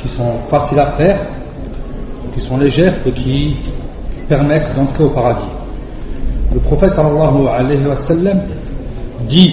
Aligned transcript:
qui 0.00 0.08
sont 0.08 0.32
faciles 0.48 0.80
à 0.80 0.92
faire, 0.92 1.20
qui 2.34 2.40
sont 2.46 2.56
légères 2.58 2.94
et 3.06 3.12
qui 3.12 3.56
permettent 4.28 4.74
d'entrer 4.76 5.04
au 5.04 5.10
paradis. 5.10 5.48
Le 6.52 6.60
prophète 6.60 6.90
sallallahu 6.92 7.46
alayhi 7.48 7.86
wa 7.86 7.94
sallam 7.96 8.40
dit 9.28 9.50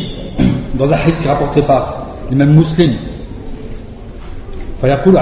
dans 0.76 0.86
un 0.86 0.94
hadith 0.94 1.26
rapporté 1.28 1.62
par 1.64 2.06
l'imam 2.30 2.54
muslim 2.54 2.98
فيقول 4.84 5.16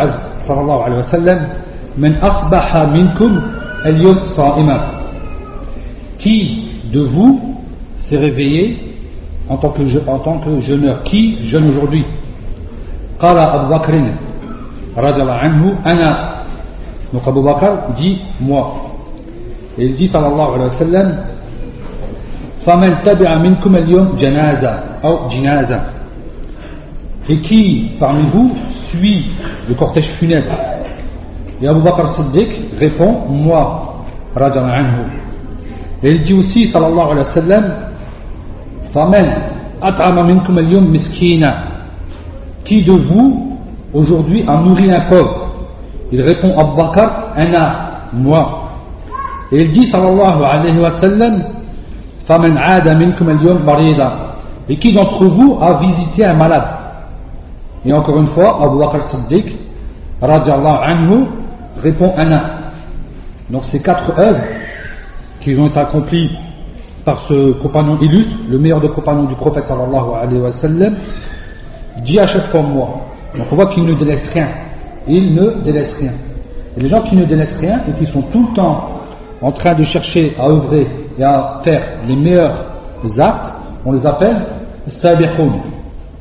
صلى 0.47 0.61
الله 0.61 0.83
عليه 0.83 0.97
وسلم 0.97 1.39
من 1.97 2.15
أصبح 2.17 2.75
منكم 2.97 3.41
اليوم 3.85 4.19
صائما 4.33 4.79
qui 6.17 6.65
de 6.91 7.01
vous 7.01 7.57
s'est 7.97 8.17
réveillé 8.17 8.95
en 9.49 9.57
tant 9.57 9.69
que, 9.69 9.81
en 10.09 10.19
tant 10.19 10.39
que 10.39 10.59
jeûneur 10.61 11.03
qui 11.03 11.43
jeûne 11.45 11.69
aujourd'hui 11.69 12.05
قال 13.21 13.37
أبو 13.37 13.73
بكر 13.73 13.93
عنه 15.32 15.62
أنا 15.86 16.36
donc 17.12 17.22
Abu 17.28 17.42
Bakr 17.42 17.94
dit 17.96 18.18
moi 18.40 18.74
et 19.78 19.86
il 19.86 19.94
dit 19.94 20.08
sallallahu 20.08 20.54
alayhi 20.54 20.70
wa 20.70 20.78
sallam 20.78 21.08
فمن 22.66 23.02
تبع 23.06 23.38
منكم 23.38 23.76
اليوم 23.76 24.16
جنازة 24.18 24.72
أو 25.04 25.28
جنازة 25.28 25.80
et 27.28 27.40
qui 27.40 27.90
parmi 28.00 28.22
vous 28.32 28.50
suit 28.90 29.26
le 29.68 29.74
cortège 29.74 30.08
funèbre 30.18 30.52
et 31.62 31.68
Abu 31.68 31.80
Bakr 31.82 32.08
Siddiq 32.08 32.48
répond 32.80 33.26
moi 33.28 34.02
الله 34.36 34.60
عنه 34.70 34.96
et 36.02 36.10
il 36.10 36.22
dit 36.24 36.34
aussi 36.34 36.68
sallallahu 36.68 37.10
alayhi 37.12 37.26
wa 37.28 37.34
sallam 37.34 37.64
فمن 38.94 39.26
أطعم 39.82 40.26
منكم 40.26 40.58
اليوم 40.58 40.92
مسكينا 40.92 41.64
qui 42.64 42.82
de 42.82 42.92
vous 42.92 43.45
aujourd'hui 43.93 44.43
a 44.47 44.57
nourri 44.57 44.91
un 44.91 45.01
pauvre 45.01 45.51
Il 46.11 46.21
répond 46.21 46.57
Abu 46.57 46.75
Bakr, 46.75 47.09
Ana, 47.35 47.91
moi. 48.13 48.69
Et 49.51 49.63
il 49.63 49.71
dit 49.71 49.87
sallallahu 49.87 50.43
alayhi 50.43 50.79
wa 50.79 50.91
sallam, 50.91 51.43
فَمَنْ 52.27 52.57
عَادَ 52.57 52.87
مِنْكُمْ 52.87 53.29
الْيَوْمْ 53.29 53.65
مَرِيضًا 53.65 54.11
Et 54.69 54.77
qui 54.77 54.93
d'entre 54.93 55.25
vous 55.25 55.57
a 55.61 55.79
visité 55.79 56.25
un 56.25 56.33
malade 56.35 56.67
Et 57.85 57.91
encore 57.93 58.19
une 58.19 58.27
fois, 58.27 58.59
Abu 58.63 58.77
Bakr 58.77 59.01
Siddiq, 59.09 59.55
radiallahu 60.21 60.77
anhu, 60.83 61.25
répond 61.81 62.13
Ana. 62.15 62.41
Donc 63.49 63.65
ces 63.65 63.81
quatre 63.81 64.17
œuvres 64.19 64.43
qui 65.41 65.55
ont 65.57 65.67
été 65.67 65.79
accomplies 65.79 66.29
par 67.03 67.23
ce 67.23 67.53
compagnon 67.53 67.97
illustre, 67.99 68.35
le 68.49 68.59
meilleur 68.59 68.79
des 68.79 68.89
compagnons 68.89 69.23
du 69.23 69.35
prophète 69.35 69.65
sallallahu 69.65 70.09
alayhi 70.21 70.41
wa 70.41 70.51
sallam, 70.51 70.95
dit 72.03 72.19
à 72.19 72.27
chaque 72.27 72.47
fois 72.47 72.61
moi. 72.61 73.07
Donc 73.36 73.46
on 73.50 73.54
voit 73.54 73.72
qu'il 73.72 73.84
ne 73.84 73.94
délaisse 73.94 74.28
rien. 74.32 74.48
Il 75.06 75.34
ne 75.34 75.62
délaisse 75.62 75.94
rien. 75.98 76.12
Et 76.76 76.80
les 76.80 76.88
gens 76.88 77.02
qui 77.02 77.16
ne 77.16 77.24
délaissent 77.24 77.56
rien 77.58 77.82
et 77.88 77.92
qui 77.92 78.06
sont 78.06 78.22
tout 78.22 78.48
le 78.48 78.54
temps 78.54 78.90
en 79.40 79.52
train 79.52 79.74
de 79.74 79.82
chercher 79.82 80.34
à 80.38 80.48
œuvrer 80.48 80.86
et 81.18 81.22
à 81.24 81.60
faire 81.62 81.82
les 82.06 82.16
meilleurs 82.16 82.66
actes, 83.18 83.52
on 83.84 83.92
les 83.92 84.06
appelle 84.06 84.46
sabiqun. 84.86 85.52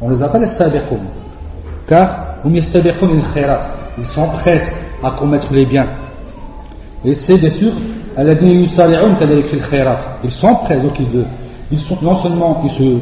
On 0.01 0.09
les 0.09 0.21
appelle 0.21 0.47
sabiqun. 0.49 0.99
Car 1.87 2.35
ils 2.45 4.03
sont 4.03 4.27
prêts 4.29 4.61
à 5.03 5.11
commettre 5.11 5.53
les 5.53 5.65
biens. 5.65 5.87
Et 7.03 7.13
c'est 7.13 7.37
bien 7.37 7.49
sûr, 7.49 7.71
ils 10.23 10.31
sont 10.31 10.55
prêts, 10.55 10.79
donc 10.79 10.99
ils, 10.99 11.25
ils 11.71 11.79
sont, 11.81 11.97
non 12.01 12.17
seulement 12.17 12.61
ils 12.65 12.71
se 12.71 12.99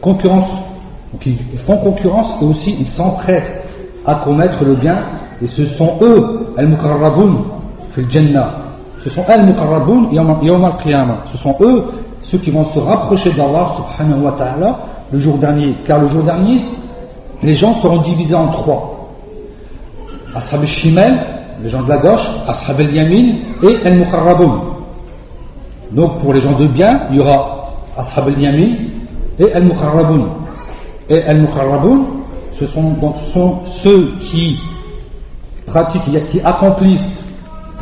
concurrencent 0.00 0.73
donc 1.14 1.26
ils 1.26 1.58
font 1.58 1.76
concurrence 1.76 2.42
et 2.42 2.44
aussi 2.44 2.76
ils 2.76 2.88
s'empressent 2.88 3.62
à 4.04 4.16
commettre 4.16 4.64
le 4.64 4.74
bien 4.74 4.98
et 5.40 5.46
ce 5.46 5.64
sont 5.66 5.98
eux, 6.00 6.54
al-mukarraboun, 6.56 7.44
fil 7.92 8.10
jannah. 8.10 8.50
Ce 9.04 9.10
sont 9.10 9.22
al-mukarraboun 9.28 10.12
yawm 10.12 10.64
al-qiyamah. 10.64 11.24
Ce 11.30 11.38
sont 11.38 11.54
eux 11.60 11.84
ceux 12.22 12.38
qui 12.38 12.50
vont 12.50 12.64
se 12.64 12.80
rapprocher 12.80 13.30
d'Allah 13.30 13.74
subhanahu 13.76 14.22
wa 14.22 14.32
ta'ala 14.32 14.78
le 15.12 15.18
jour 15.20 15.38
dernier. 15.38 15.76
Car 15.86 16.00
le 16.00 16.08
jour 16.08 16.24
dernier, 16.24 16.64
les 17.42 17.54
gens 17.54 17.80
seront 17.80 17.98
divisés 17.98 18.34
en 18.34 18.48
trois. 18.48 19.10
Ashab 20.34 20.62
al-shimal, 20.62 21.26
les 21.62 21.68
gens 21.68 21.82
de 21.82 21.88
la 21.90 21.98
gauche, 21.98 22.28
Ashab 22.48 22.80
al-yamin 22.80 23.36
et 23.62 23.86
al-mukarraboun. 23.86 24.60
Donc 25.92 26.18
pour 26.18 26.32
les 26.32 26.40
gens 26.40 26.58
de 26.58 26.66
bien, 26.66 27.02
il 27.10 27.18
y 27.18 27.20
aura 27.20 27.70
Ashab 27.96 28.26
al-yamin 28.26 28.74
et 29.38 29.52
al-mukarraboun. 29.52 30.43
Et 31.08 31.22
al-mukarraboun, 31.22 32.06
ce 32.58 32.66
sont, 32.66 32.92
donc, 32.94 33.16
ceux 33.82 34.12
qui 34.20 34.58
pratiquent, 35.66 36.26
qui 36.28 36.40
accomplissent 36.40 37.24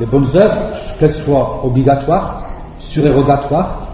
les 0.00 0.06
bonnes 0.06 0.28
œuvres, 0.34 0.56
qu'elles 0.98 1.14
soient 1.14 1.64
obligatoires, 1.64 2.42
surérogatoires, 2.78 3.88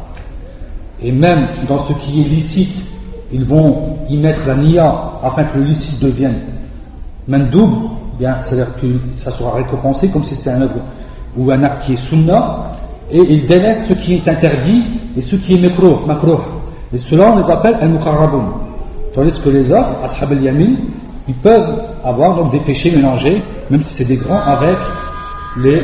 et 1.02 1.12
même 1.12 1.48
dans 1.68 1.80
ce 1.80 1.92
qui 1.94 2.22
est 2.22 2.28
licite, 2.28 2.86
ils 3.32 3.44
vont 3.44 3.98
y 4.08 4.16
mettre 4.16 4.46
la 4.46 4.56
niya 4.56 4.94
afin 5.22 5.44
que 5.44 5.58
le 5.58 5.64
licite 5.64 6.02
devienne 6.02 6.40
mandoub, 7.28 7.90
bien, 8.18 8.38
c'est-à-dire 8.42 8.74
que 8.80 8.86
ça 9.16 9.30
sera 9.32 9.52
récompensé 9.52 10.08
comme 10.08 10.24
si 10.24 10.34
c'était 10.34 10.50
un 10.50 10.62
œuvre 10.62 10.80
ou 11.36 11.50
un 11.50 11.62
acte 11.62 11.84
qui 11.84 11.92
est 11.92 12.08
sunnah, 12.08 12.72
et 13.10 13.20
ils 13.20 13.46
délaissent 13.46 13.86
ce 13.86 13.92
qui 13.92 14.14
est 14.14 14.28
interdit 14.28 14.82
et 15.16 15.20
ce 15.20 15.36
qui 15.36 15.54
est 15.54 15.60
makruh. 15.60 16.38
Et 16.92 16.98
cela 16.98 17.32
on 17.32 17.36
les 17.36 17.50
appelle 17.50 17.76
al-mukarraboun. 17.80 18.67
Tandis 19.18 19.40
que 19.40 19.48
les 19.48 19.72
autres, 19.72 19.96
Ashab 20.04 20.30
al-Yamin, 20.30 20.76
ils 21.26 21.34
peuvent 21.34 21.82
avoir 22.04 22.36
donc 22.36 22.52
des 22.52 22.60
péchés 22.60 22.92
mélangés, 22.94 23.42
même 23.68 23.82
si 23.82 23.94
c'est 23.96 24.04
des 24.04 24.16
grands, 24.16 24.38
avec 24.38 24.78
les. 25.56 25.82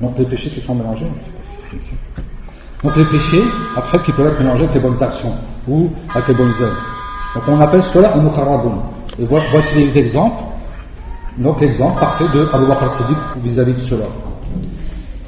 Donc 0.00 0.16
les 0.16 0.26
péchés 0.26 0.50
qui 0.50 0.60
sont 0.60 0.76
mélangés. 0.76 1.08
Donc 2.84 2.94
les 2.94 3.04
péchés, 3.06 3.42
après, 3.76 4.00
qui 4.04 4.12
peuvent 4.12 4.28
être 4.28 4.38
mélangés 4.38 4.62
avec 4.62 4.74
les 4.76 4.80
bonnes 4.80 5.02
actions 5.02 5.34
ou 5.66 5.90
avec 6.14 6.28
les 6.28 6.34
bonnes 6.34 6.54
œuvres. 6.60 6.80
Donc 7.34 7.42
on 7.48 7.60
appelle 7.60 7.82
cela 7.92 8.14
un 8.14 8.20
mukarraboun. 8.20 8.78
Et 9.18 9.24
voici 9.24 9.74
les 9.74 9.98
exemples. 9.98 10.40
Donc 11.38 11.60
l'exemple 11.60 11.98
parfait 11.98 12.28
de 12.32 12.48
Abu 12.52 12.66
Bakr 12.66 12.92
vis-à-vis 13.42 13.74
de 13.74 13.80
cela. 13.80 14.04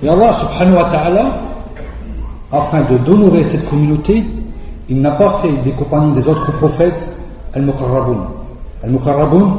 Et 0.05 0.09
Allah 0.09 0.35
subhanahu 0.35 0.77
wa 0.77 0.85
ta'ala 0.85 1.50
afin 2.53 2.83
de 2.83 2.99
d'honorer 2.99 3.45
cette 3.45 3.69
communauté, 3.69 4.25
il 4.89 5.01
n'a 5.01 5.13
pas 5.13 5.39
fait 5.43 5.53
des 5.65 5.71
compagnons 5.73 6.13
des 6.13 6.27
autres 6.29 6.51
prophètes 6.59 7.17
Al-Muqarraboun. 7.55 8.19
Al-Muqarraboun, 8.83 9.53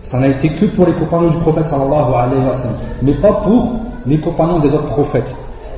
ça 0.00 0.18
n'a 0.18 0.28
été 0.28 0.50
que 0.50 0.66
pour 0.66 0.86
les 0.86 0.92
compagnons 0.92 1.30
du 1.30 1.38
prophète 1.38 1.66
mais 3.02 3.14
pas 3.14 3.32
pour 3.32 3.72
les 4.06 4.18
compagnons 4.18 4.60
des 4.60 4.68
autres 4.68 4.88
prophètes. 4.88 5.34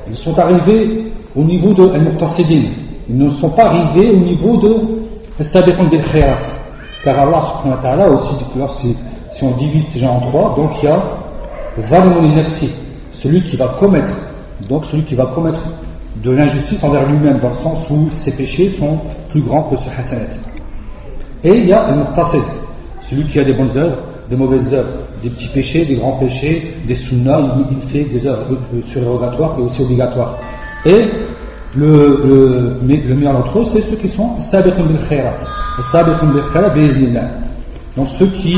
Ils 0.07 0.17
sont 0.17 0.37
arrivés 0.37 1.11
au 1.35 1.43
niveau 1.43 1.73
de 1.73 1.89
Al-Muqtasidin. 1.89 2.69
Ils 3.09 3.17
ne 3.17 3.29
sont 3.31 3.49
pas 3.49 3.65
arrivés 3.65 4.11
au 4.11 4.19
niveau 4.19 4.57
de 4.57 4.75
Al-Sabiqun. 5.39 5.89
Car 7.03 7.19
Allah 7.19 7.41
subhanahu 7.41 7.77
wa 7.77 7.81
ta'ala 7.81 8.09
aussi, 8.11 8.35
si, 8.79 8.95
si 9.33 9.43
on 9.43 9.57
divise 9.57 9.87
ces 9.87 9.99
gens 9.99 10.17
en 10.17 10.29
trois, 10.29 10.53
donc 10.55 10.71
il 10.81 10.85
y 10.85 10.87
a 10.87 11.01
Zalimun 11.89 12.35
nafsi, 12.35 12.69
celui 13.13 13.43
qui 13.45 13.57
va 13.57 13.69
commettre, 13.79 14.15
donc 14.69 14.85
celui 14.85 15.03
qui 15.05 15.15
va 15.15 15.25
commettre 15.27 15.61
de 16.23 16.31
l'injustice 16.31 16.83
envers 16.83 17.09
lui-même, 17.09 17.39
dans 17.39 17.49
le 17.49 17.55
sens 17.55 17.89
où 17.89 18.09
ses 18.23 18.31
péchés 18.31 18.69
sont 18.79 18.99
plus 19.29 19.41
grands 19.41 19.63
que 19.63 19.75
ce 19.77 19.89
hasanat. 19.89 20.27
Et 21.43 21.57
il 21.57 21.67
y 21.67 21.73
a 21.73 21.89
le 21.91 21.97
muqtasid, 21.97 22.43
celui 23.09 23.27
qui 23.27 23.39
a 23.39 23.43
des 23.43 23.53
bonnes 23.53 23.75
œuvres, 23.75 23.97
des 24.29 24.35
mauvaises 24.35 24.73
œuvres, 24.73 24.89
des 25.23 25.29
petits 25.29 25.49
péchés, 25.49 25.85
des 25.85 25.95
grands 25.95 26.17
péchés, 26.17 26.75
des 26.87 26.95
sunnahs, 26.95 27.57
il, 27.71 27.81
fait 27.89 28.03
des 28.05 28.25
œuvres 28.25 28.57
surérogatoires 28.85 29.55
et 29.59 29.61
aussi 29.61 29.81
obligatoires. 29.81 30.37
Et 30.85 31.09
le, 31.75 32.21
le, 32.25 32.77
le 32.81 33.15
meilleur 33.15 33.33
d'entre 33.33 33.59
eux, 33.59 33.65
c'est 33.73 33.81
ceux 33.81 33.95
qui 33.97 34.09
sont 34.09 34.39
sabiqun 34.39 34.83
bil 34.83 34.99
khairat. 35.09 35.37
Sabiqun 35.91 36.27
bil 36.73 37.21
Donc 37.97 38.07
ceux 38.19 38.27
qui 38.27 38.55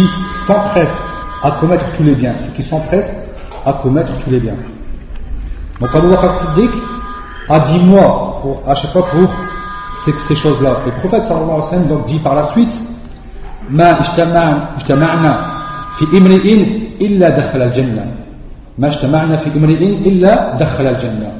s'empressent 0.47 1.01
à 1.41 1.51
commettre 1.59 1.85
tous 1.95 2.03
les 2.03 2.15
biens, 2.15 2.35
ceux 2.45 2.53
qui 2.53 2.63
s'empressent 2.69 3.15
à 3.65 3.73
commettre 3.73 4.11
tous 4.23 4.31
les 4.31 4.39
biens. 4.39 4.55
Donc 5.79 5.89
Siddiq, 5.91 6.71
a 7.48 7.60
dit 7.60 7.78
moi 7.78 8.38
pour, 8.42 8.62
à 8.66 8.74
chaque 8.74 8.92
fois 8.92 9.06
pour 9.06 9.28
ces, 10.04 10.12
ces 10.28 10.36
choses-là. 10.36 10.78
Le 10.86 10.92
prophète 10.92 11.24
sallallahu 11.24 11.50
alayhi 11.50 11.60
wa 11.62 11.70
sallam 11.70 11.86
donc 11.88 12.06
dit 12.06 12.18
par 12.18 12.34
la 12.34 12.48
suite 12.48 12.72
ما 13.70 14.00
اجتمعنا 14.00 15.32
في 15.98 16.04
امرئ 16.18 16.46
إلا 17.00 17.28
دخل 17.28 17.62
الجنة 17.62 18.04
ما 18.78 18.88
اجتمعنا 18.88 19.36
في 19.36 19.48
امرئ 19.56 19.82
إلا 20.08 20.56
دخل 20.56 20.86
الجنة 20.86 21.32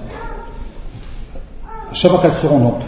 Shabbat 1.94 2.32
seront 2.42 2.58
donc 2.58 2.80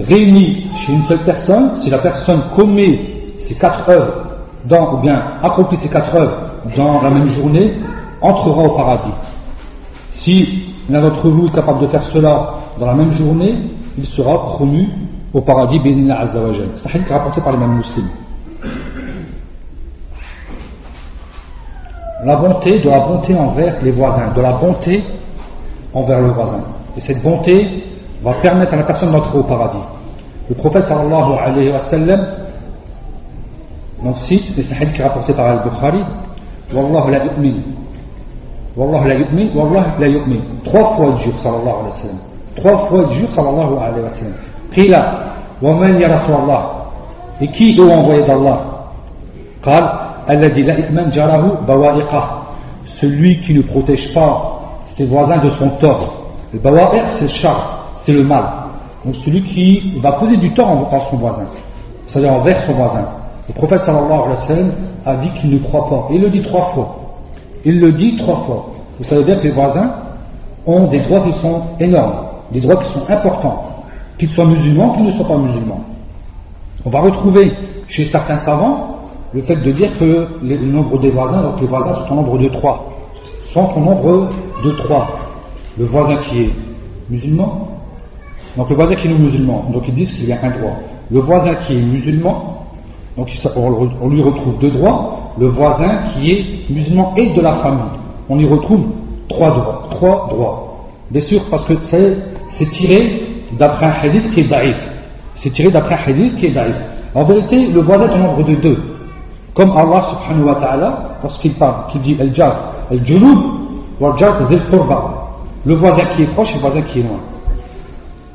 réunis 0.00 0.66
chez 0.74 0.92
une 0.92 1.04
seule 1.04 1.22
personne 1.24 1.76
si 1.82 1.90
la 1.90 1.98
personne 1.98 2.42
commet 2.56 3.22
ces 3.46 3.54
quatre 3.54 3.88
œuvres 3.88 4.14
dans, 4.64 4.94
ou 4.94 4.96
bien 4.98 5.22
accomplit 5.42 5.76
ces 5.76 5.88
quatre 5.88 6.14
œuvres 6.14 6.36
dans 6.76 7.00
la 7.02 7.10
même 7.10 7.26
journée, 7.26 7.74
entrera 8.20 8.62
au 8.62 8.76
paradis. 8.76 9.14
Si 10.10 10.64
l'un 10.89 11.01
d'entre 11.01 11.29
vous 11.29 11.47
est 11.47 11.51
capable 11.51 11.81
de 11.81 11.87
faire 11.87 12.03
cela 12.13 12.53
dans 12.79 12.85
la 12.85 12.93
même 12.93 13.11
journée, 13.11 13.55
il 13.97 14.05
sera 14.07 14.55
promu 14.55 14.89
au 15.33 15.41
paradis, 15.41 15.79
bénillah 15.79 16.21
azawajal. 16.21 16.69
C'est 16.77 16.97
un 16.97 17.13
rapporté 17.13 17.41
par 17.41 17.51
les 17.51 17.57
mêmes 17.57 17.77
musulmans. 17.77 18.09
La 22.23 22.35
bonté, 22.35 22.79
de 22.79 22.89
la 22.89 22.99
bonté 22.99 23.37
envers 23.37 23.75
les 23.83 23.91
voisins, 23.91 24.33
de 24.35 24.41
la 24.41 24.53
bonté 24.53 25.03
envers 25.93 26.19
le 26.19 26.29
voisin. 26.29 26.63
Et 26.97 27.01
cette 27.01 27.21
bonté 27.21 27.83
va 28.23 28.33
permettre 28.35 28.73
à 28.73 28.77
la 28.77 28.83
personne 28.83 29.11
d'entrer 29.11 29.37
au 29.37 29.43
paradis. 29.43 29.83
Le 30.49 30.55
prophète 30.55 30.85
sallallahu 30.85 31.33
alayhi 31.39 31.71
wa 31.71 31.79
sallam, 31.81 32.25
donc 34.03 34.17
cite, 34.19 34.45
c'est 34.55 34.75
hadith 34.75 34.93
qui 34.93 35.01
est 35.01 35.03
rapporté 35.03 35.33
par 35.33 35.45
Al-Bukhari, 35.45 36.03
Wallahu 36.73 37.11
la. 37.11 37.19
Wallah 38.77 39.07
la 39.07 39.15
yu'min, 39.15 39.49
Wallah 39.55 39.85
la 39.99 40.07
yu'min. 40.07 40.39
Trois 40.65 40.95
fois 40.95 41.11
de 41.13 41.23
jour, 41.23 41.33
sallallahu 41.41 41.67
alayhi 41.67 41.87
wa 41.87 41.91
sallam. 41.93 42.17
Trois 42.55 42.77
fois 42.87 43.05
de 43.05 43.13
jour, 43.13 43.29
sallallahu 43.33 43.77
alayhi 43.77 44.03
wa 44.03 44.09
sallam. 44.11 44.33
Qila, 44.71 45.13
wa 45.61 45.73
man 45.73 45.99
ya 45.99 46.09
Rasulallah? 46.09 46.63
Et 47.41 47.47
qui, 47.47 47.75
ô 47.79 47.89
envoyé 47.89 48.23
d'Allah? 48.23 48.59
Qal, 49.63 49.89
alladhi 50.27 50.61
la 50.61 50.79
itman 50.79 51.11
jarahu 51.11 51.49
bawa'iqah. 51.65 52.43
Celui 52.85 53.39
qui 53.41 53.55
ne 53.55 53.63
protège 53.63 54.13
pas 54.13 54.59
ses 54.95 55.05
voisins 55.07 55.37
de 55.37 55.49
son 55.49 55.69
tort. 55.79 56.13
Le 56.53 56.59
bawa'iq, 56.59 57.03
c'est 57.15 57.23
le 57.23 57.29
char, 57.29 57.79
c'est 58.05 58.13
le 58.13 58.23
mal. 58.23 58.43
Donc 59.03 59.15
celui 59.25 59.41
qui 59.43 59.99
va 60.01 60.11
causer 60.13 60.37
du 60.37 60.53
tort 60.53 60.69
envers 60.69 61.01
son 61.09 61.17
voisin. 61.17 61.45
C'est-à-dire 62.05 62.33
envers 62.33 62.61
son 62.65 62.73
voisin. 62.73 63.05
Le 63.47 63.53
prophète 63.55 63.81
sallallahu 63.81 64.21
alayhi 64.21 64.29
wa 64.29 64.47
sallam 64.47 64.71
a 65.03 65.15
dit 65.15 65.29
qu'il 65.39 65.51
ne 65.55 65.59
croit 65.59 65.89
pas. 65.89 66.07
Il 66.11 66.21
le 66.21 66.29
dit 66.29 66.41
trois 66.41 66.65
fois 66.73 67.06
il 67.67 67.79
le 67.79 67.91
dit 67.91 68.17
trois 68.17 68.37
fois 68.45 68.73
vous 68.97 69.05
savez 69.05 69.23
bien 69.23 69.37
que 69.37 69.43
les 69.43 69.51
voisins 69.51 69.91
ont 70.65 70.87
des 70.87 70.99
droits 71.01 71.21
qui 71.21 71.33
sont 71.39 71.61
énormes 71.79 72.25
des 72.51 72.61
droits 72.61 72.77
qui 72.83 72.93
sont 72.93 73.03
importants 73.09 73.83
qu'ils 74.17 74.29
soient 74.29 74.45
musulmans 74.45 74.93
qu'ils 74.93 75.05
ne 75.05 75.11
soient 75.11 75.27
pas 75.27 75.37
musulmans 75.37 75.81
on 76.85 76.89
va 76.89 77.01
retrouver 77.01 77.51
chez 77.87 78.05
certains 78.05 78.37
savants 78.37 78.97
le 79.33 79.41
fait 79.41 79.57
de 79.57 79.71
dire 79.71 79.97
que 79.97 80.27
le 80.41 80.57
nombre 80.57 80.99
des 80.99 81.09
voisins, 81.09 81.41
donc 81.41 81.59
les 81.59 81.67
voisins 81.67 81.93
sont 81.93 82.13
au 82.13 82.15
nombre 82.15 82.37
de 82.37 82.47
trois, 82.49 82.89
sont 83.53 83.69
au 83.75 83.79
nombre 83.79 84.29
de 84.63 84.71
trois. 84.71 85.07
Le 85.77 85.85
voisin 85.85 86.17
qui 86.17 86.43
est 86.43 86.49
musulman, 87.09 87.67
donc 88.55 88.69
le 88.69 88.75
voisin 88.75 88.95
qui 88.95 89.07
est 89.07 89.11
non 89.11 89.19
musulman, 89.19 89.69
donc 89.71 89.83
ils 89.87 89.93
disent 89.93 90.11
qu'il 90.13 90.27
y 90.27 90.33
a 90.33 90.39
un 90.41 90.49
droit. 90.49 90.77
Le 91.11 91.19
voisin 91.19 91.55
qui 91.55 91.73
est 91.73 91.81
musulman, 91.81 92.56
donc 93.17 93.29
on 93.55 94.09
lui 94.09 94.21
retrouve 94.21 94.59
deux 94.59 94.71
droits. 94.71 95.33
Le 95.39 95.47
voisin 95.47 96.03
qui 96.05 96.31
est 96.31 96.45
musulman 96.69 97.13
et 97.17 97.33
de 97.33 97.41
la 97.41 97.53
famille, 97.55 97.81
on 98.29 98.39
y 98.39 98.45
retrouve 98.45 98.85
trois 99.27 99.49
droits. 99.51 99.87
Trois 99.91 100.27
droits. 100.29 100.77
Bien 101.09 101.21
sûr, 101.21 101.41
parce 101.49 101.63
que 101.63 101.73
c'est 101.83 102.69
tiré 102.71 103.23
d'après 103.57 103.87
un 103.87 103.93
hadith 104.03 104.29
qui 104.31 104.41
est 104.41 104.47
daïf. 104.47 104.77
C'est 105.35 105.49
tiré 105.51 105.71
d'après 105.71 105.95
un 105.95 106.11
hadith 106.11 106.35
qui 106.35 106.47
est 106.47 106.51
daïf. 106.51 106.75
En 107.15 107.23
vérité, 107.23 107.67
le 107.67 107.81
voisin 107.81 108.07
est 108.07 108.15
au 108.15 108.17
nombre 108.17 108.43
de 108.43 108.55
deux. 108.55 108.77
Comme 109.53 109.71
Allah 109.71 110.03
subhanahu 110.03 110.45
wa 110.45 110.55
ta'ala, 110.55 111.17
lorsqu'il 111.23 111.53
parle, 111.53 111.91
qui 111.91 111.99
dit 111.99 112.17
Al-Jar, 112.19 112.73
Al-Julub, 112.91 113.39
Wal-Jar, 113.99 114.37
Le 115.65 115.75
voisin 115.75 116.05
qui 116.15 116.23
est 116.23 116.27
proche 116.27 116.51
et 116.51 116.55
le 116.55 116.59
voisin 116.61 116.81
qui 116.81 116.99
est 116.99 117.03
loin. 117.03 117.19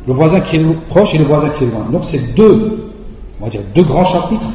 Le 0.09 0.15
voisin 0.15 0.41
qui 0.41 0.57
est 0.57 0.65
proche 0.89 1.15
et 1.15 1.19
le 1.19 1.25
voisin 1.25 1.51
qui 1.51 1.65
est 1.65 1.69
loin. 1.69 1.87
Donc 1.93 2.05
c'est 2.07 2.35
deux, 2.35 2.91
on 3.41 3.45
va 3.45 3.51
dire 3.51 3.61
deux 3.73 3.85
grands 3.85 4.05
chapitres. 4.05 4.49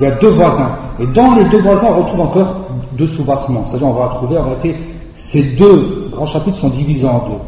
Il 0.00 0.04
y 0.04 0.06
a 0.06 0.12
deux 0.12 0.30
voisins. 0.30 0.70
Et 1.00 1.06
dans 1.08 1.34
les 1.34 1.44
deux 1.44 1.60
voisins, 1.60 1.88
on 1.90 2.02
retrouve 2.02 2.20
encore 2.20 2.54
deux 2.92 3.08
sous-bassements. 3.08 3.64
C'est-à-dire, 3.66 3.88
on 3.88 3.92
va 3.92 4.06
retrouver, 4.06 4.38
en 4.38 4.44
vérité, 4.44 4.76
ces 5.16 5.42
deux 5.56 6.08
grands 6.12 6.26
chapitres 6.26 6.58
sont 6.58 6.68
divisés 6.68 7.08
en 7.08 7.18
deux. 7.28 7.38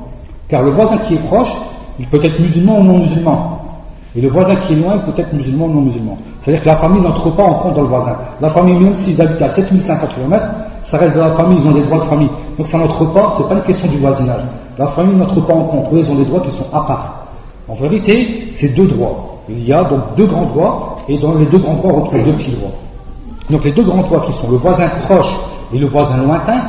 Car 0.48 0.62
le 0.62 0.70
voisin 0.72 0.98
qui 0.98 1.14
est 1.14 1.26
proche, 1.26 1.52
il 1.98 2.06
peut 2.06 2.18
être 2.22 2.40
musulman 2.40 2.80
ou 2.80 2.84
non 2.84 2.98
musulman. 2.98 3.58
Et 4.16 4.20
le 4.20 4.28
voisin 4.28 4.56
qui 4.56 4.72
est 4.72 4.76
loin 4.76 4.98
peut 4.98 5.12
être 5.16 5.32
musulman 5.32 5.66
ou 5.66 5.74
non 5.74 5.80
musulman. 5.82 6.18
C'est-à-dire 6.40 6.62
que 6.62 6.68
la 6.68 6.76
famille 6.78 7.00
n'entre 7.00 7.30
pas 7.30 7.44
en 7.44 7.54
compte 7.54 7.74
dans 7.74 7.82
le 7.82 7.88
voisin. 7.88 8.16
La 8.40 8.50
famille, 8.50 8.74
même 8.74 8.94
s'ils 8.94 9.20
habitent 9.20 9.42
à 9.42 9.50
7500 9.50 10.06
km, 10.16 10.46
ça 10.84 10.98
reste 10.98 11.14
de 11.14 11.20
la 11.20 11.36
famille, 11.36 11.58
ils 11.60 11.68
ont 11.68 11.72
des 11.72 11.82
droits 11.82 12.00
de 12.00 12.04
famille. 12.04 12.30
Donc 12.58 12.66
ça 12.66 12.78
n'entre 12.78 13.04
pas, 13.12 13.34
c'est 13.36 13.48
pas 13.48 13.54
une 13.54 13.62
question 13.62 13.88
du 13.88 13.98
voisinage. 13.98 14.42
La 14.76 14.88
famille 14.88 15.16
n'entre 15.16 15.40
pas 15.46 15.54
en 15.54 15.64
compte. 15.64 15.92
Eux, 15.92 16.00
ils 16.00 16.10
ont 16.10 16.16
des 16.16 16.24
droits 16.24 16.40
qui 16.40 16.50
sont 16.50 16.66
à 16.72 16.80
part. 16.80 17.26
En 17.68 17.74
vérité, 17.74 18.48
c'est 18.54 18.74
deux 18.74 18.88
droits. 18.88 19.29
Il 19.50 19.66
y 19.66 19.72
a 19.72 19.84
donc 19.84 20.16
deux 20.16 20.26
grands 20.26 20.46
droits, 20.46 20.98
et 21.08 21.18
dans 21.18 21.34
les 21.34 21.46
deux 21.46 21.58
grands 21.58 21.76
droits, 21.76 21.92
on 21.92 22.00
retrouve 22.02 22.24
deux 22.24 22.32
petits 22.34 22.52
droits. 22.52 22.70
Donc 23.50 23.64
les 23.64 23.72
deux 23.72 23.82
grands 23.82 24.02
droits 24.02 24.20
qui 24.26 24.32
sont 24.32 24.50
le 24.50 24.56
voisin 24.58 24.88
proche 25.04 25.34
et 25.72 25.78
le 25.78 25.86
voisin 25.86 26.18
lointain, 26.18 26.60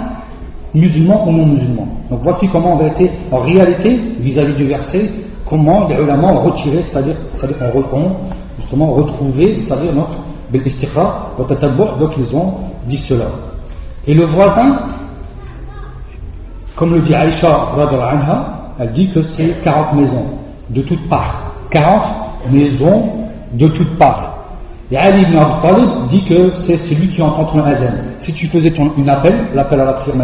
musulman 0.73 1.27
ou 1.27 1.31
non 1.31 1.45
musulman. 1.45 1.87
Donc 2.09 2.21
voici 2.23 2.47
comment 2.47 2.73
en 2.73 2.77
vérité, 2.77 3.11
en 3.31 3.39
réalité, 3.39 3.99
vis-à-vis 4.19 4.55
du 4.55 4.65
verset, 4.65 5.11
comment 5.47 5.87
les 5.87 5.95
ulama 5.95 6.33
ont 6.33 6.41
retiré, 6.41 6.81
c'est-à-dire, 6.81 7.17
qu'on 7.89 8.11
justement 8.59 8.93
retrouvé, 8.93 9.55
c'est-à-dire 9.55 9.93
notre 9.93 10.17
donc 10.51 12.11
ils 12.17 12.35
ont 12.35 12.53
dit 12.87 12.97
cela. 12.97 13.27
Et 14.05 14.13
le 14.13 14.25
voisin, 14.25 14.79
comme 16.75 16.93
le 16.95 17.01
dit 17.01 17.13
Aïcha, 17.13 17.69
elle 18.79 18.91
dit 18.91 19.09
que 19.11 19.21
c'est 19.21 19.61
40 19.63 19.93
maisons 19.93 20.25
de 20.69 20.81
toutes 20.81 21.07
parts. 21.07 21.53
40 21.69 22.20
maisons 22.49 23.03
de 23.53 23.67
toutes 23.67 23.97
parts. 23.97 24.41
Et 24.91 24.97
Ali 24.97 25.21
ibn 25.21 25.37
Abi 25.37 25.81
dit 26.09 26.25
que 26.25 26.53
c'est 26.65 26.75
celui 26.77 27.07
qui 27.07 27.21
entend 27.21 27.45
ton 27.45 27.59
adhan. 27.63 27.93
Si 28.19 28.33
tu 28.33 28.47
faisais 28.47 28.71
ton, 28.71 28.91
une 28.97 29.07
appel, 29.07 29.47
l'appel 29.53 29.79
à 29.79 29.85
la 29.85 29.93
prière 29.93 30.15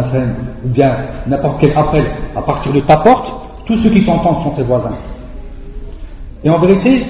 ou 0.62 0.68
bien 0.68 0.94
n'importe 1.26 1.60
quel 1.60 1.76
appel 1.76 2.04
à 2.36 2.42
partir 2.42 2.72
de 2.72 2.80
ta 2.80 2.98
porte, 2.98 3.32
tous 3.64 3.76
ceux 3.76 3.88
qui 3.88 4.04
t'entendent 4.04 4.42
sont 4.42 4.50
tes 4.50 4.62
voisins. 4.62 4.96
Et 6.44 6.50
en 6.50 6.58
vérité, 6.58 7.02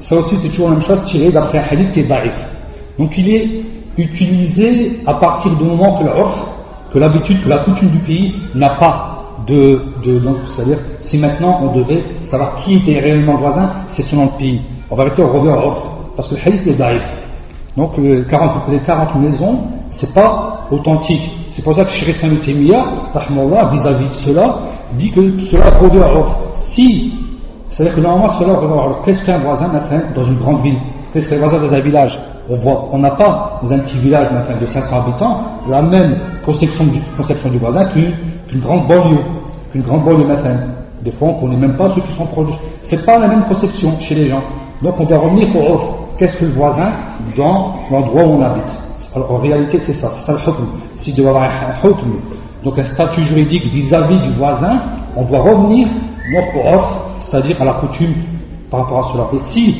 ça 0.00 0.16
aussi 0.16 0.36
c'est 0.36 0.48
toujours 0.48 0.68
la 0.68 0.76
même 0.76 0.84
chose 0.84 1.02
tiré 1.06 1.30
d'après 1.30 1.58
un 1.58 1.64
hadith 1.68 1.92
qui 1.92 2.00
est 2.00 2.04
daif. 2.04 2.48
Donc 2.96 3.16
il 3.18 3.28
est 3.28 3.62
utilisé 3.98 5.00
à 5.04 5.14
partir 5.14 5.56
du 5.56 5.64
moment 5.64 5.98
que 5.98 6.92
que 6.92 6.98
l'habitude, 6.98 7.42
que 7.42 7.48
la 7.48 7.58
coutume 7.58 7.88
du 7.88 7.98
pays 7.98 8.34
n'a 8.54 8.70
pas 8.70 9.34
de, 9.48 9.82
de 10.04 10.18
donc 10.20 10.36
c'est-à-dire 10.54 10.78
si 11.08 11.18
maintenant 11.18 11.60
on 11.62 11.72
devait 11.72 12.04
savoir 12.24 12.54
qui 12.56 12.76
était 12.76 12.98
réellement 12.98 13.36
voisin, 13.36 13.70
c'est 13.90 14.02
selon 14.02 14.24
le 14.24 14.38
pays. 14.38 14.60
En 14.90 14.96
vérité, 14.96 15.22
on 15.22 15.32
revient 15.32 15.50
au 15.50 15.72
parce 16.16 16.28
que 16.28 16.34
le 16.34 16.40
hadith 16.40 16.66
est. 16.66 17.00
Donc 17.76 17.96
les 17.98 18.24
40, 18.24 18.68
les 18.70 18.80
40 18.80 19.16
maisons, 19.16 19.58
c'est 19.90 20.12
pas 20.14 20.66
authentique. 20.70 21.30
C'est 21.50 21.62
pour 21.62 21.74
ça 21.74 21.84
que 21.84 21.90
Shri 21.90 22.12
Saint 22.14 22.28
vis-à-vis 22.28 24.08
de 24.08 24.12
cela, 24.24 24.58
dit 24.94 25.10
que 25.10 25.40
cela 25.50 25.70
revient 25.78 26.04
au 26.14 26.24
Si 26.64 27.12
c'est-à-dire 27.76 27.96
que 27.96 28.00
normalement, 28.00 28.30
cela 28.38 28.52
alors 28.54 29.02
qu'est-ce 29.04 29.22
qu'un 29.22 29.36
voisin 29.36 29.70
dans 30.14 30.24
une 30.24 30.38
grande 30.38 30.62
ville? 30.62 30.78
Qu'est-ce 31.12 31.28
qu'un 31.28 31.36
voisin 31.36 31.58
dans 31.58 31.74
un 31.74 31.80
village? 31.80 32.18
On 32.48 32.56
voit, 32.56 32.88
on 32.90 32.98
n'a 32.98 33.10
pas 33.10 33.60
dans 33.62 33.70
un 33.70 33.80
petit 33.80 33.98
village 33.98 34.28
de 34.58 34.64
500 34.64 34.96
habitants 34.96 35.40
la 35.68 35.82
même 35.82 36.16
conception 36.46 36.84
du, 36.84 37.00
conception 37.18 37.50
du 37.50 37.58
voisin 37.58 37.84
qu'une 37.92 38.60
grande 38.60 38.86
banlieue, 38.86 39.20
qu'une 39.72 39.82
grande 39.82 40.04
banlieue 40.04 40.26
matin. 40.26 40.56
Des 41.06 41.12
fois, 41.12 41.28
on 41.28 41.36
ne 41.36 41.40
connaît 41.40 41.68
même 41.68 41.76
pas 41.76 41.94
ceux 41.94 42.00
qui 42.00 42.12
sont 42.14 42.26
proches. 42.26 42.58
C'est 42.82 43.06
pas 43.06 43.16
la 43.16 43.28
même 43.28 43.44
conception 43.44 43.92
chez 44.00 44.16
les 44.16 44.26
gens. 44.26 44.42
Donc, 44.82 44.96
on 44.98 45.04
doit 45.04 45.18
revenir 45.18 45.54
au 45.54 45.74
offre. 45.74 45.94
Qu'est-ce 46.18 46.36
que 46.36 46.46
le 46.46 46.50
voisin 46.50 46.90
dans 47.36 47.76
l'endroit 47.92 48.24
où 48.24 48.30
on 48.32 48.42
habite? 48.42 48.82
Alors, 49.14 49.30
en 49.30 49.36
réalité, 49.36 49.78
c'est 49.78 49.92
ça, 49.92 50.10
c'est 50.10 50.26
ça 50.26 50.32
le 50.32 50.38
hukm. 50.40 50.66
S'il 50.96 51.14
doit 51.14 51.30
avoir 51.30 51.44
un 51.44 51.88
donc 52.64 52.76
un 52.76 52.82
statut 52.82 53.22
juridique 53.22 53.64
vis-à-vis 53.66 54.18
du 54.18 54.32
voisin, 54.32 54.80
on 55.14 55.22
doit 55.22 55.42
revenir 55.42 55.86
au 56.34 56.74
offre 56.74 56.98
c'est-à-dire 57.20 57.62
à 57.62 57.64
la 57.64 57.72
coutume 57.74 58.14
par 58.68 58.80
rapport 58.80 59.06
à 59.06 59.12
cela. 59.12 59.26
Et 59.34 59.38
si 59.50 59.76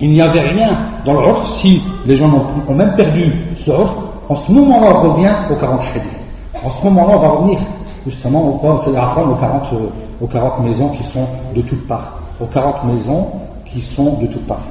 il 0.00 0.10
n'y 0.10 0.20
avait 0.20 0.40
rien 0.40 0.76
dans 1.04 1.14
le 1.14 1.20
si 1.60 1.82
les 2.06 2.16
gens 2.16 2.30
ont, 2.68 2.74
même 2.74 2.94
perdu 2.94 3.34
ce 3.56 3.72
ordre, 3.72 4.04
en 4.28 4.36
ce 4.36 4.52
moment-là, 4.52 4.92
on 4.94 5.10
revient 5.10 5.32
aux 5.50 5.56
40 5.56 5.80
hadiths. 5.94 6.20
En 6.64 6.70
ce 6.70 6.84
moment-là, 6.84 7.14
on 7.16 7.20
va 7.20 7.28
revenir 7.28 7.58
justement 8.06 8.42
au, 8.42 8.54
aux 8.54 9.34
40, 9.34 9.74
aux 10.24 10.26
40 10.26 10.60
maisons 10.60 10.88
qui 10.88 11.04
sont 11.12 11.26
de 11.54 11.60
toutes 11.60 11.86
parts. 11.86 12.18
Aux 12.40 12.46
40 12.46 12.84
maisons 12.84 13.26
qui 13.66 13.82
sont 13.82 14.14
de 14.14 14.26
toutes 14.26 14.46
parts. 14.46 14.64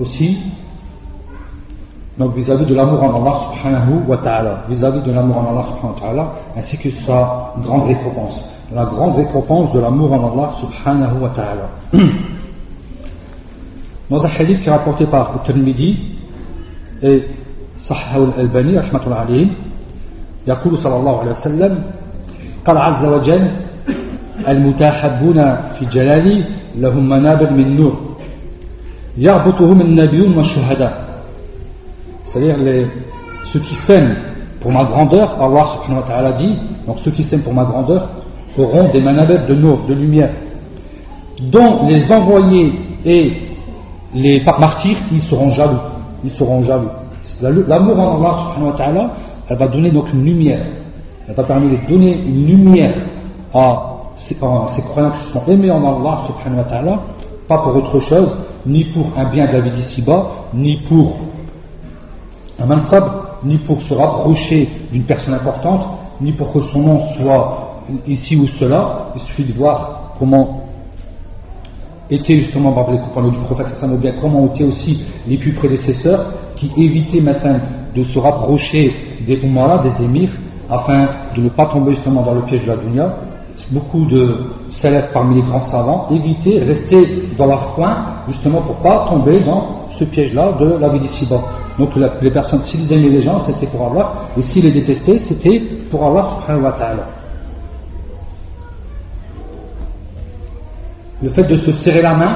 aussi, 0.00 0.36
donc 2.18 2.34
vis-à-vis 2.34 2.66
de 2.66 2.74
l'amour 2.74 3.04
en 3.04 3.22
Allah 3.22 3.38
subhanahu 3.52 4.02
wa 4.08 4.16
ta'ala, 4.16 4.64
vis-à-vis 4.68 5.02
de 5.02 5.12
l'amour 5.12 5.36
en 5.38 5.50
Allah 5.52 5.64
subhanahu 5.68 5.94
wa 5.94 6.00
ta'ala, 6.00 6.32
ainsi 6.56 6.76
que 6.76 6.90
sa 7.06 7.52
grande 7.62 7.84
récompense, 7.84 8.42
la 8.74 8.86
grande 8.86 9.14
récompense 9.14 9.72
de 9.72 9.78
l'amour 9.78 10.12
en 10.12 10.32
Allah 10.32 10.54
subhanahu 10.60 11.20
wa 11.20 11.28
ta'ala. 11.28 11.68
Dans 14.11 14.23
un 14.23 14.29
hadith 14.39 14.61
qui 14.61 14.69
est 14.69 14.71
rapporté 14.71 15.05
par 15.05 15.41
Tirmidhi 15.43 15.97
et 17.03 17.23
Sahih 17.79 18.23
al-Albani, 18.37 18.77
rahmatullah 18.77 19.21
alayhi, 19.21 19.51
يقول 20.47 20.77
صلى 20.77 20.95
الله 20.95 21.19
عليه 21.19 21.31
وسلم 21.31 21.83
قال 22.65 22.77
عز 22.77 23.05
وجل 23.05 23.51
المتاحبون 24.47 25.55
في 25.79 25.85
جلالي 25.91 26.45
لهم 26.75 27.09
منابر 27.09 27.51
من 27.51 27.75
نور 27.75 27.95
يربطهم 29.17 29.81
النبيون 29.81 30.37
والشهداء 30.37 31.07
c'est-à-dire 32.27 32.57
les, 32.57 32.87
ceux 33.53 33.59
qui 33.59 33.73
s'aiment 33.75 34.15
pour 34.59 34.71
ma 34.71 34.83
grandeur, 34.83 35.41
Allah 35.41 35.65
subhanahu 35.75 36.01
wa 36.01 36.07
ta'ala 36.07 36.31
dit, 36.33 36.55
donc 36.85 36.99
ceux 36.99 37.11
qui 37.11 37.23
s'aiment 37.23 37.41
pour 37.41 37.53
ma 37.53 37.63
grandeur 37.63 38.09
auront 38.57 38.89
des 38.91 38.99
manabets 38.99 39.45
de 39.47 39.53
nour, 39.53 39.85
de 39.87 39.93
lumière, 39.93 40.31
dont 41.39 41.87
les 41.87 42.11
envoyés 42.11 42.73
et 43.05 43.33
les 44.14 44.42
martyrs, 44.44 44.98
ils 45.12 45.22
seront 45.22 45.50
jaloux. 45.50 45.78
Ils 46.24 46.30
seront 46.30 46.62
jaloux. 46.62 46.88
L'amour 47.40 47.98
en 47.98 48.18
Allah 48.18 48.38
subhanahu 48.38 48.72
wa 48.72 48.76
ta'ala, 48.76 49.10
elle 49.48 49.56
va 49.56 49.68
donner 49.68 49.90
donc 49.90 50.12
une 50.12 50.24
lumière. 50.24 50.64
Elle 51.28 51.34
va 51.34 51.44
permettre 51.44 51.82
de 51.82 51.88
donner 51.88 52.14
une 52.14 52.46
lumière 52.46 52.94
à 53.54 53.88
ces, 54.18 54.34
croyants 54.34 54.68
qui 54.70 55.32
sont 55.32 55.42
aimés 55.48 55.70
en 55.70 55.80
Allah 55.80 56.22
subhanahu 56.26 56.58
wa 56.58 56.64
ta'ala, 56.64 56.98
pas 57.48 57.58
pour 57.58 57.76
autre 57.76 57.98
chose, 58.00 58.36
ni 58.66 58.84
pour 58.86 59.06
un 59.16 59.24
bien 59.30 59.46
de 59.46 59.52
la 59.52 59.60
vie 59.60 59.70
d'ici-bas, 59.70 60.26
ni 60.54 60.78
pour 60.88 61.16
un 62.60 62.66
mansab, 62.66 63.04
ni 63.44 63.56
pour 63.58 63.80
se 63.82 63.94
rapprocher 63.94 64.68
d'une 64.92 65.02
personne 65.02 65.34
importante, 65.34 65.86
ni 66.20 66.32
pour 66.32 66.52
que 66.52 66.60
son 66.72 66.80
nom 66.80 67.00
soit 67.16 67.82
ici 68.06 68.36
ou 68.36 68.46
cela. 68.46 69.08
Il 69.16 69.22
suffit 69.22 69.44
de 69.44 69.52
voir 69.54 70.12
comment 70.18 70.61
étaient 72.14 72.38
justement 72.38 72.74
les 72.90 72.98
compagnons 72.98 73.30
du 73.30 73.38
prophète, 73.38 73.66
ou 73.82 73.96
bien 73.96 74.12
comment 74.20 74.46
étaient 74.46 74.64
aussi 74.64 75.02
les 75.26 75.36
plus 75.36 75.52
prédécesseurs 75.52 76.26
qui 76.56 76.70
évitaient 76.76 77.20
maintenant 77.20 77.58
de 77.94 78.02
se 78.02 78.18
rapprocher 78.18 78.94
des 79.26 79.34
Umara, 79.36 79.78
des 79.78 80.04
émirs, 80.04 80.30
afin 80.70 81.08
de 81.36 81.42
ne 81.42 81.48
pas 81.48 81.66
tomber 81.66 81.92
justement 81.92 82.22
dans 82.22 82.34
le 82.34 82.42
piège 82.42 82.62
de 82.62 82.68
la 82.68 82.76
dunya. 82.76 83.14
Beaucoup 83.70 84.06
de 84.06 84.36
célèbres 84.70 85.08
parmi 85.12 85.36
les 85.36 85.42
grands 85.42 85.60
savants 85.62 86.08
évitaient, 86.10 86.60
rester 86.60 87.28
dans 87.36 87.46
leur 87.46 87.74
coin, 87.74 87.96
justement 88.28 88.62
pour 88.62 88.78
ne 88.78 88.82
pas 88.82 89.06
tomber 89.10 89.40
dans 89.40 89.88
ce 89.98 90.04
piège-là 90.04 90.52
de 90.58 90.78
la 90.80 90.88
vie 90.88 91.00
d'ici-bas. 91.00 91.40
Donc 91.78 91.90
les 91.96 92.30
personnes, 92.30 92.60
s'ils 92.62 92.90
aimaient 92.92 93.10
les 93.10 93.22
gens, 93.22 93.40
c'était 93.40 93.66
pour 93.66 93.90
Allah, 93.92 94.12
et 94.36 94.42
s'ils 94.42 94.64
les 94.64 94.72
détestaient, 94.72 95.18
c'était 95.18 95.60
pour 95.90 96.04
Allah 96.06 96.26
subhanahu 96.40 96.64
wa 96.64 96.72
ta'ala. 96.72 97.21
Le 101.21 101.29
fait 101.29 101.43
de 101.43 101.57
se 101.57 101.71
serrer 101.73 102.01
la 102.01 102.13
main 102.13 102.35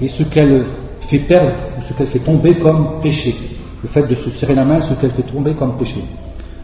est 0.00 0.08
ce 0.08 0.22
qu'elle 0.24 0.64
fait 1.08 1.18
perdre, 1.18 1.52
ou 1.78 1.82
ce 1.88 1.94
qu'elle 1.94 2.06
fait 2.08 2.20
tomber 2.20 2.58
comme 2.58 3.00
péché. 3.02 3.34
Le 3.82 3.88
fait 3.88 4.06
de 4.06 4.14
se 4.14 4.30
serrer 4.30 4.54
la 4.54 4.64
main 4.64 4.78
est 4.78 4.82
ce 4.82 4.94
qu'elle 4.94 5.12
fait 5.12 5.22
tomber 5.22 5.54
comme 5.54 5.76
péché. 5.76 6.00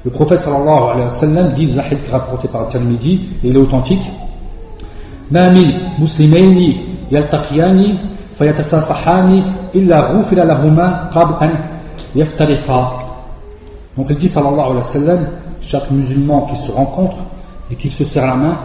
Le 0.05 0.11
prophète 0.11 0.43
sallallahu 0.43 0.91
alayhi 0.95 1.09
wa 1.09 1.17
sallam 1.19 1.53
dit, 1.55 1.67
la 1.75 1.85
hadith 1.85 2.09
rapporté 2.11 2.49
par 2.49 2.69
Tirmidhi, 2.69 3.21
et 3.43 3.49
il 3.49 3.57
est 3.57 3.61
authentique, 3.61 4.03
ما 5.31 5.53
من 5.53 5.69
مسلمين 5.99 6.57
يلتقيان 7.13 7.99
فيتصافحان 8.39 9.31
إلا 9.75 9.99
غفر 10.01 10.37
لهما 10.37 10.87
قبل 11.13 11.35
أن 11.45 11.51
يفترقا 12.17 13.05
Donc 13.97 14.07
il 14.11 14.17
dit 14.17 14.29
sallallahu 14.29 14.71
alayhi 14.71 14.87
wa 14.87 14.93
sallam, 14.93 15.27
chaque 15.61 15.91
musulman 15.91 16.47
qui 16.47 16.57
se 16.67 16.71
rencontre 16.71 17.17
et 17.69 17.75
qui 17.75 17.91
se 17.91 18.05
serre 18.05 18.29
la 18.29 18.37
main, 18.37 18.57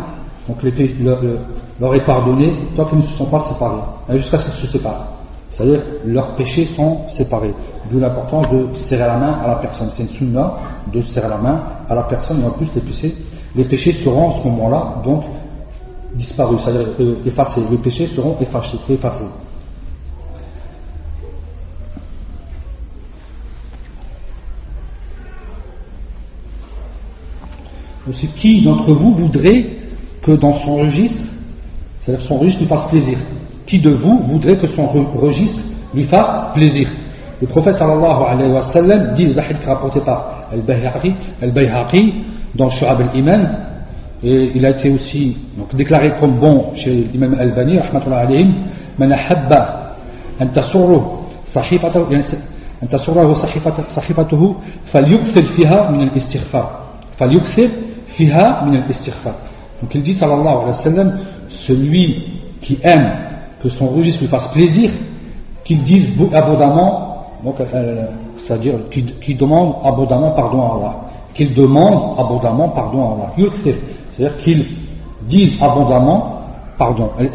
donc 0.48 0.62
le, 0.62 0.70
le, 0.70 1.40
leur 1.81 1.95
est 1.95 2.05
pardonné 2.05 2.53
tant 2.77 2.87
qu'ils 2.87 2.99
ne 2.99 3.03
se 3.05 3.17
sont 3.17 3.27
pas 3.27 3.41
séparés, 3.41 4.19
jusqu'à 4.19 4.39
ce 4.39 4.51
qu'ils 4.51 4.67
se 4.67 4.73
séparent. 4.79 5.19
C'est-à-dire 5.51 5.83
leurs 6.05 6.37
péchés 6.37 6.67
sont 6.67 7.09
séparés. 7.09 7.55
D'où 7.91 7.99
l'importance 7.99 8.49
de 8.51 8.69
serrer 8.87 9.07
la 9.07 9.17
main 9.17 9.39
à 9.45 9.49
la 9.49 9.57
personne. 9.57 9.89
C'est 9.93 10.03
une 10.03 10.09
sunna 10.11 10.55
de 10.93 11.03
serrer 11.03 11.29
la 11.29 11.39
main 11.39 11.63
à 11.89 11.95
la 11.95 12.03
personne 12.03 12.43
et 12.43 12.47
en 12.47 12.51
plus 12.51 12.69
les 12.75 12.83
péchés, 12.83 13.17
les 13.55 13.65
péchés 13.65 13.93
seront 13.93 14.31
à 14.31 14.33
ce 14.43 14.49
moment-là 14.49 15.03
donc 15.05 15.25
disparus, 16.15 16.61
c'est-à-dire 16.63 16.89
euh, 17.01 17.17
effacés. 17.25 17.63
Les 17.71 17.79
péchés 17.79 18.09
seront 18.09 18.37
effacés. 18.41 18.79
effacés. 18.89 19.25
Qui 28.37 28.63
d'entre 28.63 28.93
vous 28.93 29.15
voudrait 29.15 29.67
que 30.23 30.33
dans 30.33 30.55
son 30.61 30.77
registre 30.77 31.25
c'est-à-dire 32.08 32.26
son 32.26 32.38
registre 32.38 32.62
lui 32.62 32.68
fasse 32.68 32.88
plaisir. 32.88 33.18
Qui 33.66 33.80
de 33.80 33.92
vous 33.92 34.24
voudrait 34.26 34.58
que 34.58 34.68
son 34.68 34.88
registre 34.88 35.62
lui 35.94 36.04
fasse 36.04 36.54
plaisir 36.54 36.90
Le 37.42 37.48
prophète 37.48 37.78
sallallahu 37.78 38.24
alayhi 38.28 38.52
wa 38.52 38.64
sallam 38.64 39.16
dit, 39.16 39.26
le 39.26 39.40
hadith 39.40 39.66
rapporté 39.66 40.02
par 40.02 40.48
Al-Bayhaqi, 40.52 41.14
Al-Bayhaqi 41.42 42.14
dans 42.56 42.70
Shu'ab 42.70 43.02
al-Iman, 43.02 43.58
et 44.22 44.52
il 44.56 44.66
a 44.66 44.70
été 44.72 44.90
aussi 44.90 45.38
donc, 45.58 45.76
déclaré 45.76 46.14
comme 46.20 46.40
bon 46.40 46.74
chez 46.76 47.08
l'imam 47.12 47.36
Al-Bani, 47.40 47.80
rahmatullah 47.80 48.20
alayhim, 48.20 48.54
من 49.00 49.12
أحب 49.12 49.52
أن 50.42 50.54
تسره 50.54 51.20
صحيفته 51.54 52.08
أن 52.84 52.90
تسره 52.90 53.34
صحيفته 53.90 54.56
فليكثر 54.86 55.46
فيها 55.46 55.92
من 55.92 56.02
الاستغفار 56.02 56.80
فليكثر 57.18 57.70
فيها 58.18 58.66
من 58.66 58.76
الاستغفار 58.76 59.36
donc 59.82 59.96
il 59.96 60.04
dit 60.04 60.14
sallallahu 60.14 60.58
alayhi 60.64 60.78
wa 60.78 60.84
sallam 60.84 61.20
celui 61.51 62.41
qui 62.61 62.79
aime 62.83 63.11
que 63.63 63.69
son 63.71 63.89
registre 63.89 64.21
lui 64.21 64.29
fasse 64.29 64.49
plaisir, 64.49 64.91
qu'il 65.65 65.83
dise 65.85 66.09
abondamment, 66.33 67.27
euh, 67.47 68.07
c'est-à-dire 68.39 68.75
qu'il 68.91 69.37
demande 69.37 69.77
abondamment 69.85 70.31
pardon 70.33 70.63
à 70.63 70.77
Allah, 70.77 70.95
qu'il 71.35 71.55
demande 71.55 72.19
abondamment 72.19 72.69
pardon 72.71 73.03
à 73.03 73.15
Allah, 73.15 73.51
c'est-à-dire 74.13 74.37
qu'il 74.39 74.67
dise 75.29 75.63
abondamment 75.63 76.41
pardon. 76.79 77.11
Et 77.21 77.31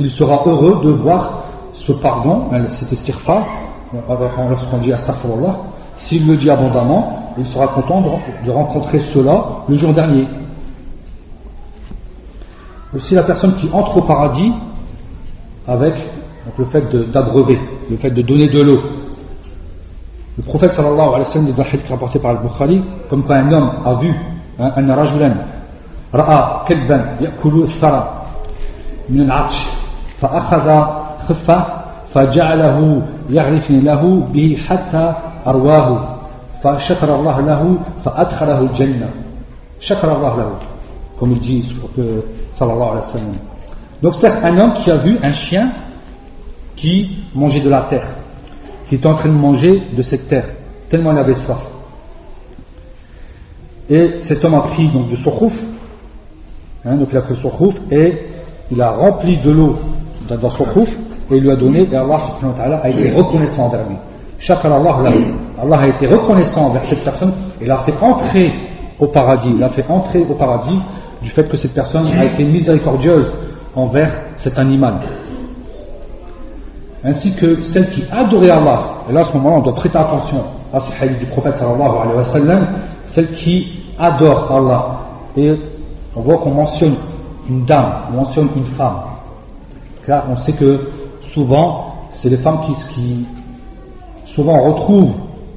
il 0.00 0.10
sera 0.10 0.42
heureux 0.46 0.84
de 0.84 0.90
voir 0.90 1.44
ce 1.74 1.92
pardon, 1.92 2.44
cet 2.70 2.92
istighfar, 2.92 3.44
lorsqu'on 3.92 4.78
dit 4.78 4.92
astaghfirullah, 4.92 5.56
s'il 5.98 6.26
le 6.26 6.36
dit 6.36 6.50
abondamment, 6.50 7.34
il 7.38 7.46
sera 7.46 7.68
content 7.68 8.02
de 8.44 8.50
rencontrer 8.50 9.00
cela 9.00 9.44
le 9.68 9.76
jour 9.76 9.92
dernier 9.92 10.26
Aussi 12.95 13.15
la 13.15 13.23
personne 13.23 13.55
qui 13.55 13.69
entre 13.73 13.97
au 13.97 14.01
paradis 14.01 14.51
avec 15.67 15.93
le 16.57 16.65
fait 16.65 16.95
d'abreuver, 17.11 17.59
le 17.89 17.97
fait 17.97 18.11
de 18.11 18.21
donner 18.21 18.49
de 18.49 18.61
l'eau. 18.61 18.79
Le 20.37 20.43
prophète 20.43 20.73
sallallahu 20.73 21.07
alayhi 21.09 21.19
wa 21.19 21.25
sallam, 21.25 21.51
des 21.51 21.61
hadiths 21.61 21.89
rapportés 21.89 22.19
par 22.19 22.31
al-Bukhari, 22.31 22.83
comme 23.09 23.23
quand 23.23 23.33
un 23.33 23.51
homme 23.51 23.71
a 23.85 23.93
vu 23.95 24.13
un 24.59 24.95
rajulan 24.95 25.33
ra'a 26.13 26.63
كلبا 26.67 27.17
يأكل 27.21 27.63
الثرى 27.63 28.03
من 29.09 29.21
العطش 29.21 29.65
فأخذ 30.21 30.67
خفة 31.29 31.65
فجعله 32.13 33.01
يغرف 33.29 33.71
له 33.71 34.27
به 34.33 34.57
حتى 34.69 35.13
أرواه 35.47 35.89
فشكر 36.63 37.15
الله 37.15 37.41
له 37.41 37.75
فأدخله 38.05 38.59
الجنة 38.59 39.09
شكر 39.79 40.15
الله 40.15 40.37
له 40.37 40.49
comme 41.18 41.32
il 41.32 41.40
dit 41.40 41.74
sallallahu 42.54 42.88
alayhi 42.90 43.06
wa 43.06 43.12
sallam. 43.12 43.34
Donc 44.02 44.14
c'est 44.14 44.30
un 44.30 44.58
homme 44.58 44.74
qui 44.74 44.90
a 44.90 44.96
vu 44.96 45.18
un 45.22 45.32
chien 45.32 45.70
qui 46.76 47.10
mangeait 47.34 47.60
de 47.60 47.68
la 47.68 47.82
terre, 47.82 48.06
qui 48.88 48.94
était 48.94 49.06
en 49.06 49.14
train 49.14 49.28
de 49.28 49.34
manger 49.34 49.82
de 49.96 50.02
cette 50.02 50.28
terre, 50.28 50.46
tellement 50.88 51.12
il 51.12 51.18
avait 51.18 51.34
soif. 51.34 51.58
Et 53.90 54.20
cet 54.22 54.44
homme 54.44 54.54
a 54.54 54.60
pris 54.60 54.88
donc 54.88 55.10
de 55.10 55.16
son 55.16 55.30
khouf, 55.30 55.52
hein, 56.84 56.96
donc 56.96 57.08
il 57.10 57.16
a 57.16 57.22
pris 57.22 57.36
son 57.36 57.50
khouf 57.50 57.74
et 57.90 58.18
il 58.70 58.80
a 58.80 58.90
rempli 58.90 59.38
de 59.38 59.50
l'eau 59.50 59.76
dans 60.28 60.50
son 60.50 60.64
khouf 60.64 60.88
et 61.30 61.36
il 61.36 61.42
lui 61.42 61.50
a 61.50 61.56
donné 61.56 61.88
et 61.90 61.96
Allah 61.96 62.80
a 62.82 62.88
été 62.88 63.10
reconnaissant 63.12 63.66
envers 63.66 63.88
lui. 63.88 63.96
Chacun 64.38 64.70
Allah, 64.70 64.96
Allah 65.60 65.78
a 65.78 65.88
été 65.88 66.06
reconnaissant 66.06 66.66
envers 66.66 66.84
cette 66.84 67.02
personne 67.02 67.32
et 67.60 67.66
l'a 67.66 67.78
fait 67.78 67.94
entrer 68.00 68.52
au 68.98 69.08
paradis, 69.08 69.52
l'a 69.58 69.68
fait 69.70 69.84
entrer 69.88 70.20
au 70.28 70.34
paradis 70.34 70.78
du 71.22 71.30
fait 71.30 71.48
que 71.48 71.56
cette 71.56 71.74
personne 71.74 72.06
a 72.06 72.24
été 72.24 72.44
miséricordieuse 72.44 73.32
envers 73.74 74.10
cet 74.36 74.58
animal. 74.58 74.94
Ainsi 77.04 77.34
que 77.34 77.62
celle 77.62 77.88
qui 77.90 78.04
adorait 78.10 78.50
Allah. 78.50 79.04
Et 79.08 79.12
là, 79.12 79.20
à 79.20 79.24
ce 79.24 79.32
moment-là, 79.34 79.56
on 79.56 79.62
doit 79.62 79.74
prêter 79.74 79.98
attention 79.98 80.42
à 80.72 80.80
ce 80.80 81.02
hadith 81.02 81.20
du 81.20 81.26
prophète 81.26 81.54
sallallahu 81.56 81.96
alayhi 82.02 82.16
wa 82.16 82.24
sallam, 82.24 82.66
celle 83.14 83.32
qui 83.32 83.66
adore 83.98 84.50
Allah. 84.52 84.86
Et 85.36 85.54
on 86.14 86.20
voit 86.20 86.38
qu'on 86.38 86.50
mentionne 86.50 86.96
une 87.48 87.64
dame, 87.64 87.92
on 88.10 88.16
mentionne 88.16 88.48
une 88.56 88.66
femme. 88.76 88.98
Car 90.06 90.24
on 90.30 90.36
sait 90.36 90.52
que 90.52 90.80
souvent, 91.32 91.94
c'est 92.14 92.28
les 92.28 92.38
femmes 92.38 92.60
qui, 92.66 92.74
qui, 92.94 93.26
souvent 94.34 94.54
on 94.54 94.72
retrouve 94.72 95.10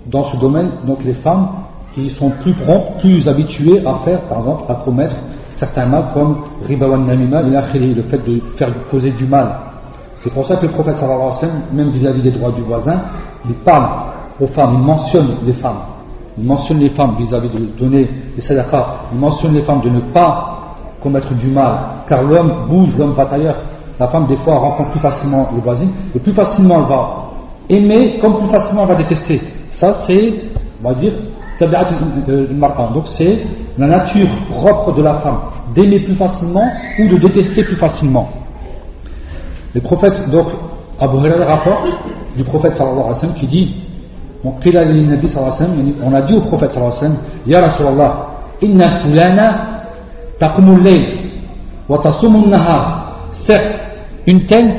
dans 0.06 0.26
ce 0.26 0.38
domaine 0.38 0.70
donc 0.86 1.04
les 1.04 1.14
femmes 1.14 1.48
qui 1.94 2.10
sont 2.12 2.30
plus 2.42 2.54
promptes, 2.54 3.00
plus 3.00 3.28
habituées 3.28 3.86
à 3.86 3.96
faire, 4.06 4.22
par 4.22 4.40
exemple, 4.40 4.64
à 4.70 4.76
commettre 4.76 5.16
certains 5.62 5.86
mal 5.86 6.06
comme 6.12 6.38
ribawan 6.68 7.06
namima 7.06 7.44
le 7.44 8.02
fait 8.02 8.18
de 8.18 8.42
faire 8.58 8.70
causer 8.90 9.12
du 9.12 9.26
mal. 9.26 9.48
C'est 10.16 10.34
pour 10.34 10.46
ça 10.48 10.56
que 10.56 10.66
le 10.66 10.72
prophète 10.72 10.98
sallallahu 10.98 11.20
wa 11.20 11.48
même 11.72 11.90
vis-à-vis 11.90 12.24
des 12.24 12.32
droits 12.32 12.52
du 12.52 12.62
voisin, 12.62 13.00
il 13.48 13.54
parle 13.56 13.86
aux 14.40 14.48
femmes, 14.48 14.72
il 14.74 14.84
mentionne 14.84 15.28
les 15.46 15.54
femmes. 15.54 15.82
Il 16.38 16.46
mentionne 16.46 16.80
les 16.80 16.90
femmes 16.90 17.16
vis-à-vis 17.20 17.50
de 17.50 17.60
donner 17.80 18.10
les 18.36 18.42
sadaqas, 18.42 18.86
il 19.14 19.20
mentionne 19.20 19.54
les 19.54 19.62
femmes 19.62 19.82
de 19.82 19.90
ne 19.90 20.00
pas 20.00 20.78
commettre 21.04 21.34
du 21.36 21.48
mal, 21.48 21.74
car 22.08 22.24
l'homme 22.24 22.68
bouge, 22.68 22.98
l'homme 22.98 23.14
va 23.14 23.28
ailleurs. 23.32 23.58
La 24.00 24.08
femme, 24.08 24.26
des 24.26 24.38
fois, 24.38 24.56
rencontre 24.56 24.90
plus 24.92 25.00
facilement 25.00 25.50
le 25.54 25.62
voisin, 25.62 25.88
et 26.16 26.20
plus 26.20 26.34
facilement 26.34 26.80
elle 26.80 26.90
va 26.90 27.18
aimer, 27.70 28.18
comme 28.20 28.38
plus 28.40 28.50
facilement 28.50 28.84
elle 28.84 28.90
va 28.90 28.96
détester. 28.96 29.42
Ça, 29.72 29.94
c'est, 30.08 30.34
on 30.84 30.90
va 30.90 30.96
dire, 30.96 31.14
donc 31.60 33.08
c'est 33.08 33.44
la 33.78 33.88
nature 33.88 34.28
propre 34.50 34.94
de 34.94 35.02
la 35.02 35.16
femme, 35.16 35.40
d'aimer 35.76 36.00
plus 36.00 36.16
facilement 36.16 36.68
ou 37.00 37.08
de 37.08 37.18
détester 37.18 37.64
plus 37.64 37.76
facilement. 37.76 38.30
Le 39.74 39.82
prophète, 39.82 40.30
donc, 40.30 40.48
Abu 41.00 41.18
Huraira 41.18 41.46
rapporte 41.46 41.88
du 42.38 42.44
prophète 42.44 42.74
sallallahu 42.74 43.00
alayhi 43.00 43.14
wa 43.14 43.16
sallam 43.16 43.36
qui 43.36 43.48
dit 43.48 43.74
on 44.44 46.14
a 46.14 46.22
dit 46.24 46.34
au 46.34 46.42
prophète 46.42 46.72
sallallahu 46.72 46.98
alayhi 46.98 47.14
wa 47.14 47.18
sallam 47.18 47.18
Ya 47.46 47.62
Rasulallah, 47.62 48.28
inna 48.62 48.90
fulana 49.02 49.68
wa 51.88 51.98
tasumun. 52.00 52.52
Certes, 53.46 53.80
une 54.28 54.46
telle 54.46 54.76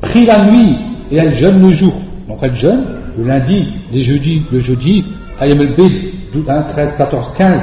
prie 0.00 0.26
la 0.26 0.44
nuit 0.44 0.76
et 1.10 1.16
elle 1.16 1.34
jeûne 1.34 1.60
le 1.62 1.70
jour. 1.70 1.92
Donc 2.28 2.38
elle 2.42 2.54
jeûne 2.54 2.84
le 3.18 3.24
lundi, 3.24 3.66
les 3.92 4.02
jeudis, 4.02 4.42
le 4.52 4.60
jeudi, 4.60 5.04
ayam 5.40 5.60
al-bid, 5.60 6.32
13, 6.44 6.96
14, 6.96 7.34
15. 7.36 7.60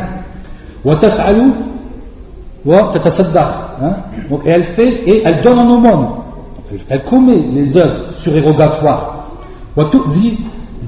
Wa 0.85 0.95
taf'alu 0.95 1.53
wa 2.65 2.91
tatasaddaq. 2.93 3.47
Hein. 3.81 3.95
Donc 4.29 4.41
elle 4.45 4.63
fait 4.63 5.03
et 5.05 5.23
elle 5.25 5.41
donne 5.41 5.59
en 5.59 5.69
aumône. 5.69 6.07
Elle 6.89 7.03
commet 7.05 7.43
les 7.53 7.77
œuvres 7.77 8.11
surérogatoires. 8.19 9.27
Tu'zi 9.91 10.39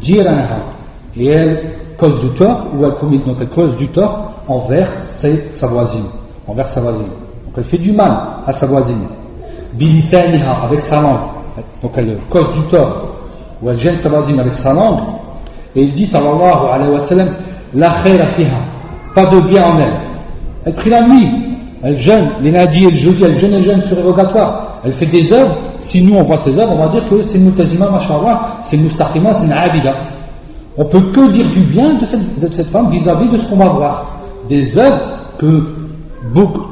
jiranaha. 0.01 0.57
Et 1.17 1.27
elle 1.27 1.59
cause 1.97 2.19
du 2.21 2.29
tort, 2.37 2.67
ou 2.75 2.85
elle 2.85 2.93
commet 2.93 3.19
donc 3.19 3.37
elle 3.39 3.49
cause 3.49 3.77
du 3.77 3.87
tort 3.89 4.33
envers 4.47 4.89
sa 5.53 5.67
voisine. 5.67 6.05
Envers 6.47 6.67
sa 6.69 6.81
voisine. 6.81 7.07
Donc 7.45 7.53
elle 7.57 7.63
fait 7.65 7.77
du 7.77 7.91
mal 7.91 8.17
à 8.45 8.53
sa 8.53 8.65
voisine. 8.65 9.07
Bilisaniha, 9.73 10.63
avec 10.63 10.81
sa 10.81 11.01
langue. 11.01 11.19
Donc 11.81 11.91
elle 11.95 12.17
cause 12.29 12.53
du 12.53 12.61
tort 12.67 13.15
ou 13.61 13.69
elle 13.69 13.77
gêne 13.77 13.95
sa 13.97 14.09
voisine 14.09 14.39
avec 14.39 14.53
sa 14.55 14.73
langue, 14.73 14.99
et 15.75 15.83
il 15.83 15.93
dit 15.93 16.05
sallallahu 16.05 16.67
alayhi 16.73 16.91
wa 16.91 16.99
sallam, 17.01 17.29
la 17.73 17.89
khayra 18.03 18.27
fiha, 18.27 18.57
pas 19.13 19.25
de 19.25 19.39
bien 19.41 19.63
en 19.63 19.79
elle. 19.79 19.97
Elle 20.65 20.73
prie 20.73 20.89
la 20.89 21.07
nuit, 21.07 21.29
elle 21.83 21.97
jeûne, 21.97 22.29
les 22.41 22.51
lundis 22.51 22.85
et 22.85 22.91
le 22.91 22.97
jeudi, 22.97 23.23
elle 23.23 23.37
jeûne 23.37 23.53
et 23.53 23.63
jeûne 23.63 23.81
surrogatoire, 23.83 24.79
elle 24.85 24.93
fait 24.93 25.05
des 25.07 25.31
œuvres, 25.33 25.55
si 25.81 26.01
nous 26.01 26.15
on 26.15 26.23
voit 26.23 26.37
ses 26.37 26.57
œuvres, 26.57 26.73
on 26.73 26.85
va 26.85 26.87
dire 26.87 27.07
que 27.09 27.21
c'est 27.23 27.39
mutazima, 27.39 27.89
mashallah, 27.89 28.57
c'est 28.63 28.77
mustaqima, 28.77 29.33
c'est 29.33 29.51
abida. 29.51 29.93
On 30.77 30.85
peut 30.85 31.11
que 31.11 31.31
dire 31.31 31.49
du 31.51 31.61
bien 31.61 31.95
de 31.95 32.05
cette, 32.05 32.69
femme 32.69 32.89
vis-à-vis 32.89 33.29
de 33.29 33.37
ce 33.37 33.49
qu'on 33.49 33.55
va 33.55 33.69
voir. 33.69 34.19
Des 34.49 34.77
œuvres 34.77 34.99
que, 35.39 35.63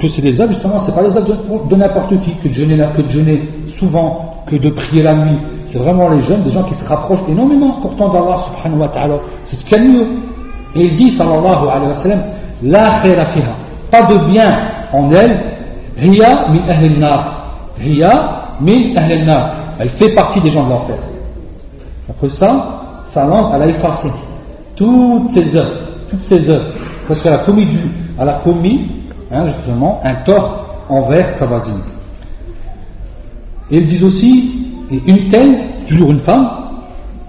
que 0.01 0.07
c'est 0.09 0.21
des 0.21 0.39
œuvres, 0.41 0.53
justement, 0.53 0.81
c'est 0.81 0.93
pas 0.93 1.03
les 1.03 1.15
œuvres 1.15 1.27
de, 1.27 1.69
de 1.69 1.75
n'importe 1.75 2.19
qui, 2.19 2.35
que 2.35 2.49
de 2.49 2.53
jeûner, 2.53 2.83
que 2.95 3.01
de 3.01 3.09
jeûner 3.09 3.41
souvent, 3.79 4.43
que 4.47 4.57
de 4.57 4.69
prier 4.71 5.03
la 5.03 5.15
nuit, 5.15 5.37
c'est 5.73 5.79
vraiment 5.79 6.09
les 6.09 6.19
jeunes, 6.19 6.43
des 6.43 6.51
gens 6.51 6.61
qui 6.65 6.75
se 6.75 6.87
rapprochent 6.87 7.27
énormément 7.27 7.81
pourtant 7.81 8.09
d'Allah 8.09 8.37
subhanahu 8.45 8.81
wa 8.81 8.89
ta'ala. 8.89 9.15
C'est 9.45 9.55
ce 9.55 9.65
qu'il 9.65 9.75
y 9.75 9.81
a 9.81 9.83
de 9.83 9.89
mieux. 9.89 10.07
Et 10.75 10.81
il 10.81 10.93
dit, 10.93 11.09
sallallahu 11.11 11.67
alayhi 11.67 11.87
wa 11.87 11.93
sallam, 11.95 12.23
la 12.61 12.99
khayra 13.01 13.25
fiha, 13.25 13.55
pas 13.89 14.03
de 14.03 14.31
bien 14.31 14.55
en 14.91 15.11
elle, 15.11 15.41
hiya 15.97 16.49
min 16.49 16.61
ahl 16.69 16.99
nar. 16.99 17.73
Hiya 17.79 18.43
min 18.61 18.95
ahl 18.95 19.25
nar. 19.25 19.51
Elle 19.79 19.89
fait 19.89 20.13
partie 20.13 20.39
des 20.41 20.51
gens 20.51 20.63
de 20.65 20.69
l'enfer. 20.69 20.97
Après 22.07 22.29
ça, 22.29 22.81
sa 23.07 23.25
langue, 23.25 23.51
elle 23.55 23.63
a 23.63 23.67
effacé 23.67 24.09
toutes 24.75 25.31
ses 25.31 25.55
œuvres, 25.55 25.75
toutes 26.11 26.21
ses 26.21 26.49
œuvres, 26.51 26.69
parce 27.07 27.19
qu'elle 27.19 27.33
a 27.33 27.39
commis, 27.39 27.65
du, 27.65 27.79
elle 28.19 28.29
a 28.29 28.35
commis 28.43 28.91
hein, 29.31 29.47
justement 29.47 30.01
un 30.03 30.13
tort 30.23 30.85
envers 30.87 31.33
sa 31.39 31.47
voisine. 31.47 31.81
Et 33.71 33.77
ils 33.77 33.87
disent 33.87 34.03
aussi, 34.03 34.52
et 34.93 35.01
une 35.07 35.29
telle, 35.29 35.57
toujours 35.87 36.11
une 36.11 36.19
femme, 36.19 36.47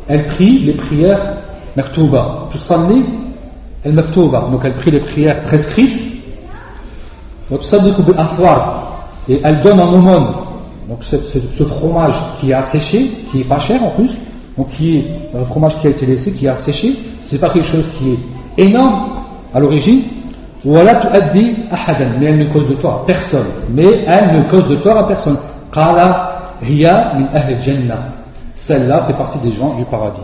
elle 0.07 0.27
prie 0.27 0.59
les 0.59 0.74
prières 0.74 1.38
maktouba. 1.77 2.48
Tusalli 2.53 3.05
el 3.85 3.94
maktouba. 3.94 4.48
Donc 4.53 4.61
elle 4.64 4.74
prie 4.74 4.90
les 4.90 5.00
prières 5.00 5.42
prescrites. 5.44 6.12
Et 9.29 9.40
elle 9.42 9.62
donne 9.62 9.81
en 9.81 9.92
aumône. 9.94 10.35
Donc 10.88 11.03
ce 11.05 11.64
fromage 11.64 12.14
qui 12.38 12.50
est 12.50 12.55
asséché, 12.55 13.11
qui 13.31 13.40
est 13.40 13.48
pas 13.48 13.61
cher 13.61 13.83
en 13.83 13.90
plus, 13.90 14.11
donc 14.59 14.68
qui 14.70 14.98
est 14.98 15.07
un 15.35 15.44
fromage 15.46 15.79
qui 15.81 15.87
a 15.87 15.90
été 15.90 16.05
laissé, 16.05 16.33
qui 16.33 16.44
est 16.44 16.50
asséché, 16.50 16.96
c'est 17.29 17.38
pas 17.38 17.48
quelque 17.48 17.66
chose 17.66 17.88
qui 17.98 18.11
est 18.11 18.66
énorme 18.66 19.11
à 19.55 19.61
l'origine. 19.61 20.03
Voilà 20.64 20.96
tu 20.96 21.07
mais 22.18 22.27
elle 22.27 22.38
ne 22.38 22.53
cause 22.53 22.68
de 22.68 22.74
tort 22.74 23.03
à 23.03 23.07
personne. 23.07 23.46
Mais 23.70 24.05
elle 24.07 24.33
ne 24.33 24.50
cause 24.50 24.68
de 24.68 24.77
tort 24.77 24.98
à 24.98 25.09
personne. 25.09 25.38
Hiya 26.66 27.14
min 27.16 27.27
ahl 27.35 27.57
jannah. 27.62 28.12
Celle-là 28.66 29.05
fait 29.07 29.14
partie 29.14 29.38
des 29.40 29.53
gens 29.53 29.74
du 29.77 29.85
paradis. 29.85 30.22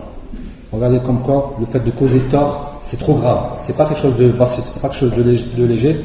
Regardez 0.73 1.01
comme 1.01 1.21
quoi 1.23 1.57
le 1.59 1.67
fait 1.67 1.81
de 1.81 1.91
causer 1.91 2.21
tort, 2.31 2.81
c'est 2.85 2.99
trop 2.99 3.15
grave. 3.15 3.59
C'est 3.67 3.77
pas 3.77 3.87
quelque 3.87 4.03
chose 4.03 4.17
de 4.17 4.29
pas 4.33 4.49
quelque 4.83 4.95
chose 4.95 5.13
de 5.15 5.65
léger. 5.65 6.01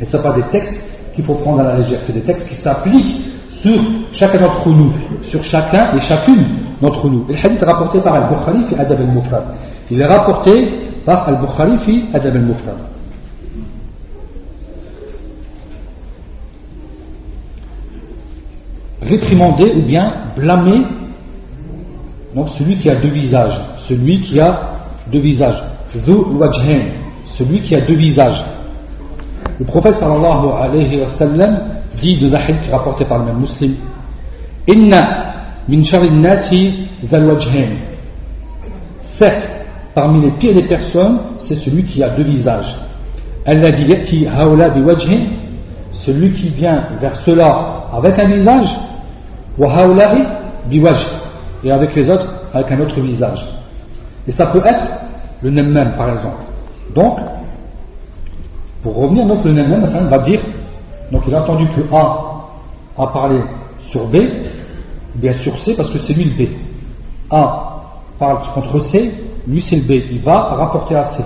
Et 0.00 0.04
ce 0.04 0.16
pas 0.16 0.32
des 0.32 0.42
textes 0.50 0.74
qu'il 1.14 1.24
faut 1.24 1.34
prendre 1.34 1.60
à 1.60 1.64
la 1.64 1.76
légère. 1.76 2.00
C'est 2.02 2.12
des 2.12 2.22
textes 2.22 2.48
qui 2.48 2.54
s'appliquent 2.56 3.22
sur 3.62 3.80
chacun 4.12 4.40
d'entre 4.40 4.68
nous, 4.68 4.92
sur 5.22 5.42
chacun 5.44 5.94
et 5.94 6.00
chacune 6.00 6.44
d'entre 6.80 7.08
nous. 7.08 7.24
Et 7.28 7.34
le 7.34 7.38
hadith 7.38 7.62
est 7.62 7.64
rapporté 7.64 8.00
par 8.00 8.14
Al-Bukhari 8.14 8.66
fi 8.68 8.74
Adab 8.74 9.00
al-Mufrad. 9.00 9.44
Il 9.90 10.00
est 10.00 10.06
rapporté 10.06 10.90
par 11.06 11.28
Al-Bukhari 11.28 11.78
fi 11.78 12.04
Adab 12.12 12.34
al-Mufrad. 12.34 12.91
Réprimander 19.02 19.72
ou 19.76 19.82
bien 19.82 20.12
blâmer 20.36 20.82
donc 22.34 22.48
celui 22.50 22.78
qui 22.78 22.88
a 22.88 22.94
deux 22.96 23.08
visages, 23.10 23.60
celui 23.88 24.20
qui 24.20 24.40
a 24.40 24.60
deux 25.12 25.20
visages, 25.20 25.62
celui 27.36 27.60
qui 27.60 27.74
a 27.74 27.80
deux 27.82 27.96
visages. 27.96 28.44
Le 29.58 29.66
prophète 29.66 29.96
sallallahu 29.96 30.46
alayhi 30.58 31.00
wa 31.00 31.08
sallam 31.08 31.58
dit 32.00 32.16
de 32.18 32.28
Zahid 32.28 32.56
rapporté 32.70 33.04
par 33.04 33.18
le 33.18 33.26
même 33.26 33.40
musulman. 33.40 33.76
Inna 34.66 35.34
min 35.68 35.82
nasi 36.20 36.88
Certes, 39.02 39.50
parmi 39.94 40.22
les 40.22 40.30
pires 40.32 40.54
des 40.54 40.68
personnes, 40.68 41.18
c'est 41.40 41.58
celui 41.58 41.84
qui 41.84 42.02
a 42.02 42.08
deux 42.10 42.22
visages. 42.22 42.76
celui 45.92 46.32
qui 46.32 46.48
vient 46.48 46.84
vers 47.00 47.16
cela 47.16 47.88
avec 47.92 48.18
un 48.18 48.28
visage 48.28 48.68
et 51.64 51.70
avec 51.70 51.94
les 51.94 52.10
autres 52.10 52.28
avec 52.52 52.70
un 52.72 52.80
autre 52.80 53.00
visage. 53.00 53.44
Et 54.28 54.32
ça 54.32 54.46
peut 54.46 54.62
être 54.64 54.84
le 55.42 55.50
même 55.50 55.94
par 55.96 56.10
exemple. 56.10 56.42
Donc, 56.94 57.18
pour 58.82 58.96
revenir, 58.96 59.26
donc 59.26 59.44
le 59.44 59.52
même 59.52 60.08
va 60.08 60.18
dire, 60.20 60.40
donc 61.10 61.22
il 61.26 61.34
a 61.34 61.42
entendu 61.42 61.66
que 61.68 61.80
A 61.94 62.44
a 62.98 63.06
parlé 63.08 63.40
sur 63.88 64.06
B, 64.06 64.16
bien 65.14 65.32
sur 65.34 65.56
C 65.58 65.74
parce 65.74 65.90
que 65.90 65.98
c'est 65.98 66.12
lui 66.12 66.24
le 66.24 66.44
B. 66.44 66.48
A 67.30 67.68
parle 68.18 68.38
contre 68.54 68.80
C, 68.86 69.12
lui 69.46 69.60
c'est 69.60 69.76
le 69.76 69.82
B, 69.82 69.90
il 70.10 70.20
va 70.20 70.40
rapporter 70.54 70.94
à 70.94 71.04
C. 71.04 71.22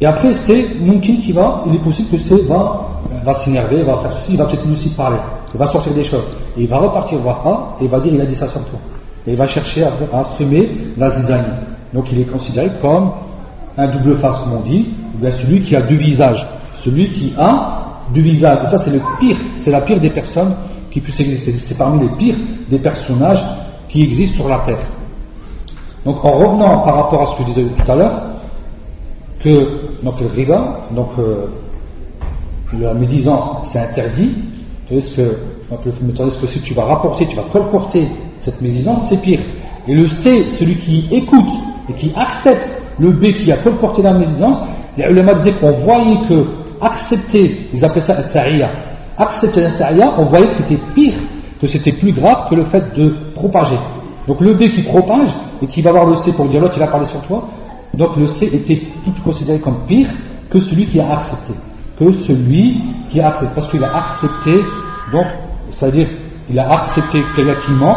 Et 0.00 0.06
après 0.06 0.32
c'est 0.32 0.74
Mumkin 0.80 1.16
qui 1.22 1.32
va, 1.32 1.64
il 1.66 1.74
est 1.74 1.82
possible 1.82 2.10
que 2.10 2.18
C 2.18 2.36
va, 2.48 2.97
va 3.24 3.34
s'énerver, 3.34 3.82
va 3.82 3.96
faire 3.98 4.12
ceci, 4.20 4.32
il 4.32 4.38
va 4.38 4.46
peut-être 4.46 4.66
nous 4.66 4.74
aussi 4.74 4.90
parler 4.90 5.18
il 5.54 5.58
va 5.58 5.66
sortir 5.66 5.94
des 5.94 6.04
choses. 6.04 6.30
Et 6.56 6.62
il 6.62 6.68
va 6.68 6.78
repartir 6.78 7.18
voir 7.18 7.46
A 7.46 7.76
et 7.80 7.84
il 7.84 7.90
va 7.90 8.00
dire 8.00 8.12
il 8.14 8.20
a 8.20 8.26
dit 8.26 8.34
ça 8.34 8.48
sur 8.48 8.60
toi. 8.64 8.78
Et 9.26 9.32
il 9.32 9.36
va 9.36 9.46
chercher 9.46 9.84
à, 9.84 9.88
à 9.88 10.22
la 10.96 11.10
zizanie. 11.10 11.44
Donc 11.92 12.10
il 12.12 12.20
est 12.20 12.24
considéré 12.24 12.70
comme 12.80 13.12
un 13.76 13.88
double 13.88 14.18
face, 14.18 14.36
comme 14.40 14.54
on 14.54 14.60
dit, 14.60 14.88
ou 15.14 15.18
bien 15.18 15.30
celui 15.30 15.60
qui 15.60 15.76
a 15.76 15.82
deux 15.82 15.96
visages. 15.96 16.46
Celui 16.84 17.10
qui 17.10 17.32
a 17.38 18.04
deux 18.12 18.20
visages. 18.20 18.58
Et 18.64 18.66
ça, 18.66 18.78
c'est 18.78 18.90
le 18.90 19.00
pire, 19.20 19.36
c'est 19.58 19.70
la 19.70 19.80
pire 19.82 20.00
des 20.00 20.10
personnes 20.10 20.54
qui 20.90 21.00
puissent 21.00 21.20
exister. 21.20 21.54
C'est 21.66 21.76
parmi 21.76 22.00
les 22.00 22.08
pires 22.16 22.36
des 22.68 22.78
personnages 22.78 23.42
qui 23.88 24.02
existent 24.02 24.36
sur 24.36 24.48
la 24.48 24.58
terre. 24.60 24.78
Donc 26.04 26.24
en 26.24 26.32
revenant 26.32 26.80
par 26.80 26.96
rapport 26.96 27.22
à 27.22 27.32
ce 27.32 27.38
que 27.38 27.48
je 27.48 27.54
disais 27.54 27.70
tout 27.76 27.92
à 27.92 27.94
l'heure, 27.94 28.22
que 29.40 30.02
donc, 30.02 30.20
le 30.20 30.26
riba, 30.26 30.80
donc 30.90 31.10
euh, 31.18 31.46
la 32.76 32.94
médisance, 32.94 33.68
c'est 33.72 33.78
interdit, 33.78 34.34
est-ce 34.90 35.14
que, 35.14 35.38
que 36.40 36.46
si 36.46 36.60
tu 36.60 36.74
vas 36.74 36.84
rapporter, 36.84 37.26
tu 37.26 37.36
vas 37.36 37.44
colporter 37.52 38.08
cette 38.38 38.60
médisance, 38.60 39.06
c'est 39.08 39.20
pire. 39.20 39.40
Et 39.86 39.94
le 39.94 40.06
C, 40.08 40.46
celui 40.58 40.76
qui 40.76 41.08
écoute 41.10 41.50
et 41.88 41.92
qui 41.94 42.12
accepte 42.14 42.68
le 42.98 43.12
B 43.12 43.32
qui 43.32 43.50
a 43.52 43.58
colporté 43.58 44.02
la 44.02 44.12
médisance, 44.12 44.60
les 44.96 45.04
ulama 45.04 45.34
disaient 45.34 45.54
qu'on 45.54 45.78
voyait 45.80 46.26
que 46.28 46.46
accepter, 46.80 47.68
ils 47.72 47.84
appelaient 47.84 48.00
ça 48.02 48.16
un 48.16 48.68
accepter 49.16 49.64
un 49.64 50.14
on 50.18 50.26
voyait 50.26 50.48
que 50.48 50.54
c'était 50.54 50.78
pire, 50.94 51.14
que 51.60 51.66
c'était 51.66 51.92
plus 51.92 52.12
grave 52.12 52.48
que 52.50 52.54
le 52.54 52.64
fait 52.64 52.94
de 52.94 53.14
propager. 53.34 53.78
Donc 54.26 54.40
le 54.40 54.54
B 54.54 54.68
qui 54.68 54.82
propage 54.82 55.30
et 55.62 55.66
qui 55.66 55.80
va 55.82 55.90
avoir 55.90 56.06
le 56.06 56.14
C 56.16 56.32
pour 56.32 56.46
dire 56.46 56.60
l'autre 56.60 56.74
il 56.76 56.82
a 56.82 56.86
parlé 56.86 57.06
sur 57.06 57.20
toi, 57.22 57.48
donc 57.94 58.16
le 58.16 58.28
C 58.28 58.48
était 58.52 58.82
tout 59.04 59.12
considéré 59.24 59.58
comme 59.58 59.86
pire 59.86 60.08
que 60.50 60.60
celui 60.60 60.86
qui 60.86 61.00
a 61.00 61.18
accepté. 61.18 61.54
Que 61.98 62.12
celui 62.12 62.80
qui 63.10 63.20
a 63.20 63.28
accepté. 63.28 63.54
Parce 63.54 63.70
qu'il 63.70 63.84
a 63.84 63.96
accepté, 63.96 64.64
donc, 65.12 65.26
c'est-à-dire, 65.70 66.06
il 66.50 66.58
a 66.58 66.72
accepté 66.72 67.22
quelqu'un 67.36 67.60
qui 67.60 67.72
ment, 67.72 67.96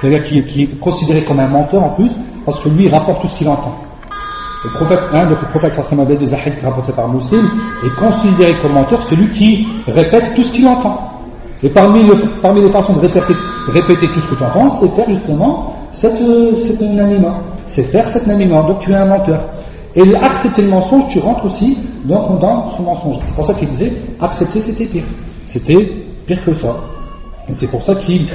quelqu'un 0.00 0.20
qui, 0.20 0.62
est 0.62 0.80
considéré 0.80 1.24
comme 1.24 1.40
un 1.40 1.48
menteur 1.48 1.82
en 1.82 1.90
plus, 1.90 2.12
parce 2.44 2.60
que 2.60 2.68
lui 2.68 2.84
il 2.84 2.94
rapporte 2.94 3.22
tout 3.22 3.28
ce 3.28 3.36
qu'il 3.36 3.48
entend. 3.48 3.74
Le 4.64 4.70
prophète, 4.70 5.00
hein, 5.12 5.26
donc 5.26 5.40
le 5.40 5.48
prophète 5.48 5.72
sallallahu 5.72 6.16
des 6.16 6.32
hadiths 6.32 6.62
rapportés 6.62 6.92
par 6.92 7.08
Muslim 7.08 7.48
est 7.84 7.94
considéré 7.98 8.60
comme 8.60 8.72
menteur 8.72 9.02
celui 9.04 9.30
qui 9.32 9.66
répète 9.88 10.34
tout 10.36 10.42
ce 10.42 10.52
qu'il 10.52 10.66
entend. 10.68 11.12
Et 11.64 11.68
parmi, 11.68 12.02
les 12.02 12.72
façons 12.72 12.94
de 12.94 13.00
répéter, 13.00 14.08
tout 14.08 14.20
ce 14.20 14.30
que 14.30 14.34
tu 14.34 14.44
entends, 14.44 14.70
c'est 14.80 14.88
faire 14.96 15.08
justement 15.08 15.76
cette, 15.92 16.18
cette 16.66 16.82
C'est 17.68 17.84
faire 17.84 18.08
cette 18.08 18.26
namima. 18.26 18.62
Donc 18.62 18.80
tu 18.80 18.90
es 18.90 18.96
un 18.96 19.06
menteur. 19.06 19.40
Et 19.94 20.14
accepter 20.14 20.62
le 20.62 20.68
mensonge, 20.68 21.04
tu 21.10 21.18
rentres 21.18 21.44
aussi 21.46 21.76
dans, 22.04 22.38
ce 22.76 22.82
mensonge. 22.82 23.16
C'est 23.24 23.34
pour 23.34 23.46
ça 23.46 23.54
qu'il 23.54 23.68
disait 23.68 23.92
accepter 24.20 24.60
c'était 24.62 24.86
pire. 24.86 25.04
C'était 25.46 25.92
pire 26.26 26.44
que 26.44 26.54
ça. 26.54 26.76
Et 27.48 27.52
c'est 27.52 27.66
pour 27.68 27.82
ça 27.82 27.94
qu'il 27.96 28.26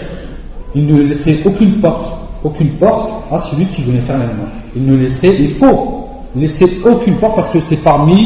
ne 0.76 1.02
laissait 1.02 1.40
aucune 1.46 1.80
porte, 1.80 2.20
aucune 2.44 2.72
porte 2.78 3.10
à 3.32 3.38
celui 3.40 3.66
qui 3.68 3.84
venait 3.84 4.04
l'animal. 4.08 4.50
Il 4.76 4.86
ne 4.86 4.96
laissait, 4.98 5.36
il 5.40 5.56
faut 5.56 6.08
laisser 6.36 6.80
aucune 6.86 7.18
porte 7.18 7.36
parce 7.36 7.50
que 7.50 7.60
c'est 7.60 7.78
parmi 7.78 8.18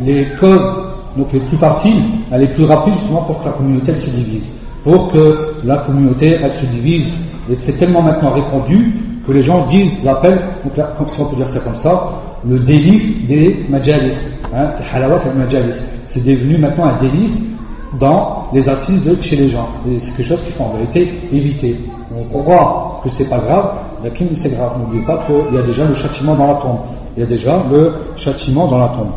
les 0.00 0.26
causes 0.40 0.84
donc 1.16 1.32
les 1.32 1.40
plus 1.40 1.58
faciles, 1.58 2.02
les 2.36 2.48
plus 2.48 2.64
rapides 2.64 2.98
souvent 3.06 3.22
pour 3.22 3.40
que 3.40 3.46
la 3.46 3.52
communauté 3.52 3.94
se 3.96 4.10
divise. 4.10 4.46
Pour 4.82 5.12
que 5.12 5.54
la 5.64 5.78
communauté 5.78 6.38
elle 6.42 6.52
se 6.52 6.66
divise. 6.66 7.06
Et 7.50 7.54
c'est 7.56 7.74
tellement 7.74 8.02
maintenant 8.02 8.32
répandu 8.32 8.94
que 9.26 9.32
les 9.32 9.42
gens 9.42 9.66
disent, 9.66 10.02
l'appellent, 10.02 10.42
donc 10.64 10.76
là, 10.76 10.92
si 11.06 11.20
on 11.20 11.26
peut 11.26 11.36
dire 11.36 11.48
ça 11.48 11.60
comme 11.60 11.76
ça, 11.76 12.10
le 12.46 12.58
délice 12.60 13.26
des 13.26 13.66
majalis. 13.68 14.12
Hein, 14.54 14.68
c'est 14.76 14.96
halawat 14.96 15.22
al 15.24 15.36
majalis. 15.36 15.80
C'est 16.08 16.24
devenu 16.24 16.58
maintenant 16.58 16.84
un 16.84 17.00
délice 17.00 17.36
dans 17.98 18.48
les 18.52 18.68
assises 18.68 19.04
de 19.04 19.16
chez 19.22 19.36
les 19.36 19.48
gens. 19.50 19.68
C'est 19.98 20.16
quelque 20.16 20.28
chose 20.28 20.42
qu'il 20.42 20.52
faut 20.52 20.64
en 20.64 20.74
vérité 20.74 21.12
éviter. 21.32 21.76
On 22.16 22.24
croit 22.24 23.00
que 23.02 23.10
c'est 23.10 23.28
pas 23.28 23.38
grave, 23.38 23.72
mais 24.02 24.10
c'est 24.36 24.50
grave. 24.50 24.78
N'oubliez 24.78 25.04
pas 25.04 25.24
qu'il 25.26 25.54
y 25.54 25.58
a 25.58 25.62
déjà 25.62 25.84
le 25.86 25.94
châtiment 25.94 26.34
dans 26.34 26.46
la 26.46 26.54
tombe 26.54 26.78
il 27.16 27.20
y 27.20 27.22
a 27.22 27.26
déjà 27.26 27.62
le 27.70 27.94
châtiment 28.16 28.66
dans 28.68 28.78
la 28.78 28.88
tombe. 28.88 29.12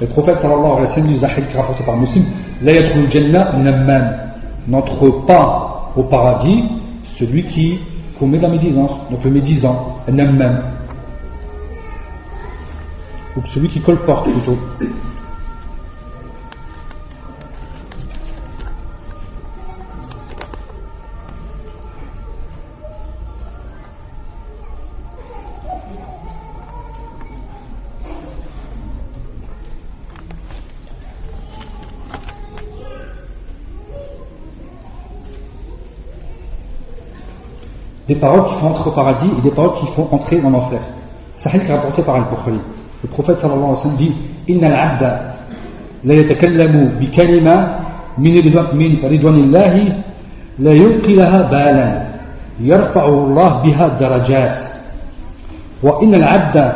Le 0.00 0.06
prophète 0.08 0.36
sallallahu 0.36 0.64
alayhi 0.64 0.80
wa 0.80 0.86
sallam 0.86 1.08
dit, 1.08 1.18
qui 1.18 1.56
rapporté 1.56 1.84
par 1.84 1.96
Muslim, 1.96 2.24
n'entre 4.68 5.26
pas 5.26 5.92
au 5.96 6.02
paradis 6.04 6.64
celui 7.18 7.44
qui 7.44 7.78
commet 8.20 8.38
la 8.38 8.50
médisance, 8.50 9.10
donc 9.10 9.24
le 9.24 9.30
médisant, 9.30 9.98
namman, 10.06 10.60
ou 13.34 13.40
celui 13.46 13.70
qui 13.70 13.80
colporte 13.80 14.30
plutôt. 14.30 14.58
Des 38.10 38.16
paroles 38.16 38.44
qui 38.48 38.54
font 38.58 38.66
entrer 38.66 38.90
au 38.90 38.92
paradis 38.92 39.30
et 39.38 39.40
des 39.40 39.50
paroles 39.52 39.78
qui 39.78 39.86
font 39.94 40.08
entrer 40.10 40.40
en 40.44 40.52
enfer. 40.52 40.80
Sahih 41.36 41.60
rapporté 41.70 42.02
par 42.02 42.16
Al-Bukhari. 42.16 42.58
Le 43.04 43.08
prophète 43.08 43.38
sallallahu 43.38 43.62
alayhi 43.62 43.76
wa 43.76 43.82
sallam 43.82 43.96
dit 43.98 44.12
Inna 44.48 44.66
al-abda 44.66 45.20
la 46.04 46.14
yatakallamu 46.14 46.90
bi 46.98 47.06
kalima 47.10 47.78
min 48.18 48.34
ridwanillahi 48.34 49.92
la 50.58 50.72
yulqi 50.74 51.14
balan 51.14 52.02
yarfa'u 52.60 53.30
Allah 53.30 53.62
biha 53.64 53.90
darajat 54.00 54.58
wa 55.84 56.00
inna 56.02 56.16
al-abda 56.16 56.74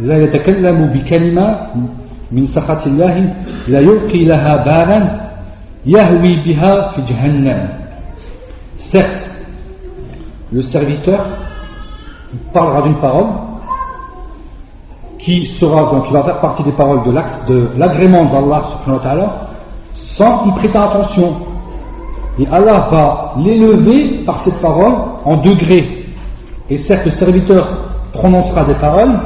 la 0.00 0.18
yatakallamu 0.18 0.92
bi 0.92 1.04
kalima 1.04 1.70
min 2.32 2.46
sakhatillahi 2.48 3.24
la 3.68 3.80
yulqi 3.80 4.26
laha 4.26 4.64
balan 4.64 5.04
yahwi 5.86 6.42
biha 6.44 6.90
fi 6.92 7.02
jahannam 7.06 7.68
certes 8.90 9.31
le 10.52 10.62
serviteur 10.62 11.24
parlera 12.52 12.82
d'une 12.82 12.96
parole 12.96 13.26
qui 15.18 15.46
sera 15.46 15.90
donc 15.90 16.06
qui 16.06 16.12
va 16.12 16.22
faire 16.24 16.40
partie 16.40 16.62
des 16.62 16.72
paroles 16.72 17.02
de 17.04 17.70
l'agrément 17.76 18.24
d'Allah 18.24 19.48
sans 19.94 20.46
y 20.46 20.50
prêter 20.52 20.76
attention. 20.76 21.36
Et 22.38 22.46
Allah 22.50 22.88
va 22.90 23.34
l'élever 23.38 24.24
par 24.24 24.40
cette 24.40 24.60
parole 24.60 24.94
en 25.24 25.36
degrés. 25.36 26.06
Et 26.68 26.78
certes, 26.78 27.04
le 27.04 27.12
serviteur 27.12 27.68
prononcera 28.12 28.64
des 28.64 28.74
paroles 28.74 29.18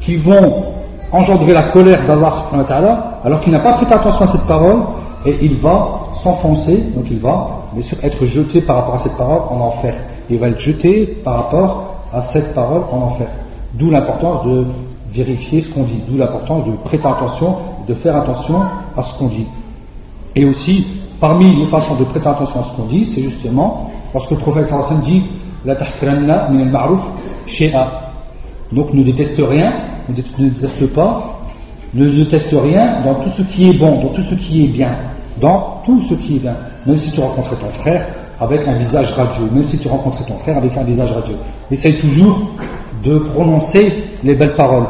qui 0.00 0.16
vont 0.16 0.64
engendrer 1.12 1.52
la 1.52 1.64
colère 1.70 2.06
d'Allah 2.06 3.20
alors 3.24 3.40
qu'il 3.40 3.52
n'a 3.52 3.60
pas 3.60 3.74
prêté 3.74 3.92
attention 3.92 4.24
à 4.24 4.28
cette 4.28 4.46
parole 4.46 4.80
et 5.26 5.36
il 5.42 5.58
va 5.58 6.00
s'enfoncer, 6.22 6.92
donc 6.94 7.04
il 7.10 7.18
va 7.20 7.46
bien 7.72 7.82
sûr 7.82 7.98
être 8.02 8.24
jeté 8.24 8.62
par 8.62 8.76
rapport 8.76 8.94
à 8.96 8.98
cette 8.98 9.16
parole 9.16 9.42
en 9.50 9.60
enfer 9.60 9.94
il 10.30 10.38
va 10.38 10.48
être 10.48 10.60
jeté 10.60 11.18
par 11.24 11.36
rapport 11.36 11.94
à 12.12 12.22
cette 12.22 12.54
parole 12.54 12.82
en 12.90 12.98
enfer. 12.98 13.28
D'où 13.74 13.90
l'importance 13.90 14.46
de 14.46 14.64
vérifier 15.12 15.62
ce 15.62 15.70
qu'on 15.72 15.84
dit, 15.84 16.00
d'où 16.08 16.16
l'importance 16.16 16.66
de 16.66 16.72
prêter 16.84 17.06
attention, 17.06 17.56
de 17.86 17.94
faire 17.94 18.16
attention 18.16 18.60
à 18.96 19.02
ce 19.02 19.18
qu'on 19.18 19.26
dit. 19.26 19.46
Et 20.36 20.44
aussi, 20.44 20.86
parmi 21.20 21.54
les 21.56 21.66
façons 21.66 21.96
de 21.96 22.04
prêter 22.04 22.28
attention 22.28 22.60
à 22.60 22.64
ce 22.64 22.76
qu'on 22.76 22.86
dit, 22.86 23.06
c'est 23.06 23.22
justement 23.22 23.90
lorsque 24.14 24.30
le 24.30 24.38
prophète 24.38 24.66
sallallahu 24.66 25.02
dit 25.04 25.22
La 25.64 25.76
tahkiranna 25.76 26.48
min 26.50 26.60
al-ma'ruf. 26.60 27.00
Donc 28.72 28.94
ne 28.94 29.02
déteste 29.02 29.40
rien, 29.40 29.72
ne 30.08 30.14
déteste 30.14 30.86
pas, 30.92 31.40
ne 31.92 32.08
déteste 32.08 32.52
rien 32.52 33.02
dans 33.02 33.14
tout 33.16 33.30
ce 33.36 33.42
qui 33.42 33.68
est 33.68 33.72
bon, 33.72 34.00
dans 34.00 34.10
tout 34.10 34.22
ce 34.22 34.34
qui 34.36 34.64
est 34.64 34.68
bien, 34.68 34.92
dans 35.40 35.82
tout 35.84 36.00
ce 36.02 36.14
qui 36.14 36.36
est 36.36 36.38
bien. 36.38 36.56
Même 36.86 36.98
si 36.98 37.10
tu 37.10 37.20
rencontres 37.20 37.58
ton 37.58 37.68
frère, 37.80 38.06
avec 38.40 38.66
un 38.66 38.74
visage 38.74 39.12
radieux, 39.12 39.48
même 39.52 39.66
si 39.66 39.78
tu 39.78 39.88
rencontrais 39.88 40.24
ton 40.24 40.36
frère 40.36 40.56
avec 40.56 40.76
un 40.76 40.82
visage 40.82 41.12
radieux. 41.12 41.36
Essaye 41.70 41.98
toujours 41.98 42.40
de 43.04 43.18
prononcer 43.18 44.04
les 44.24 44.34
belles 44.34 44.54
paroles. 44.54 44.86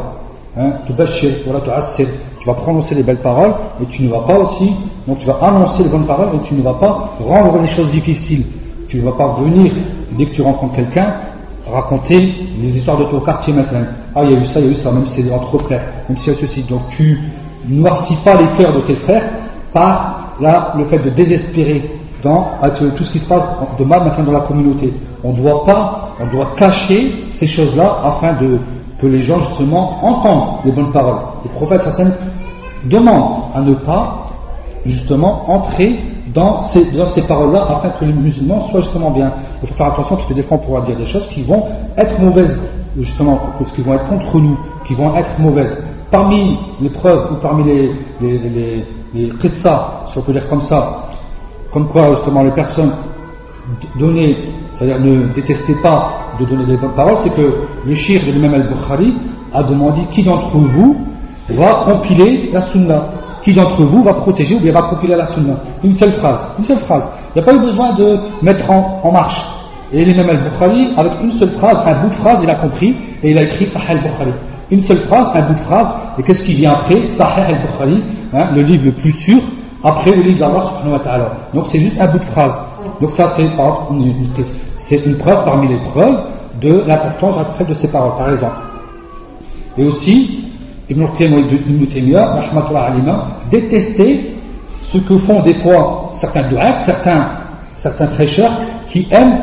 Hein, 0.56 0.72
tu 0.86 0.92
vas 2.46 2.54
prononcer 2.54 2.94
les 2.94 3.02
belles 3.02 3.20
paroles 3.20 3.54
et 3.82 3.86
tu 3.86 4.02
ne 4.02 4.08
vas 4.08 4.20
pas 4.20 4.38
aussi, 4.38 4.72
donc 5.06 5.18
tu 5.18 5.26
vas 5.26 5.38
annoncer 5.42 5.82
les 5.82 5.88
bonnes 5.88 6.06
paroles 6.06 6.36
et 6.36 6.48
tu 6.48 6.54
ne 6.54 6.62
vas 6.62 6.74
pas 6.74 7.10
rendre 7.20 7.58
les 7.60 7.66
choses 7.66 7.90
difficiles. 7.90 8.46
Tu 8.88 8.98
ne 8.98 9.02
vas 9.02 9.12
pas 9.12 9.36
venir, 9.40 9.72
dès 10.16 10.26
que 10.26 10.34
tu 10.34 10.42
rencontres 10.42 10.74
quelqu'un, 10.74 11.14
raconter 11.70 12.34
les 12.60 12.76
histoires 12.76 12.98
de 12.98 13.04
ton 13.04 13.20
quartier 13.20 13.52
maintenant. 13.52 13.84
Ah, 14.14 14.22
il 14.24 14.32
y 14.32 14.36
a 14.36 14.40
eu 14.40 14.46
ça, 14.46 14.60
il 14.60 14.66
y 14.66 14.68
a 14.68 14.72
eu 14.72 14.74
ça, 14.74 14.90
même 14.90 15.06
si 15.06 15.22
c'est 15.22 15.32
entre 15.32 15.58
frères, 15.58 15.82
même 16.08 16.18
si 16.18 16.30
y 16.30 16.32
a 16.32 16.36
ceci. 16.36 16.62
Donc 16.62 16.82
tu 16.90 17.20
noircis 17.68 18.16
pas 18.24 18.34
les 18.34 18.56
cœurs 18.58 18.74
de 18.74 18.80
tes 18.80 18.96
frères 18.96 19.24
par 19.72 20.36
là, 20.40 20.74
le 20.76 20.84
fait 20.84 20.98
de 20.98 21.10
désespérer 21.10 21.99
dans 22.22 22.46
tout 22.96 23.04
ce 23.04 23.12
qui 23.12 23.18
se 23.18 23.28
passe 23.28 23.44
de 23.78 23.84
mal 23.84 24.04
maintenant 24.04 24.24
dans 24.24 24.32
la 24.32 24.40
communauté. 24.40 24.92
On 25.24 25.32
doit 25.32 25.64
pas, 25.64 26.10
on 26.20 26.26
doit 26.34 26.52
cacher 26.56 27.12
ces 27.38 27.46
choses-là 27.46 27.98
afin 28.04 28.34
de, 28.34 28.58
que 29.00 29.06
les 29.06 29.22
gens 29.22 29.38
justement 29.40 30.04
entendent 30.04 30.64
les 30.64 30.72
bonnes 30.72 30.92
paroles. 30.92 31.20
Le 31.44 31.50
prophète 31.50 31.86
Hassan 31.86 32.12
demande 32.84 33.44
à 33.54 33.60
ne 33.60 33.74
pas 33.74 34.26
justement 34.84 35.50
entrer 35.50 36.00
dans 36.34 36.64
ces, 36.64 36.84
dans 36.92 37.06
ces 37.06 37.22
paroles-là 37.22 37.66
afin 37.68 37.90
que 37.90 38.04
les 38.04 38.12
musulmans 38.12 38.68
soient 38.68 38.80
justement 38.80 39.10
bien. 39.10 39.32
Il 39.62 39.68
faut 39.68 39.74
faire 39.74 39.88
attention 39.88 40.16
parce 40.16 40.28
que 40.28 40.34
des 40.34 40.42
fois 40.42 40.58
on 40.60 40.66
pourra 40.66 40.80
dire 40.82 40.96
des 40.96 41.04
choses 41.04 41.26
qui 41.28 41.42
vont 41.42 41.64
être 41.96 42.18
mauvaises, 42.20 42.58
justement, 42.96 43.38
qui 43.74 43.82
vont 43.82 43.94
être 43.94 44.06
contre 44.06 44.38
nous, 44.38 44.58
qui 44.86 44.94
vont 44.94 45.14
être 45.16 45.38
mauvaises. 45.38 45.82
Parmi 46.10 46.58
les 46.80 46.90
preuves 46.90 47.32
ou 47.32 47.34
parmi 47.36 47.64
les, 47.64 47.92
les, 48.20 48.38
les, 48.38 48.84
les, 49.14 49.32
si 49.40 50.18
on 50.18 50.22
peut 50.22 50.32
dire 50.32 50.48
comme 50.48 50.62
ça, 50.62 51.04
comme 51.72 51.88
quoi 51.88 52.14
justement 52.14 52.42
les 52.42 52.50
personnes 52.50 52.92
données, 53.98 54.36
c'est-à-dire 54.74 55.00
ne 55.00 55.32
détestaient 55.32 55.80
pas 55.82 56.34
de 56.40 56.44
donner 56.44 56.64
des 56.66 56.76
bonnes 56.76 56.94
paroles, 56.94 57.16
c'est 57.22 57.34
que 57.34 57.54
le 57.86 57.94
shir 57.94 58.20
de 58.26 58.32
l'imam 58.32 58.54
al-Bukhari 58.54 59.14
a 59.52 59.62
demandé 59.62 60.02
qui 60.12 60.22
d'entre 60.22 60.56
vous 60.56 61.06
va 61.50 61.84
compiler 61.84 62.50
la 62.52 62.62
sunna. 62.62 63.04
qui 63.42 63.52
d'entre 63.52 63.82
vous 63.82 64.02
va 64.02 64.14
protéger 64.14 64.54
ou 64.54 64.60
bien 64.60 64.72
va 64.72 64.82
compiler 64.82 65.16
la 65.16 65.26
sunna? 65.26 65.54
Une 65.82 65.94
seule 65.94 66.12
phrase, 66.12 66.44
une 66.58 66.64
seule 66.64 66.78
phrase. 66.78 67.08
Il 67.34 67.40
n'y 67.40 67.48
a 67.48 67.50
pas 67.50 67.56
eu 67.56 67.60
besoin 67.60 67.94
de 67.94 68.18
mettre 68.42 68.70
en, 68.70 69.10
marche. 69.12 69.44
Et 69.92 70.04
l'imam 70.04 70.28
al-Bukhari, 70.28 70.94
avec 70.96 71.12
une 71.22 71.32
seule 71.32 71.52
phrase, 71.52 71.82
un 71.86 72.02
bout 72.02 72.08
de 72.08 72.14
phrase, 72.14 72.40
il 72.42 72.50
a 72.50 72.56
compris 72.56 72.94
et 73.22 73.30
il 73.30 73.38
a 73.38 73.42
écrit 73.42 73.66
Sahih 73.66 73.92
al-Bukhari. 73.92 74.32
Une 74.70 74.80
seule 74.80 75.00
phrase, 75.00 75.30
un 75.34 75.42
bout 75.42 75.54
de 75.54 75.58
phrase, 75.58 75.92
et 76.18 76.22
qu'est-ce 76.22 76.44
qui 76.44 76.54
vient 76.54 76.72
après? 76.72 77.06
Sahih 77.16 77.54
al-Bukhari, 77.54 78.02
hein, 78.32 78.48
le 78.54 78.62
livre 78.62 78.84
le 78.86 78.92
plus 78.92 79.12
sûr, 79.12 79.40
après 79.82 80.12
le 80.12 80.22
livre 80.22 80.38
d'Allah 80.40 80.72
subhanahu 80.78 81.00
wa. 81.04 81.32
Donc 81.54 81.66
c'est 81.66 81.78
juste 81.78 82.00
un 82.00 82.06
bout 82.06 82.18
de 82.18 82.24
phrase. 82.24 82.60
Donc 83.00 83.10
ça 83.10 83.32
c'est 83.36 85.06
une, 85.06 85.16
preuve 85.16 85.44
parmi 85.44 85.68
les 85.68 85.78
preuves 85.78 86.22
de 86.60 86.82
l'importance 86.86 87.36
de 87.66 87.74
ces 87.74 87.88
paroles, 87.88 88.16
par 88.18 88.32
exemple. 88.32 88.56
Et 89.78 89.84
aussi, 89.84 90.44
Ibn 90.88 91.06
Taymiyyah, 91.16 92.40
détestait 93.50 94.20
ce 94.82 94.98
que 94.98 95.18
font 95.18 95.40
des 95.42 95.54
fois 95.56 96.10
certains 96.14 96.48
du'as, 96.48 96.84
certains, 96.84 97.30
certains 97.76 98.08
prêcheurs 98.08 98.52
qui 98.88 99.06
aiment 99.10 99.38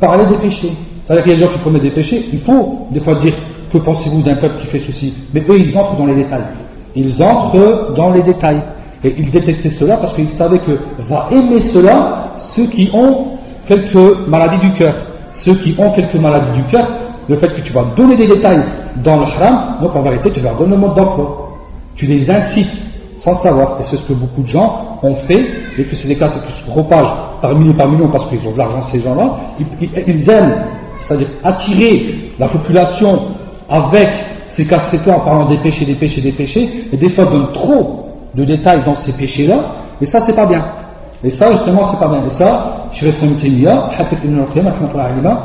parler 0.00 0.26
des 0.26 0.38
péchés. 0.38 0.72
C'est-à-dire 1.04 1.24
qu'il 1.24 1.32
y 1.32 1.36
a 1.36 1.38
des 1.38 1.44
gens 1.44 1.52
qui 1.52 1.60
commettent 1.60 1.82
des 1.82 1.90
péchés, 1.90 2.26
il 2.32 2.40
faut 2.40 2.86
des 2.90 3.00
fois 3.00 3.14
dire 3.16 3.34
que 3.72 3.78
pensez-vous 3.78 4.22
d'un 4.22 4.36
peuple 4.36 4.56
qui 4.60 4.66
fait 4.68 4.78
ceci? 4.78 5.14
Mais 5.34 5.40
eux, 5.48 5.58
ils 5.58 5.76
entrent 5.76 5.96
dans 5.96 6.06
les 6.06 6.16
détails. 6.16 6.44
Ils 6.96 7.22
entrent 7.22 7.92
dans 7.94 8.10
les 8.10 8.22
détails. 8.22 8.60
Et 9.04 9.14
ils 9.16 9.30
détestaient 9.30 9.70
cela 9.70 9.96
parce 9.96 10.14
qu'ils 10.14 10.28
savaient 10.30 10.58
que 10.60 10.78
va 11.08 11.28
aimer 11.30 11.60
cela 11.60 12.34
ceux 12.52 12.66
qui 12.66 12.90
ont 12.92 13.38
quelques 13.66 14.26
maladies 14.26 14.58
du 14.58 14.72
cœur. 14.72 14.94
Ceux 15.34 15.54
qui 15.54 15.74
ont 15.78 15.90
quelques 15.92 16.16
maladies 16.16 16.52
du 16.52 16.64
cœur, 16.64 16.88
le 17.28 17.36
fait 17.36 17.48
que 17.48 17.60
tu 17.60 17.72
vas 17.72 17.84
donner 17.96 18.16
des 18.16 18.26
détails 18.26 18.64
dans 19.04 19.18
le 19.18 19.22
haram, 19.22 19.76
donc 19.82 19.94
en 19.94 20.02
vérité 20.02 20.30
tu 20.30 20.40
leur 20.40 20.56
donnes 20.56 20.70
le 20.70 20.76
mode 20.76 20.96
d'emploi. 20.96 21.50
Tu 21.94 22.06
les 22.06 22.28
incites 22.30 22.82
sans 23.18 23.34
savoir. 23.34 23.76
Et 23.80 23.82
c'est 23.82 23.96
ce 23.96 24.04
que 24.04 24.12
beaucoup 24.12 24.42
de 24.42 24.46
gens 24.46 24.98
ont 25.02 25.14
fait, 25.14 25.46
et 25.76 25.84
que 25.84 25.94
c'est 25.94 26.08
des 26.08 26.16
cas 26.16 26.28
qui 26.28 26.52
se 26.52 26.70
propagent 26.70 27.12
par 27.40 27.54
milliers 27.54 27.74
par 27.74 27.88
millions 27.88 28.10
parce 28.10 28.26
qu'ils 28.28 28.46
ont 28.46 28.52
de 28.52 28.58
l'argent 28.58 28.82
ces 28.90 29.00
gens-là. 29.00 29.36
Ils, 30.06 30.30
aiment, 30.30 30.64
c'est-à-dire 31.02 31.28
attirer 31.44 32.32
la 32.38 32.48
population 32.48 33.20
avec 33.68 34.08
ces 34.48 34.66
cassettes 34.66 35.06
en 35.06 35.20
parlant 35.20 35.48
des 35.48 35.58
péchés, 35.58 35.84
des 35.84 35.94
péchés, 35.94 36.20
des 36.20 36.32
péchés, 36.32 36.88
et 36.92 36.96
des 36.96 37.10
fois 37.10 37.26
donnent 37.26 37.52
trop 37.52 38.07
de 38.34 38.44
détails 38.44 38.84
dans 38.84 38.94
ces 38.96 39.12
péchés-là, 39.12 39.56
et 40.00 40.06
ça 40.06 40.20
c'est 40.20 40.34
pas 40.34 40.46
bien. 40.46 40.64
Et 41.24 41.30
ça 41.30 41.50
justement 41.52 41.88
c'est 41.88 41.98
pas 41.98 42.08
bien. 42.08 42.24
Et 42.26 42.30
ça, 42.30 42.86
Taymiyyah, 42.92 43.90
Ibn 44.24 44.40
al 45.00 45.38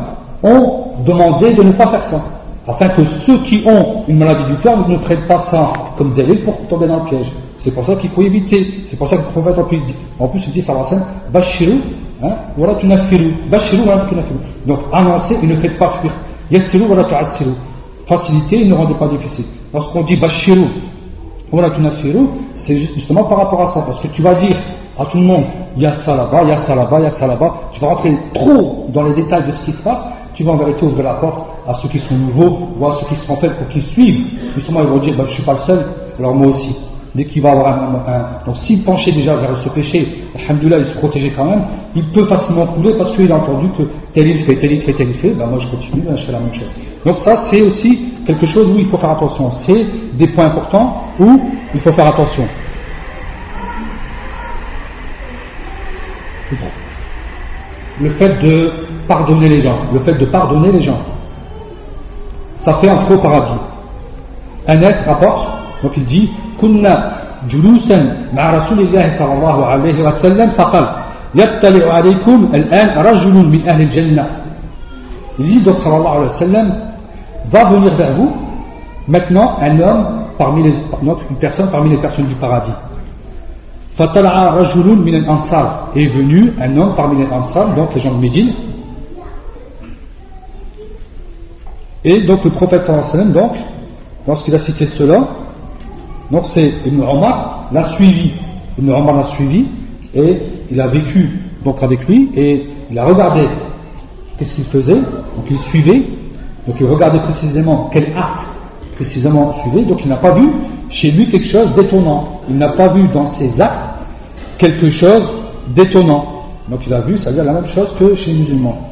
ont 0.44 0.84
demandé 1.06 1.54
de 1.54 1.64
ne 1.64 1.72
pas 1.72 1.88
faire 1.88 2.04
ça. 2.04 2.22
Afin 2.68 2.90
que 2.90 3.06
ceux 3.26 3.40
qui 3.40 3.64
ont 3.66 4.04
une 4.08 4.20
maladie 4.20 4.46
du 4.46 4.58
cœur 4.58 4.88
ne 4.88 4.98
prennent 4.98 5.28
pas 5.28 5.40
ça 5.40 5.74
comme 5.98 6.14
délai 6.14 6.38
pour 6.38 6.56
tomber 6.70 6.88
dans 6.88 7.04
le 7.04 7.10
piège. 7.10 7.28
C'est 7.58 7.72
pour 7.72 7.86
ça 7.86 7.96
qu'il 7.96 8.10
faut 8.10 8.22
éviter. 8.22 8.84
C'est 8.88 8.98
pour 8.98 9.10
ça 9.10 9.18
que 9.18 9.22
le 9.24 9.28
prophète 9.30 9.58
en 10.20 10.28
plus 10.28 10.44
il 10.48 10.54
dit 10.54 10.62
ça 10.62 10.74
va 10.74 10.84
Bashiru, 11.32 11.80
hein, 12.22 12.36
voilà 12.58 12.76
tu 12.76 12.88
nafiru. 12.88 13.34
Bashiru, 13.50 13.84
voilà 13.84 14.06
tu. 14.08 14.16
Donc 14.68 14.80
annoncez 14.92 15.38
et 15.42 15.48
ne 15.48 15.56
faites 15.56 15.78
pas 15.78 15.94
fuir. 16.02 16.12
Yassiru, 16.52 16.86
voilà 16.86 17.04
tu 17.06 17.14
assiru. 17.16 17.52
Facilité 18.06 18.66
ne 18.66 18.76
rendez 18.76 18.96
pas 18.96 19.08
difficile. 19.08 19.46
Lorsqu'on 19.74 20.02
dit 20.04 20.18
Bashiru, 20.18 20.66
c'est 22.56 22.78
justement 22.78 23.24
par 23.26 23.38
rapport 23.40 23.62
à 23.62 23.68
ça. 23.68 23.82
Parce 23.82 24.00
que 24.00 24.08
tu 24.08 24.22
vas 24.22 24.36
dire 24.36 24.58
à 24.98 25.06
tout 25.06 25.18
le 25.18 25.24
monde, 25.24 25.46
il 25.76 25.84
y 25.84 25.86
a 25.86 25.92
ça 25.92 26.16
là-bas, 26.16 26.42
il 26.44 26.50
y 26.50 26.52
a 26.54 26.58
ça 26.58 26.76
là-bas, 26.76 27.00
il 27.00 27.04
y 27.04 27.08
a 27.08 27.10
ça 27.10 27.28
là-bas. 27.28 27.54
Tu 27.72 27.80
vas 27.80 27.88
rentrer 27.88 28.16
trop 28.34 28.88
dans 28.90 29.04
les 29.04 29.16
détails 29.16 29.46
de 29.46 29.52
ce 29.52 29.66
qui 29.66 29.72
se 29.72 29.82
passe 29.82 30.04
tu 30.34 30.44
vas 30.44 30.52
en 30.54 30.58
vérité 30.58 30.86
ouvrir 30.86 31.04
la 31.04 31.14
porte 31.16 31.46
à 31.68 31.74
ceux 31.74 31.90
qui 31.90 32.00
sont 32.00 32.16
nouveaux 32.16 32.70
ou 32.78 32.86
à 32.86 32.98
ceux 33.00 33.06
qui 33.08 33.16
sont 33.16 33.36
faits 33.38 33.58
pour 33.58 33.68
qu'ils 33.70 33.84
suivent. 33.84 34.28
Justement, 34.56 34.82
ils 34.82 34.90
vont 34.90 35.00
dire, 35.00 35.16
bah, 35.16 35.24
je 35.26 35.30
ne 35.30 35.34
suis 35.36 35.44
pas 35.44 35.54
le 35.54 35.60
seul, 35.60 35.88
alors 36.20 36.36
moi 36.36 36.48
aussi. 36.48 36.76
Dès 37.16 37.26
qu'il 37.26 37.44
va 37.44 37.52
avoir 37.52 37.68
un, 37.68 38.46
Donc 38.46 38.58
s'il 38.58 38.84
penchait 38.84 39.12
déjà 39.12 39.36
vers 39.36 39.56
ce 39.58 39.70
péché, 39.70 40.24
alhamdoulilah, 40.36 40.80
il 40.80 40.86
se 40.86 40.98
protégeait 40.98 41.30
quand 41.30 41.46
même, 41.46 41.64
il 41.96 42.06
peut 42.10 42.26
facilement 42.26 42.66
couler 42.68 42.96
parce 42.98 43.16
qu'il 43.16 43.32
a 43.32 43.36
entendu 43.36 43.68
que 43.78 43.84
tel 44.14 44.28
il 44.28 44.38
fait, 44.40 44.56
tel 44.56 44.72
il 44.72 44.80
fait, 44.80 44.94
tel 44.94 45.10
il 45.10 45.14
fait, 45.14 45.30
ben 45.30 45.46
moi 45.46 45.60
je 45.60 45.68
continue, 45.68 46.02
ben 46.02 46.16
je 46.16 46.26
fais 46.26 46.32
la 46.32 46.40
même 46.40 46.54
chose. 46.54 46.74
Donc 47.06 47.18
ça, 47.20 47.36
c'est 47.36 47.62
aussi 47.62 48.14
quelque 48.26 48.48
chose 48.48 48.68
où 48.74 48.80
il 48.80 48.88
faut 48.88 48.98
faire 48.98 49.12
attention. 49.12 49.52
C'est 49.66 49.86
des 50.14 50.28
points 50.30 50.46
importants 50.46 51.04
où 51.20 51.40
il 51.76 51.82
faut 51.82 51.94
faire 51.94 52.08
attention. 52.08 52.48
Le 58.02 58.10
fait 58.10 58.42
de 58.42 58.72
pardonner 59.08 59.50
les 59.50 59.60
gens, 59.60 59.78
le 59.94 60.00
fait 60.00 60.16
de 60.16 60.26
pardonner 60.26 60.72
les 60.72 60.82
gens, 60.82 61.00
ça 62.58 62.74
fait 62.76 62.90
un 62.90 63.00
faux 63.00 63.18
paradis. 63.18 63.60
Anas 64.66 65.04
rapporte, 65.06 65.48
donc 65.84 65.92
il 65.98 66.06
dit 66.06 66.32
كنا 66.63 66.95
جلوسا 67.49 67.99
مع 68.33 68.45
رسول 68.55 68.79
الله 68.81 69.19
صلى 69.19 69.33
الله 69.35 69.67
عليه 69.67 69.99
وسلم 70.07 70.49
فقال 70.51 70.87
يطلع 71.35 71.85
عليكم 71.93 72.39
الآن 72.55 72.89
رجل 72.99 73.35
من 73.35 73.61
أهل 73.69 73.81
الجنة 73.83 74.27
Il 75.41 75.47
dit 75.47 75.63
donc 75.63 75.79
sallallahu 75.79 76.17
alayhi 76.17 76.33
wa 76.35 76.41
sallam 76.41 76.75
va 77.53 77.65
venir 77.71 77.95
vers 77.95 78.13
vous 78.15 78.33
maintenant 79.07 79.57
un 79.61 79.79
homme 79.79 80.05
parmi 80.37 80.65
les, 80.65 80.75
une 81.03 81.37
personne 81.39 81.71
parmi 81.71 81.91
les 81.91 82.01
personnes 82.01 82.27
du 82.27 82.35
paradis. 82.35 82.75
فطلع 83.99 84.55
رجل 84.55 84.87
من 84.99 85.15
الأنصار 85.15 85.91
est 85.95 86.07
venu 86.07 86.55
un 86.61 86.77
homme 86.77 86.95
parmi 86.97 87.23
les 87.23 87.31
Ansar, 87.33 87.75
donc 87.75 87.95
les 87.95 88.01
gens 88.01 88.15
de 88.15 88.21
Médine, 88.21 88.53
Et 92.05 92.23
donc 92.23 92.45
le 92.45 92.51
prophète 92.51 92.85
sallallahu 92.85 93.05
alayhi 93.13 93.19
wa 93.19 93.33
sallam, 93.33 93.33
donc, 93.33 93.53
lorsqu'il 94.27 94.55
a 94.55 94.59
cité 94.61 94.87
cela, 94.87 95.29
donc 96.34 96.48
c'est 96.48 96.74
Ibn 96.88 97.00
Omar 97.04 97.70
l'a 97.72 97.90
suivi. 97.90 98.32
Ibn 98.80 98.90
Omar 98.90 99.16
l'a 99.18 99.24
suivi 99.36 99.68
et 100.16 100.40
il 100.72 100.82
a 100.82 100.88
vécu 100.88 101.30
donc 101.64 101.84
avec 101.84 102.08
lui 102.08 102.32
et 102.36 102.66
il 102.90 102.98
a 102.98 103.06
regardé 103.06 103.48
qu'est-ce 104.38 104.56
qu'il 104.56 104.64
faisait. 104.66 104.96
Donc 104.96 105.46
il 105.52 105.60
suivait, 105.60 106.04
donc 106.66 106.76
il 106.80 106.88
regardait 106.88 107.20
précisément 107.20 107.92
quel 107.94 108.06
acte 108.06 108.48
précisément 108.96 109.54
suivait. 109.62 109.86
Donc 109.86 110.00
il 110.04 110.10
n'a 110.10 110.18
pas 110.18 110.32
vu 110.32 110.50
chez 110.90 111.12
lui 111.12 111.30
quelque 111.30 111.46
chose 111.46 111.72
d'étonnant. 111.76 112.42
Il 112.50 112.58
n'a 112.58 112.70
pas 112.70 112.88
vu 112.88 113.08
dans 113.14 113.30
ses 113.30 113.62
actes 113.62 114.00
quelque 114.58 114.90
chose 114.90 115.32
d'étonnant. 115.76 116.26
Donc 116.68 116.80
il 116.88 116.94
a 116.96 117.02
vu, 117.02 117.16
c'est-à-dire 117.16 117.44
la 117.44 117.54
même 117.54 117.68
chose 117.68 117.94
que 118.00 118.16
chez 118.16 118.32
les 118.32 118.40
musulmans. 118.40 118.90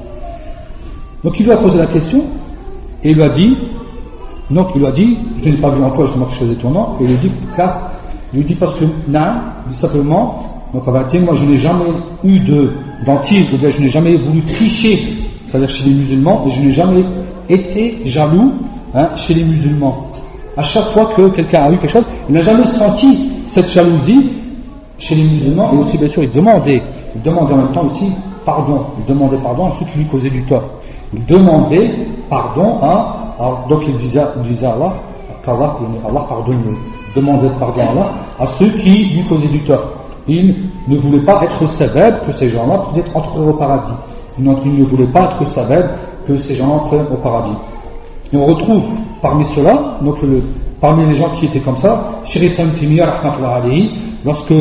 Donc 1.23 1.39
il 1.39 1.45
lui 1.47 1.51
a 1.51 1.57
posé 1.57 1.79
la 1.79 1.87
question 1.87 2.23
et 3.03 3.09
il 3.09 3.15
lui 3.15 3.23
a 3.23 3.29
dit, 3.29 3.57
donc 4.51 4.67
il 4.75 4.79
lui 4.79 4.87
a 4.87 4.91
dit, 4.91 5.17
je 5.43 5.49
n'ai 5.49 5.57
pas 5.57 5.69
vu 5.69 5.83
en 5.83 5.91
toi 5.91 6.05
justement 6.05 6.25
quelque 6.25 6.39
chose 6.39 6.49
d'étonnant, 6.49 6.97
et 6.99 7.03
il 7.03 7.09
lui 7.11 7.17
dit, 7.17 7.31
car, 7.55 7.91
il 8.33 8.39
lui 8.39 8.45
dit 8.45 8.55
parce 8.55 8.75
que, 8.75 8.85
non, 8.85 9.33
dit 9.69 9.75
simplement, 9.75 10.43
donc 10.73 10.87
en 10.87 10.91
vérité, 10.91 11.19
moi 11.19 11.35
je 11.35 11.45
n'ai 11.45 11.57
jamais 11.57 11.85
eu 12.23 12.39
de 12.41 12.73
dentiste, 13.05 13.49
je 13.51 13.81
n'ai 13.81 13.89
jamais 13.89 14.15
voulu 14.17 14.41
tricher, 14.41 15.17
c'est-à-dire 15.47 15.69
chez 15.69 15.89
les 15.89 15.95
musulmans, 15.95 16.45
et 16.47 16.51
je 16.51 16.61
n'ai 16.61 16.71
jamais 16.71 17.03
été 17.49 18.01
jaloux 18.05 18.53
hein, 18.93 19.09
chez 19.15 19.33
les 19.33 19.43
musulmans. 19.43 20.07
À 20.55 20.61
chaque 20.61 20.91
fois 20.91 21.11
que 21.15 21.29
quelqu'un 21.29 21.63
a 21.63 21.71
eu 21.71 21.77
quelque 21.77 21.91
chose, 21.91 22.09
il 22.29 22.35
n'a 22.35 22.41
jamais 22.41 22.65
senti 22.65 23.29
cette 23.45 23.69
jalousie 23.69 24.31
chez 24.97 25.15
les 25.15 25.23
musulmans, 25.23 25.71
et 25.73 25.77
aussi 25.77 25.97
bien 25.97 26.07
sûr 26.07 26.23
il 26.23 26.31
demandait, 26.31 26.81
il 27.15 27.21
demandait 27.21 27.53
en 27.53 27.57
même 27.57 27.71
temps 27.71 27.85
aussi 27.85 28.11
pardon, 28.45 28.85
il 28.99 29.05
demandait 29.05 29.37
pardon 29.37 29.67
à 29.67 29.71
ceux 29.79 29.85
qui 29.85 29.97
lui 29.99 30.05
causaient 30.05 30.29
du 30.29 30.43
tort. 30.43 30.63
Il 31.13 31.25
demandait 31.25 32.07
pardon 32.29 32.77
à, 32.81 33.30
donc 33.69 33.83
il 33.87 33.97
disait, 33.97 34.19
à 34.19 34.73
Allah, 34.73 34.93
Allah 35.47 36.25
pardonne-nous. 36.29 36.77
Demandait 37.15 37.49
pardon 37.59 37.81
à 37.81 37.91
Allah 37.91 38.11
à 38.39 38.47
ceux 38.59 38.69
qui 38.69 38.89
lui 38.89 39.25
causaient 39.27 39.47
du 39.47 39.61
tort. 39.61 39.83
Il 40.27 40.55
ne 40.87 40.97
voulait 40.97 41.25
pas 41.25 41.41
être 41.43 41.65
sévère 41.65 42.23
que 42.25 42.31
ces 42.31 42.49
gens-là 42.49 42.83
puissent 42.93 43.15
entrer 43.15 43.39
au 43.39 43.53
paradis. 43.53 43.93
Il 44.37 44.45
ne 44.45 44.85
voulait 44.85 45.07
pas 45.07 45.23
être 45.23 45.51
sévère 45.51 45.89
que 46.27 46.37
ces 46.37 46.55
gens 46.55 46.69
entrent 46.69 47.11
au 47.11 47.17
paradis. 47.17 47.55
Et 48.31 48.37
on 48.37 48.45
retrouve 48.45 48.83
parmi 49.21 49.43
ceux-là, 49.45 49.99
parmi 50.79 51.05
les 51.07 51.15
gens 51.15 51.29
qui 51.35 51.47
étaient 51.47 51.59
comme 51.59 51.77
ça, 51.77 52.21
Shirif 52.25 52.59
Timiyah, 52.75 53.11
lorsque 54.23 54.53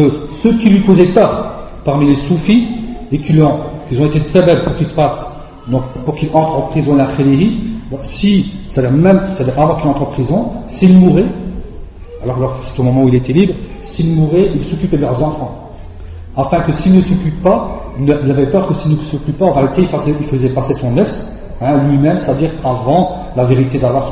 ceux 0.43 0.55
qui 0.55 0.71
lui 0.71 0.83
causaient 0.83 1.13
tort, 1.13 1.45
parmi 1.85 2.09
les 2.09 2.17
soufis, 2.23 2.69
et 3.13 3.19
qui 3.19 3.41
ont, 3.41 3.59
ont 4.01 4.07
été 4.07 4.21
sévères 4.21 4.65
pour 4.65 4.77
qu'il 4.77 4.87
se 4.87 4.95
fasse 4.95 5.27
donc 5.71 5.83
pour 6.05 6.15
qu'il 6.15 6.29
entre 6.33 6.57
en 6.57 6.63
prison 6.63 6.97
la 6.97 7.07
donc 7.91 8.01
si, 8.03 8.53
c'est-à-dire 8.69 8.93
même, 8.93 9.31
c'est-à-dire 9.35 9.59
avant 9.59 9.77
qu'il 9.77 9.91
entre 9.91 10.03
en 10.03 10.07
prison, 10.07 10.51
s'il 10.69 10.97
mourait, 10.97 11.27
alors 12.23 12.59
c'est 12.63 12.81
au 12.81 12.85
moment 12.85 13.03
où 13.03 13.09
il 13.09 13.17
était 13.17 13.33
libre, 13.33 13.55
s'il 13.81 14.15
mourait, 14.15 14.53
il 14.55 14.63
s'occupait 14.63 14.97
de 14.97 15.03
leurs 15.03 15.23
enfants. 15.23 15.71
Afin 16.37 16.61
que 16.61 16.73
s'il 16.73 16.95
ne 16.95 17.01
s'occupe 17.01 17.43
pas, 17.43 17.93
il 17.99 18.11
avait 18.13 18.51
peur 18.51 18.69
que 18.69 18.75
s'il 18.75 18.93
ne 18.93 18.97
s'occupe 18.97 19.37
pas, 19.39 19.47
en 19.47 19.53
réalité, 19.53 19.83
il 19.83 20.27
faisait, 20.27 20.51
passer 20.51 20.75
son 20.75 20.93
nefs, 20.93 21.27
hein, 21.61 21.79
lui-même, 21.89 22.19
c'est-à-dire 22.19 22.53
avant 22.65 23.27
la 23.35 23.45
vérité 23.45 23.79
d'Allah 23.79 24.05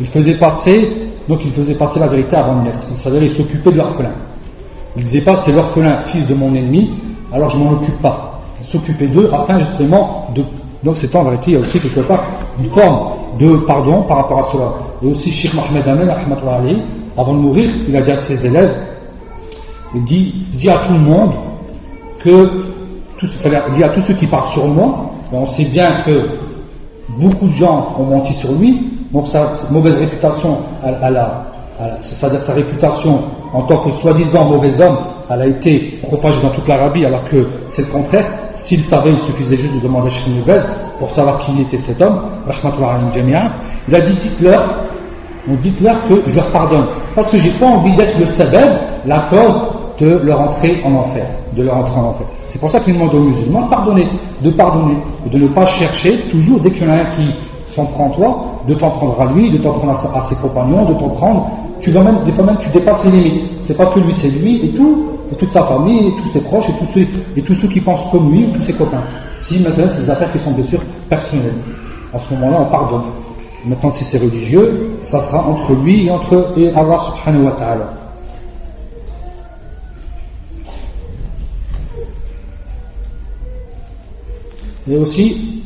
Il 0.00 0.06
faisait 0.06 0.38
passer, 0.38 1.10
donc 1.28 1.40
il 1.44 1.52
faisait 1.52 1.74
passer 1.74 1.98
la 1.98 2.06
vérité 2.06 2.36
avant 2.36 2.60
le 2.60 2.66
nefs. 2.66 2.86
C'est-à-dire 2.94 3.24
il 3.24 3.30
s'occupait 3.30 3.72
de 3.72 3.78
l'orphelin. 3.78 4.12
Il 4.96 5.02
disait 5.02 5.22
pas 5.22 5.34
c'est 5.36 5.52
l'orphelin, 5.52 5.98
fils 6.12 6.28
de 6.28 6.34
mon 6.34 6.54
ennemi, 6.54 6.92
alors 7.32 7.50
je 7.50 7.58
m'en 7.58 7.72
occupe 7.72 8.00
pas. 8.00 8.40
Il 8.60 8.66
s'occupait 8.66 9.08
d'eux 9.08 9.28
afin 9.32 9.58
justement 9.58 10.28
de 10.36 10.44
donc 10.84 10.96
c'est 10.96 11.14
en 11.16 11.24
vérité, 11.24 11.44
il 11.48 11.54
y 11.54 11.56
a 11.56 11.60
aussi 11.60 11.80
quelque 11.80 12.00
part 12.00 12.24
une 12.58 12.70
forme 12.70 13.14
de 13.38 13.56
pardon 13.66 14.02
par 14.02 14.18
rapport 14.18 14.38
à 14.40 14.52
cela. 14.52 14.72
Et 15.02 15.06
aussi 15.06 15.32
Sheikh 15.32 15.54
Mohamed 15.54 15.88
Amen, 15.88 16.10
avant 17.16 17.32
de 17.32 17.38
mourir, 17.38 17.70
il 17.88 17.96
a 17.96 18.02
dit 18.02 18.10
à 18.10 18.16
ses 18.18 18.44
élèves, 18.46 18.74
il 19.94 20.04
dit, 20.04 20.68
à 20.68 20.78
tout 20.86 20.92
le 20.92 20.98
monde 20.98 21.32
que, 22.22 22.64
dit 23.72 23.84
à 23.84 23.88
tous 23.90 24.02
ceux 24.02 24.14
qui 24.14 24.26
parlent 24.26 24.52
sur 24.52 24.66
moi, 24.66 25.10
on 25.32 25.46
sait 25.46 25.64
bien 25.64 26.02
que 26.02 26.28
beaucoup 27.18 27.46
de 27.46 27.52
gens 27.52 27.94
ont 27.98 28.04
menti 28.04 28.34
sur 28.34 28.52
lui, 28.52 28.90
donc 29.12 29.28
sa 29.28 29.52
mauvaise 29.70 29.96
réputation, 29.96 30.58
sa 32.02 32.52
réputation 32.52 33.20
en 33.52 33.62
tant 33.62 33.78
que 33.84 33.90
soi-disant 34.02 34.44
mauvais 34.46 34.80
homme, 34.80 34.98
elle 35.30 35.40
a 35.40 35.46
été 35.46 36.00
propagée 36.02 36.40
dans 36.42 36.50
toute 36.50 36.66
l'Arabie 36.68 37.06
alors 37.06 37.24
que 37.26 37.46
c'est 37.68 37.82
le 37.82 37.92
contraire. 37.92 38.26
S'il 38.64 38.82
savait, 38.84 39.10
il 39.10 39.18
suffisait 39.18 39.56
juste 39.56 39.74
de 39.74 39.80
demander 39.80 40.08
à 40.08 40.10
Sheikh 40.10 40.34
pour 40.98 41.10
savoir 41.10 41.40
qui 41.40 41.60
était 41.60 41.78
cet 41.78 42.00
homme, 42.00 42.18
il 43.88 43.94
a 43.94 44.00
dit 44.00 44.14
dites-leur, 44.14 44.62
dites-leur 45.62 46.08
que 46.08 46.22
je 46.26 46.34
leur 46.34 46.50
pardonne, 46.50 46.86
parce 47.14 47.30
que 47.30 47.36
j'ai 47.36 47.50
pas 47.50 47.66
envie 47.66 47.94
d'être 47.94 48.18
le 48.18 48.26
sabab, 48.26 48.78
la 49.04 49.18
cause 49.30 49.60
de 50.00 50.18
leur 50.24 50.40
entrer 50.40 50.82
en 50.84 50.94
enfer. 50.94 51.26
C'est 52.46 52.58
pour 52.58 52.70
ça 52.70 52.80
qu'il 52.80 52.94
demande 52.94 53.14
aux 53.14 53.20
musulmans 53.20 53.66
de 53.66 53.70
pardonner, 53.70 54.08
de 54.42 54.50
pardonner, 54.50 54.96
de 55.30 55.38
ne 55.38 55.48
pas 55.48 55.66
chercher 55.66 56.18
toujours 56.30 56.60
dès 56.60 56.70
qu'il 56.70 56.86
y 56.86 56.90
en 56.90 56.92
a 56.92 56.96
un 56.96 57.04
qui 57.16 57.34
s'en 57.74 57.84
prend 57.86 58.10
toi, 58.10 58.44
de 58.66 58.74
t'en 58.74 58.90
prendre 58.90 59.20
à 59.20 59.26
lui, 59.32 59.50
de 59.50 59.58
t'en 59.58 59.74
prendre 59.74 59.92
à, 59.92 60.28
ses 60.28 60.36
compagnons, 60.36 60.84
de 60.86 60.94
t'en 60.94 61.10
prendre. 61.10 61.50
Tu 61.80 61.90
vas 61.90 62.02
des 62.24 62.32
fois 62.32 62.46
tu 62.60 62.68
dépasses 62.70 63.04
les 63.04 63.10
limites. 63.10 63.42
C'est 63.62 63.76
pas 63.76 63.86
que 63.86 64.00
lui, 64.00 64.14
c'est 64.14 64.30
lui 64.30 64.64
et 64.64 64.68
tout, 64.70 65.13
et 65.32 65.36
toute 65.36 65.50
sa 65.50 65.64
famille, 65.64 66.08
et 66.08 66.12
tous 66.22 66.28
ses 66.30 66.40
proches, 66.40 66.68
et 66.68 66.72
tous 66.72 66.92
ceux, 66.94 67.06
et 67.36 67.42
tous 67.42 67.54
ceux 67.54 67.68
qui 67.68 67.80
pensent 67.80 68.10
comme 68.10 68.32
lui, 68.32 68.52
tous 68.52 68.62
ses 68.64 68.74
copains. 68.74 69.04
Si 69.32 69.60
maintenant 69.60 69.86
c'est 69.88 70.02
des 70.02 70.10
affaires 70.10 70.32
qui 70.32 70.38
sont 70.40 70.52
bien 70.52 70.66
sûr 70.66 70.80
personnelles, 71.08 71.58
à 72.12 72.18
ce 72.18 72.34
moment-là, 72.34 72.60
on 72.60 72.70
pardonne. 72.70 73.04
Maintenant, 73.66 73.90
si 73.90 74.04
c'est 74.04 74.18
religieux, 74.18 74.98
ça 75.00 75.20
sera 75.20 75.46
entre 75.48 75.72
lui 75.72 76.06
et 76.06 76.10
entre 76.10 76.52
et 76.56 76.68
Allah 76.70 76.98
subhanahu 77.16 77.44
wa 77.44 77.52
ta'ala. 77.52 77.94
Et 84.86 84.96
aussi, 84.96 85.62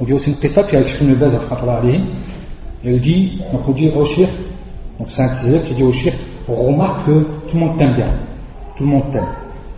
on 0.00 0.04
dit 0.04 0.14
aussi 0.14 0.30
une 0.30 0.36
qissa 0.36 0.62
qui 0.62 0.74
a 0.74 0.80
écrit 0.80 1.04
une 1.04 1.14
base 1.14 1.34
à 1.34 1.40
elle 2.84 3.00
dit, 3.00 3.40
donc 3.52 3.68
on 3.68 3.72
dit 3.72 3.90
au 3.90 4.04
shir, 4.04 4.28
donc 4.98 5.10
c'est 5.10 5.22
un 5.22 5.58
qui 5.60 5.74
dit 5.74 5.82
au 5.82 5.92
shir, 5.92 6.12
remarque 6.48 7.06
que 7.06 7.26
tout 7.50 7.54
le 7.54 7.60
monde 7.60 7.78
t'aime 7.78 7.94
bien, 7.94 8.08
tout 8.76 8.84
le 8.84 8.90
monde 8.90 9.04
t'aime. 9.12 9.24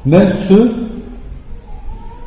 Même 0.05 0.33
ceux 0.49 0.75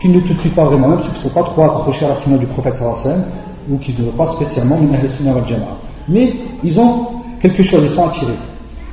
qui 0.01 0.10
ne 0.10 0.19
te 0.21 0.34
suivent 0.39 0.53
pas 0.53 0.65
vraiment, 0.65 0.89
même 0.89 0.99
ceux 0.99 1.10
qui 1.12 1.17
ne 1.17 1.29
sont 1.29 1.29
pas 1.29 1.43
trop 1.43 1.63
accrochés 1.63 2.05
à 2.05 2.10
la 2.10 2.15
sunna 2.17 2.38
du 2.38 2.47
prophète 2.47 2.75
sallallahu 2.75 3.23
ou 3.69 3.77
qui 3.77 3.93
ne 3.93 4.05
veulent 4.05 4.15
pas 4.15 4.27
spécialement 4.27 4.79
min 4.79 4.93
ahl 4.93 5.10
sunna 5.10 5.34
wal 5.34 5.45
jama'a. 5.45 5.77
Mais 6.08 6.34
ils 6.63 6.79
ont 6.79 7.08
quelque 7.41 7.63
chose, 7.63 7.82
ils 7.84 7.95
sont 7.95 8.08
attirés. 8.08 8.38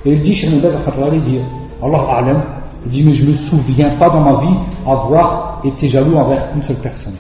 Et 0.05 0.13
il 0.13 0.21
dit, 0.21 0.35
chez 0.35 0.49
Nubaz, 0.49 0.75
il 1.13 1.23
dit, 1.23 1.41
Allah 1.83 2.05
a'lam, 2.11 2.43
il 2.87 2.93
dit, 2.93 3.03
mais 3.03 3.15
je 3.15 3.27
ne 3.27 3.33
me 3.33 3.37
souviens 3.49 3.97
pas 3.99 4.09
dans 4.11 4.21
ma 4.21 4.41
vie 4.41 4.55
avoir 4.87 5.61
été 5.65 5.89
jaloux 5.89 6.17
envers 6.17 6.49
une 6.55 6.63
seule 6.63 6.77
personne. 6.77 7.15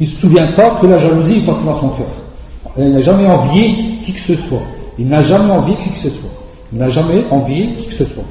Il 0.00 0.08
ne 0.08 0.12
se 0.12 0.20
souvient 0.20 0.52
pas 0.52 0.78
que 0.80 0.86
la 0.86 0.98
jalousie 0.98 1.44
est 1.44 1.48
entrée 1.48 1.64
dans 1.64 1.78
son 1.78 1.90
cœur. 1.90 2.06
Il 2.76 2.92
n'a 2.92 3.00
jamais 3.00 3.28
envié 3.28 3.98
qui 4.02 4.12
que 4.12 4.18
ce 4.20 4.34
soit. 4.34 4.62
Il 4.98 5.06
n'a 5.06 5.22
jamais 5.22 5.52
envié 5.52 5.76
qui 5.76 5.90
que 5.90 5.98
ce 5.98 6.10
soit. 6.10 6.30
Il 6.72 6.78
n'a 6.78 6.90
jamais 6.90 7.24
envié 7.30 7.76
qui 7.76 7.88
que 7.88 7.94
ce 7.94 8.04
soit. 8.06 8.24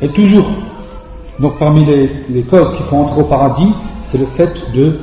Et 0.00 0.08
toujours, 0.08 0.46
donc 1.38 1.58
parmi 1.58 1.84
les, 1.84 2.42
causes 2.42 2.72
qui 2.76 2.82
font 2.84 3.02
entrer 3.02 3.20
au 3.20 3.24
paradis, 3.24 3.72
c'est 4.04 4.18
le 4.18 4.26
fait 4.26 4.52
de, 4.74 4.98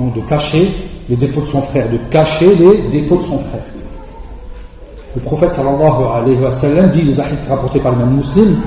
de 0.00 0.20
cacher 0.28 0.74
les 1.08 1.16
défauts 1.16 1.40
de 1.40 1.46
son 1.46 1.62
frère, 1.62 1.90
de 1.90 1.98
cacher 2.10 2.54
les 2.54 2.88
défauts 2.88 3.16
de 3.16 3.24
son 3.24 3.38
frère. 3.38 3.64
Le 5.16 5.22
prophète 5.22 5.52
sallallahu 5.54 6.04
alayhi 6.14 6.38
wa 6.40 6.50
sallam 6.52 6.90
dit, 6.90 7.02
les 7.02 7.18
hadiths 7.18 7.48
rapportés 7.48 7.80
par 7.80 7.92
le 7.92 7.98
même 7.98 8.16
musulman, 8.16 8.58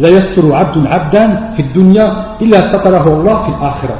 لا 0.00 0.08
يستر 0.08 0.54
عبد 0.54 0.86
عبدا 0.86 1.52
في 1.56 1.62
الدنيا 1.62 2.36
إلا 2.42 2.68
ستره 2.72 3.06
الله 3.06 3.42
في 3.42 3.48
الآخرة 3.48 3.98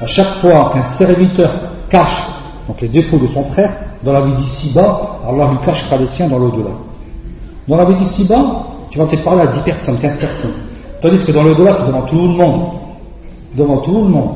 à 0.00 0.06
chaque 0.06 0.34
fois 0.40 0.70
qu'un 0.72 0.90
serviteur 0.98 1.50
cache 1.90 2.26
donc 2.68 2.80
les 2.80 2.88
défauts 2.88 3.18
de 3.18 3.26
son 3.28 3.44
frère 3.44 3.72
dans 4.02 4.12
la 4.12 4.22
vie 4.22 4.34
d'ici-bas, 4.34 5.18
Allah 5.28 5.50
lui 5.52 5.58
cachera 5.64 5.96
les 5.96 6.06
siens 6.06 6.28
dans 6.28 6.38
l'au-delà. 6.38 6.70
Dans 7.67 7.77
la 7.77 7.85
vie 7.85 7.95
d'ici-bas, 7.95 8.63
tu 8.89 8.97
vas 8.97 9.05
peut-être 9.05 9.23
parler 9.23 9.43
à 9.43 9.47
10 9.47 9.59
personnes, 9.61 9.97
15 9.99 10.17
personnes. 10.17 10.53
Tandis 11.01 11.23
que 11.25 11.31
dans 11.31 11.43
l'au-delà, 11.43 11.73
c'est 11.77 11.87
devant 11.87 12.01
tout 12.03 12.21
le 12.21 12.27
monde. 12.27 12.61
Devant 13.55 13.77
tout 13.77 14.03
le 14.03 14.09
monde. 14.09 14.35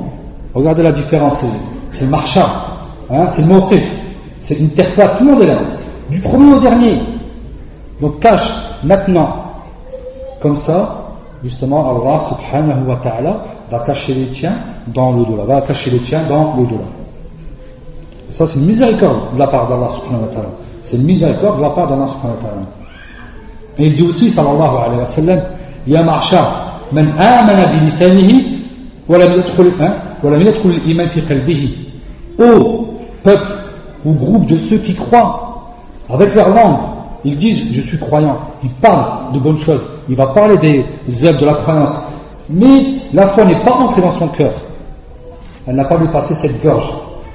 Regardez 0.53 0.83
la 0.83 0.91
différence. 0.91 1.43
C'est 1.93 2.05
le 2.05 2.11
marcha, 2.11 2.45
hein, 3.09 3.27
c'est 3.33 3.41
le 3.41 3.47
motif, 3.47 3.83
c'est 4.41 4.59
l'interprète, 4.59 5.17
tout 5.17 5.23
le 5.23 5.31
monde 5.31 5.41
est 5.43 5.47
là. 5.47 5.59
Du 6.09 6.19
premier 6.19 6.53
au 6.53 6.59
dernier. 6.59 7.01
Donc 8.01 8.19
cache 8.19 8.51
maintenant 8.83 9.29
comme 10.41 10.57
ça, 10.57 11.03
justement, 11.43 11.89
Allah 11.89 12.21
subhanahu 12.29 12.87
wa 12.87 12.97
ta'ala 12.97 13.37
va 13.71 13.79
cacher 13.79 14.13
les 14.13 14.27
tiens 14.27 14.57
dans 14.87 15.11
l'au-delà, 15.11 15.45
va 15.45 15.61
cacher 15.61 15.89
les 15.89 15.99
tiens 15.99 16.23
dans 16.27 16.55
l'au-delà. 16.55 16.83
Ça, 18.31 18.45
c'est 18.47 18.59
une 18.59 18.65
miséricorde 18.65 19.33
de 19.33 19.39
la 19.39 19.47
part 19.47 19.69
d'Allah 19.69 19.89
subhanahu 20.01 20.27
wa 20.27 20.33
ta'ala. 20.33 20.49
C'est 20.83 20.97
une 20.97 21.03
miséricorde 21.03 21.57
de 21.57 21.61
la 21.61 21.69
part 21.69 21.87
d'Allah 21.87 22.07
subhanahu 22.07 22.37
wa 22.37 22.43
ta'ala. 22.43 22.65
Et 23.77 23.85
il 23.85 23.95
dit 23.95 24.03
aussi, 24.03 24.31
sallallahu 24.31 24.77
alayhi 24.85 24.99
wa 24.99 25.05
sallam, 25.05 25.41
Ya 25.87 26.03
ma'shar, 26.03 26.81
man 26.91 27.13
amana 27.17 27.67
bi 27.73 27.85
lisanihi, 27.85 28.61
wa. 29.07 29.17
Ô 32.37 32.87
peuple 33.23 33.51
ou 34.03 34.13
groupe 34.13 34.45
de 34.47 34.55
ceux 34.55 34.77
qui 34.77 34.93
croient 34.93 35.73
avec 36.09 36.35
leur 36.35 36.49
langue, 36.49 36.79
ils 37.23 37.37
disent, 37.37 37.73
je 37.73 37.81
suis 37.81 37.97
croyant, 37.97 38.37
ils 38.63 38.69
parlent 38.81 39.33
de 39.33 39.39
bonnes 39.39 39.59
choses, 39.59 39.81
il 40.09 40.15
va 40.15 40.27
parler 40.27 40.57
des 40.57 41.25
œuvres 41.25 41.39
de 41.39 41.45
la 41.45 41.55
croyance. 41.55 41.95
Mais 42.49 43.01
la 43.13 43.27
foi 43.27 43.45
n'est 43.45 43.63
pas 43.63 43.73
entrée 43.73 44.01
dans 44.01 44.11
son 44.11 44.27
cœur. 44.29 44.53
Elle 45.67 45.75
n'a 45.75 45.85
pas 45.85 45.97
dépassé 45.97 46.35
cette 46.35 46.61
gorge. 46.61 46.87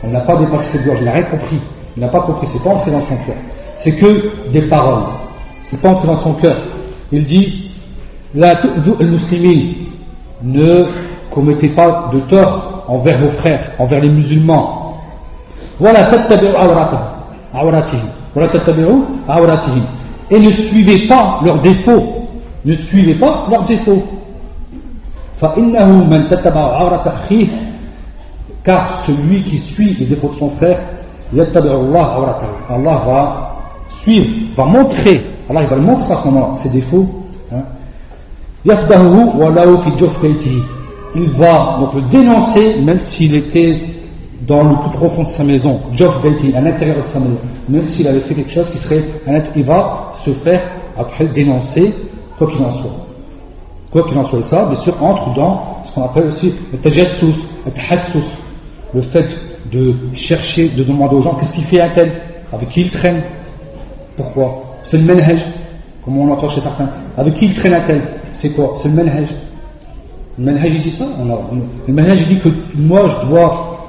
Elle 0.03 0.11
n'a 0.13 0.21
pas 0.21 0.37
dépassé 0.37 0.65
cette 0.73 0.85
gorge. 0.85 0.99
Il 1.01 1.05
n'a 1.05 1.13
rien 1.13 1.25
compris. 1.25 1.59
Il 1.97 2.01
n'a 2.01 2.09
pas 2.09 2.21
compris. 2.21 2.47
C'est 2.47 2.63
pas 2.63 2.71
entré 2.71 2.91
dans 2.93 3.01
son 3.01 3.17
cœur. 3.17 3.35
C'est 3.79 3.97
que 3.97 4.51
des 4.53 4.69
paroles. 4.69 5.05
C'est 5.71 5.81
pas 5.81 5.91
entré 5.91 6.07
dans 6.07 6.17
son 6.17 6.35
cœur. 6.35 6.57
Il 7.13 7.25
dit 7.25 7.71
La 8.35 8.61
muslimin 9.01 9.73
ne 10.43 10.85
commettez 11.31 11.69
pas 11.69 12.11
de 12.13 12.21
tort 12.21 12.85
envers 12.89 13.19
vos 13.19 13.31
frères, 13.31 13.73
envers 13.79 14.01
les 14.01 14.11
musulmans. 14.11 14.97
Voilà 15.79 16.11
et 20.33 20.39
ne 20.39 20.53
suivez 20.53 21.09
pas 21.09 21.41
leurs 21.45 21.59
défauts 21.61 22.21
ne 22.65 22.75
suivez 22.75 23.15
pas 23.15 23.47
leurs 23.51 23.65
défauts. 23.65 24.03
car 28.65 29.05
celui 29.07 29.43
qui 29.45 29.59
suit 29.59 29.97
les 29.99 30.07
défauts 30.07 30.29
de 30.29 30.39
son 30.39 30.51
frère, 30.51 30.81
Allah 32.69 33.03
va 33.07 33.57
suivre, 34.03 34.27
va 34.57 34.65
montrer, 34.67 35.30
Allah 35.51 35.67
va 35.67 35.77
le 35.77 35.83
montrer 35.83 36.13
à 36.15 36.19
ce 36.23 36.29
moment 36.29 36.57
ses 36.63 36.69
défauts. 36.69 37.07
Hein. 37.53 37.63
Il 38.65 38.71
va 41.31 41.79
donc 41.81 41.95
le 41.95 42.03
dénoncer 42.09 42.81
même 42.83 43.01
s'il 43.01 43.35
était 43.35 43.81
dans 44.47 44.63
le 44.63 44.77
plus 44.77 44.97
profond 44.97 45.23
de 45.23 45.29
sa 45.29 45.43
maison, 45.43 45.81
à 46.55 46.61
l'intérieur 46.61 46.99
de 46.99 47.03
sa 47.13 47.19
maison, 47.19 47.39
même 47.69 47.85
s'il 47.87 48.07
avait 48.07 48.21
fait 48.21 48.35
quelque 48.35 48.53
chose 48.53 48.71
qui 48.71 48.79
serait, 48.79 49.05
il 49.57 49.65
va 49.65 50.13
se 50.25 50.31
faire 50.35 50.61
après 50.97 51.27
dénoncer 51.29 51.95
quoi 52.39 52.47
qu'il 52.47 52.63
en 52.63 52.71
soit. 52.71 52.93
Quoi 53.91 54.09
qu'il 54.09 54.17
en 54.19 54.25
soit, 54.27 54.43
ça, 54.43 54.67
bien 54.67 54.81
sûr, 54.81 55.03
entre 55.03 55.35
dans 55.35 55.83
ce 55.85 55.93
qu'on 55.93 56.05
appelle 56.05 56.27
aussi 56.29 56.55
le 56.73 56.79
tajassus, 56.79 57.35
le 57.67 57.73
le 58.93 59.03
fait 59.03 59.27
de 59.73 59.95
chercher, 60.15 60.69
de 60.69 60.85
demander 60.85 61.17
aux 61.17 61.23
gens 61.23 61.35
qu'est-ce 61.35 61.53
qu'il 61.53 61.65
fait 61.65 61.81
un 61.81 61.91
tel, 61.91 62.13
avec 62.53 62.69
qui 62.71 62.83
il 62.83 62.91
traîne, 62.91 63.23
pourquoi? 64.17 64.70
C'est 64.91 64.99
le 64.99 65.05
manhaj, 65.05 65.39
comme 66.05 66.19
on 66.19 66.27
l'entend 66.27 66.49
chez 66.49 66.61
certains. 66.61 66.89
Avec 67.17 67.35
qui 67.35 67.47
il 67.47 67.55
traîne 67.55 67.75
un 67.75 67.81
tel, 67.83 68.03
c'est 68.35 68.51
quoi 68.51 68.75
C'est 68.83 68.89
le 68.89 68.95
manhaj. 68.95 69.29
Le 70.37 70.45
manhaj, 70.45 70.83
dit 70.83 70.91
ça 70.91 71.07
Le 71.87 71.93
manhaj, 71.95 72.21
il 72.23 72.29
dit 72.29 72.41
que 72.41 72.49
moi, 72.77 73.07
je 73.07 73.29
dois, 73.29 73.87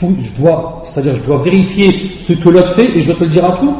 je 0.00 0.40
dois, 0.40 0.84
c'est-à-dire, 0.84 1.16
je 1.16 1.26
dois 1.26 1.38
vérifier 1.38 2.12
ce 2.20 2.34
que 2.34 2.48
l'autre 2.48 2.74
fait 2.74 2.96
et 2.96 3.02
je 3.02 3.06
dois 3.08 3.16
te 3.16 3.24
le 3.24 3.30
dire 3.30 3.44
à 3.44 3.56
tout. 3.58 3.74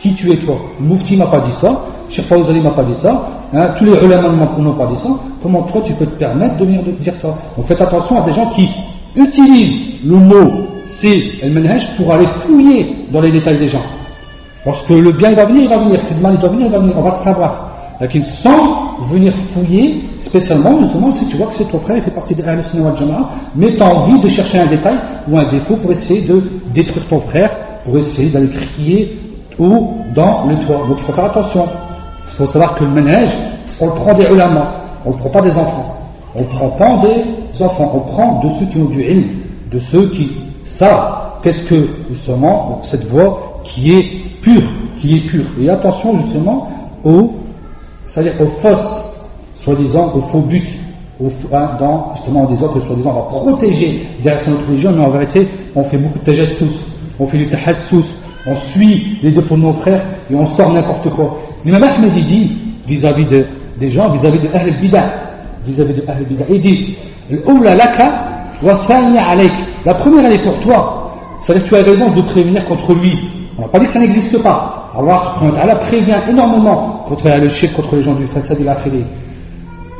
Qui 0.00 0.14
tu 0.14 0.32
es 0.32 0.36
toi 0.38 0.56
Le 0.80 0.86
Moufti 0.86 1.16
m'a 1.16 1.26
pas 1.26 1.40
dit 1.40 1.52
ça, 1.60 1.84
Cheikh 2.10 2.24
Fawzali 2.24 2.60
m'a 2.60 2.72
pas 2.72 2.82
dit 2.82 2.96
ça, 3.00 3.42
Hein, 3.54 3.74
tous 3.78 3.84
les 3.84 3.92
ulama 3.92 4.30
n'ont 4.58 4.74
pas 4.76 4.86
dit 4.86 4.98
ça, 5.02 5.10
comment 5.42 5.64
toi 5.64 5.82
tu 5.84 5.92
peux 5.92 6.06
te 6.06 6.18
permettre 6.18 6.56
de 6.56 6.64
venir 6.64 6.82
dire 7.00 7.14
ça 7.16 7.36
Donc 7.54 7.66
faites 7.66 7.82
attention 7.82 8.22
à 8.22 8.24
des 8.24 8.32
gens 8.32 8.46
qui 8.52 8.66
utilisent 9.14 10.00
le 10.02 10.16
mot 10.16 10.68
c'est 10.96 11.22
el 11.42 11.52
manhaj 11.52 11.96
pour 11.96 12.12
aller 12.14 12.26
fouiller 12.46 12.96
dans 13.12 13.20
les 13.20 13.30
détails 13.30 13.58
des 13.58 13.68
gens. 13.68 13.82
Parce 14.64 14.82
que 14.84 14.94
le 14.94 15.12
bien 15.12 15.32
va 15.32 15.44
venir, 15.44 15.62
il 15.62 15.68
va 15.68 15.78
venir, 15.78 16.00
c'est 16.04 16.14
le 16.14 16.20
mal 16.20 16.36
va 16.36 16.48
venir, 16.48 16.66
il 16.66 16.72
va 16.72 16.78
venir, 16.78 16.94
on 16.96 17.02
va 17.02 17.16
le 17.18 17.24
savoir. 17.24 17.68
Donc 18.00 18.10
sans 18.42 19.06
venir 19.10 19.32
fouiller 19.52 20.04
spécialement, 20.20 20.80
justement, 20.82 21.10
si 21.12 21.26
tu 21.26 21.36
vois 21.36 21.46
que 21.46 21.54
c'est 21.54 21.70
ton 21.70 21.78
frère, 21.80 21.96
il 21.96 22.02
fait 22.02 22.10
partie 22.10 22.34
de 22.34 22.42
Ahl 22.42 22.62
Sunnah 22.64 22.94
Jama'a, 22.96 23.30
mais 23.54 23.74
tu 23.76 23.82
as 23.82 23.94
envie 23.94 24.20
de 24.20 24.28
chercher 24.28 24.60
un 24.60 24.66
détail 24.66 24.98
ou 25.28 25.38
un 25.38 25.50
défaut 25.50 25.76
pour 25.76 25.92
essayer 25.92 26.22
de 26.22 26.42
détruire 26.72 27.06
ton 27.08 27.20
frère, 27.20 27.50
pour 27.84 27.96
essayer 27.98 28.30
d'aller 28.30 28.50
crier 28.50 29.18
ou 29.58 29.94
dans 30.14 30.46
le 30.46 30.64
toit. 30.66 30.86
Donc 30.88 30.98
il 31.00 31.04
faut 31.04 31.12
faire 31.12 31.24
attention. 31.26 31.66
Il 32.28 32.36
faut 32.36 32.46
savoir 32.46 32.74
que 32.74 32.84
le 32.84 32.90
ménage, 32.90 33.36
on 33.80 33.86
le 33.86 33.92
prend 33.92 34.14
des 34.14 34.24
ulama, 34.24 34.74
on 35.04 35.10
ne 35.10 35.14
le 35.14 35.20
prend 35.20 35.30
pas 35.30 35.42
des 35.42 35.52
enfants. 35.52 35.96
On 36.34 36.40
ne 36.40 36.46
prend 36.46 36.68
pas 36.70 37.02
des 37.02 37.62
enfants, 37.62 37.92
on 37.94 38.00
prend 38.12 38.40
de 38.42 38.48
ceux 38.58 38.66
qui 38.66 38.78
ont 38.78 38.86
du 38.86 39.02
ilm, 39.02 39.24
de 39.70 39.78
ceux 39.90 40.08
qui 40.10 40.32
savent 40.64 41.40
qu'est-ce 41.42 41.64
que 41.64 41.88
justement 42.10 42.80
cette 42.84 43.04
voix 43.04 43.51
qui 43.64 43.92
est 43.92 44.40
pure, 44.40 44.62
qui 44.98 45.16
est 45.16 45.26
pure. 45.28 45.46
Et 45.60 45.68
attention 45.68 46.16
justement 46.22 46.68
aux, 47.04 47.32
c'est-à-dire 48.06 48.40
aux 48.40 48.60
fausses, 48.60 49.12
soi-disant, 49.54 50.12
aux 50.14 50.22
faux 50.22 50.40
buts, 50.40 50.78
hein, 51.52 51.70
dans, 51.78 52.14
justement 52.16 52.42
en 52.42 52.46
disant 52.46 52.68
que 52.68 52.80
soi-disant 52.80 53.10
on 53.10 53.14
va 53.14 53.52
protéger 53.52 54.06
derrière 54.22 54.48
notre 54.48 54.66
religion, 54.68 54.92
mais 54.92 55.04
en 55.04 55.10
vérité 55.10 55.48
on 55.74 55.84
fait 55.84 55.98
beaucoup 55.98 56.18
de 56.18 56.24
tajassus, 56.24 56.64
on 57.18 57.26
fait 57.26 57.38
du 57.38 57.48
tahassus, 57.48 58.04
on 58.46 58.56
suit 58.72 59.18
les 59.22 59.32
défauts 59.32 59.56
de 59.56 59.62
nos 59.62 59.72
frères 59.74 60.04
et 60.30 60.34
on 60.34 60.46
sort 60.46 60.72
n'importe 60.72 61.10
quoi. 61.10 61.38
L'imam 61.64 61.82
Ahmed 61.82 62.12
dit 62.24 62.50
vis-à-vis 62.86 63.26
des 63.78 63.88
gens, 63.88 64.10
vis-à-vis 64.10 64.40
de 64.40 64.48
Ahl 64.52 64.80
Bida, 64.80 65.10
vis-à-vis 65.66 65.94
de 65.94 66.04
Ahl 66.08 66.24
Bida, 66.24 66.44
il 66.50 66.60
dit 66.60 66.96
la 69.84 69.94
première 69.94 70.24
elle 70.26 70.32
est 70.34 70.42
pour 70.42 70.58
toi, 70.60 71.12
c'est-à-dire 71.40 71.64
que 71.64 71.68
tu 71.68 71.76
as 71.76 71.82
raison 71.82 72.10
de 72.10 72.22
prévenir 72.22 72.64
contre 72.66 72.94
lui. 72.94 73.18
On 73.62 73.66
n'a 73.66 73.70
pas 73.70 73.78
dit 73.78 73.86
que 73.86 73.92
ça 73.92 74.00
n'existe 74.00 74.42
pas. 74.42 74.90
Allah 74.98 75.76
prévient 75.76 76.18
énormément 76.28 77.04
contre 77.06 77.28
le 77.28 77.48
shirk, 77.48 77.74
contre 77.74 77.94
les 77.94 78.02
gens 78.02 78.14
du 78.14 78.26
façade 78.26 78.58
de 78.58 78.64
la 78.64 78.76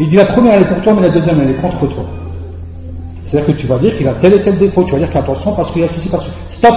Il 0.01 0.09
dit 0.09 0.17
la 0.17 0.25
première 0.25 0.55
elle 0.55 0.63
est 0.63 0.67
pour 0.67 0.81
toi, 0.81 0.95
mais 0.95 1.03
la 1.03 1.15
deuxième 1.15 1.41
elle 1.41 1.51
est 1.51 1.61
contre 1.61 1.87
toi. 1.87 2.03
C'est-à-dire 3.23 3.55
que 3.55 3.61
tu 3.61 3.69
vas 3.69 3.79
dire 3.79 3.97
qu'il 3.97 4.09
a 4.09 4.15
tel 4.15 4.35
et 4.35 4.41
tel 4.41 4.59
défaut, 4.59 4.83
tu 4.83 4.93
vas 4.93 4.99
dire 4.99 5.11
qu'attention 5.11 5.55
parce 5.55 5.71
qu'il 5.71 5.83
y 5.83 5.85
a 5.85 5.89
ceci, 5.95 6.09
parce 6.09 6.25
que. 6.25 6.31
Stop 6.49 6.75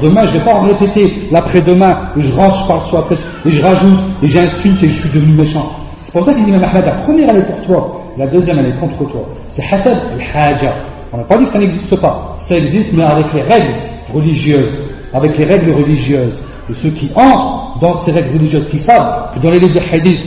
demain, 0.00 0.26
je 0.26 0.34
ne 0.34 0.38
vais 0.38 0.44
pas 0.44 0.54
en 0.54 0.60
répéter 0.60 1.28
l'après-demain, 1.32 1.98
je 2.16 2.32
rentre, 2.36 2.56
je 2.62 2.68
parle 2.68 2.80
soit 2.88 2.98
après, 3.00 3.16
et 3.44 3.50
je 3.50 3.60
rajoute, 3.60 3.98
et 4.22 4.26
j'insulte, 4.28 4.80
et 4.80 4.88
je 4.88 5.08
suis 5.08 5.18
devenu 5.18 5.34
méchant. 5.34 5.68
C'est 6.04 6.12
pour 6.12 6.24
ça 6.24 6.34
qu'il 6.34 6.44
dit, 6.44 6.52
mais 6.52 6.60
la 6.60 6.68
première 6.68 7.30
elle 7.30 7.38
est 7.38 7.46
pour 7.46 7.60
toi, 7.62 8.00
la 8.16 8.28
deuxième 8.28 8.60
elle 8.60 8.76
est 8.76 8.78
contre 8.78 9.10
toi. 9.10 9.22
C'est 9.48 9.74
hasad 9.74 9.92
al-haja. 10.12 10.72
On 11.12 11.16
n'a 11.16 11.24
pas 11.24 11.36
dit 11.36 11.44
que 11.44 11.50
ça 11.50 11.58
n'existe 11.58 12.00
pas. 12.00 12.36
Ça 12.48 12.54
existe, 12.54 12.92
mais 12.92 13.02
avec 13.02 13.32
les 13.34 13.42
règles 13.42 13.74
religieuses. 14.14 14.83
Avec 15.14 15.38
les 15.38 15.44
règles 15.44 15.72
religieuses. 15.72 16.42
De 16.68 16.74
ceux 16.74 16.90
qui 16.90 17.10
entrent 17.14 17.78
dans 17.80 17.94
ces 18.02 18.12
règles 18.12 18.36
religieuses, 18.36 18.68
qui 18.68 18.78
savent 18.78 19.34
que 19.34 19.38
dans 19.40 19.50
les 19.50 19.60
livres 19.60 19.74
de 19.74 19.94
hadith, 19.94 20.20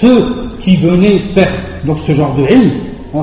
ceux 0.00 0.52
qui 0.60 0.76
venaient 0.76 1.18
faire 1.34 1.50
donc 1.84 1.98
ce 2.06 2.12
genre 2.12 2.34
de 2.34 2.42
ilm, 2.42 2.72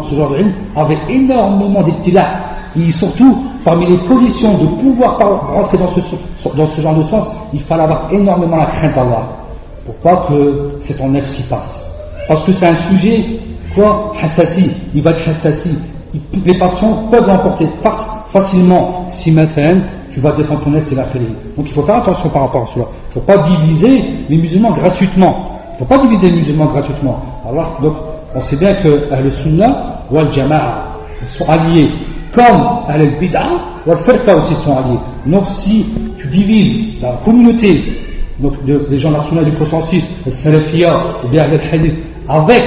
ce 0.10 0.16
genre 0.16 0.32
de 0.32 0.40
ilm, 0.40 0.54
avaient 0.76 1.00
énormément 1.10 1.82
d'ibtila. 1.82 2.26
Et 2.78 2.92
surtout, 2.92 3.44
parmi 3.64 3.88
les 3.88 3.98
conditions 4.08 4.58
de 4.58 4.68
pouvoir 4.82 5.18
rentrer 5.54 5.78
dans 5.78 5.90
ce, 5.90 6.02
ce 6.38 6.82
genre 6.82 6.96
de 6.96 7.04
sens, 7.04 7.28
il 7.54 7.62
fallait 7.62 7.84
avoir 7.84 8.12
énormément 8.12 8.58
la 8.58 8.68
crainte 8.68 8.94
d'Allah. 8.94 9.28
Pour 9.86 9.96
pas 9.96 10.28
que 10.28 10.74
c'est 10.82 10.98
ton 10.98 11.14
ex 11.16 11.32
qui 11.32 11.42
passe. 11.44 11.84
Parce 12.28 12.44
que 12.44 12.52
c'est 12.54 12.68
un 12.68 12.76
sujet, 12.76 13.40
quoi, 13.74 14.12
hassassi, 14.22 14.70
il 14.94 15.02
va 15.02 15.12
être 15.12 15.28
hassassi. 15.28 15.76
Les 16.46 16.60
passions 16.60 17.08
peuvent 17.10 17.28
l'emporter 17.28 17.68
facilement 18.32 19.06
si 19.10 19.32
maintenant 19.32 19.82
tu 20.14 20.20
vas 20.20 20.32
défendre 20.34 20.62
ton 20.64 20.76
ex 20.76 20.92
et 20.92 20.96
la 20.96 21.06
faire. 21.06 21.22
Donc 21.58 21.68
il 21.68 21.74
faut 21.74 21.84
faire 21.84 21.98
attention 21.98 22.30
par 22.30 22.44
rapport 22.44 22.64
à 22.64 22.74
cela. 22.74 22.86
Il 22.90 23.08
ne 23.10 23.14
faut 23.14 23.28
pas 23.28 23.38
diviser 23.38 24.04
les 24.30 24.38
musulmans 24.38 24.72
gratuitement. 24.72 25.50
Il 25.70 25.74
ne 25.74 25.78
faut 25.80 25.86
pas 25.86 25.98
diviser 26.00 26.30
les 26.30 26.38
musulmans 26.38 26.66
gratuitement. 26.66 27.22
Alors, 27.48 27.80
donc, 27.82 27.94
on 28.36 28.42
sait 28.42 28.58
bien 28.58 28.74
que 28.84 29.10
le 29.24 29.30
sunnah 29.32 30.04
ou 30.12 30.20
le 30.20 30.28
jama'a 30.28 30.90
sont 31.38 31.48
alliés 31.48 31.90
comme 32.34 32.80
al-bid'a 32.88 33.48
ou 33.86 33.92
al-firqa 33.92 34.36
aussi 34.38 34.54
sont 34.56 34.78
alliés. 34.78 35.00
Donc 35.26 35.46
si 35.48 35.86
tu 36.18 36.28
divises 36.28 37.02
la 37.02 37.14
communauté 37.24 37.84
donc 38.40 38.54
des 38.64 38.98
gens 38.98 39.12
nationaux 39.12 39.44
du 39.44 39.52
consensus, 39.54 40.10
le 40.26 40.32
salafiyya 40.32 41.04
ou 41.26 41.30
bien 41.30 41.48
le 41.48 41.58
hadith, 41.58 41.96
avec 42.28 42.64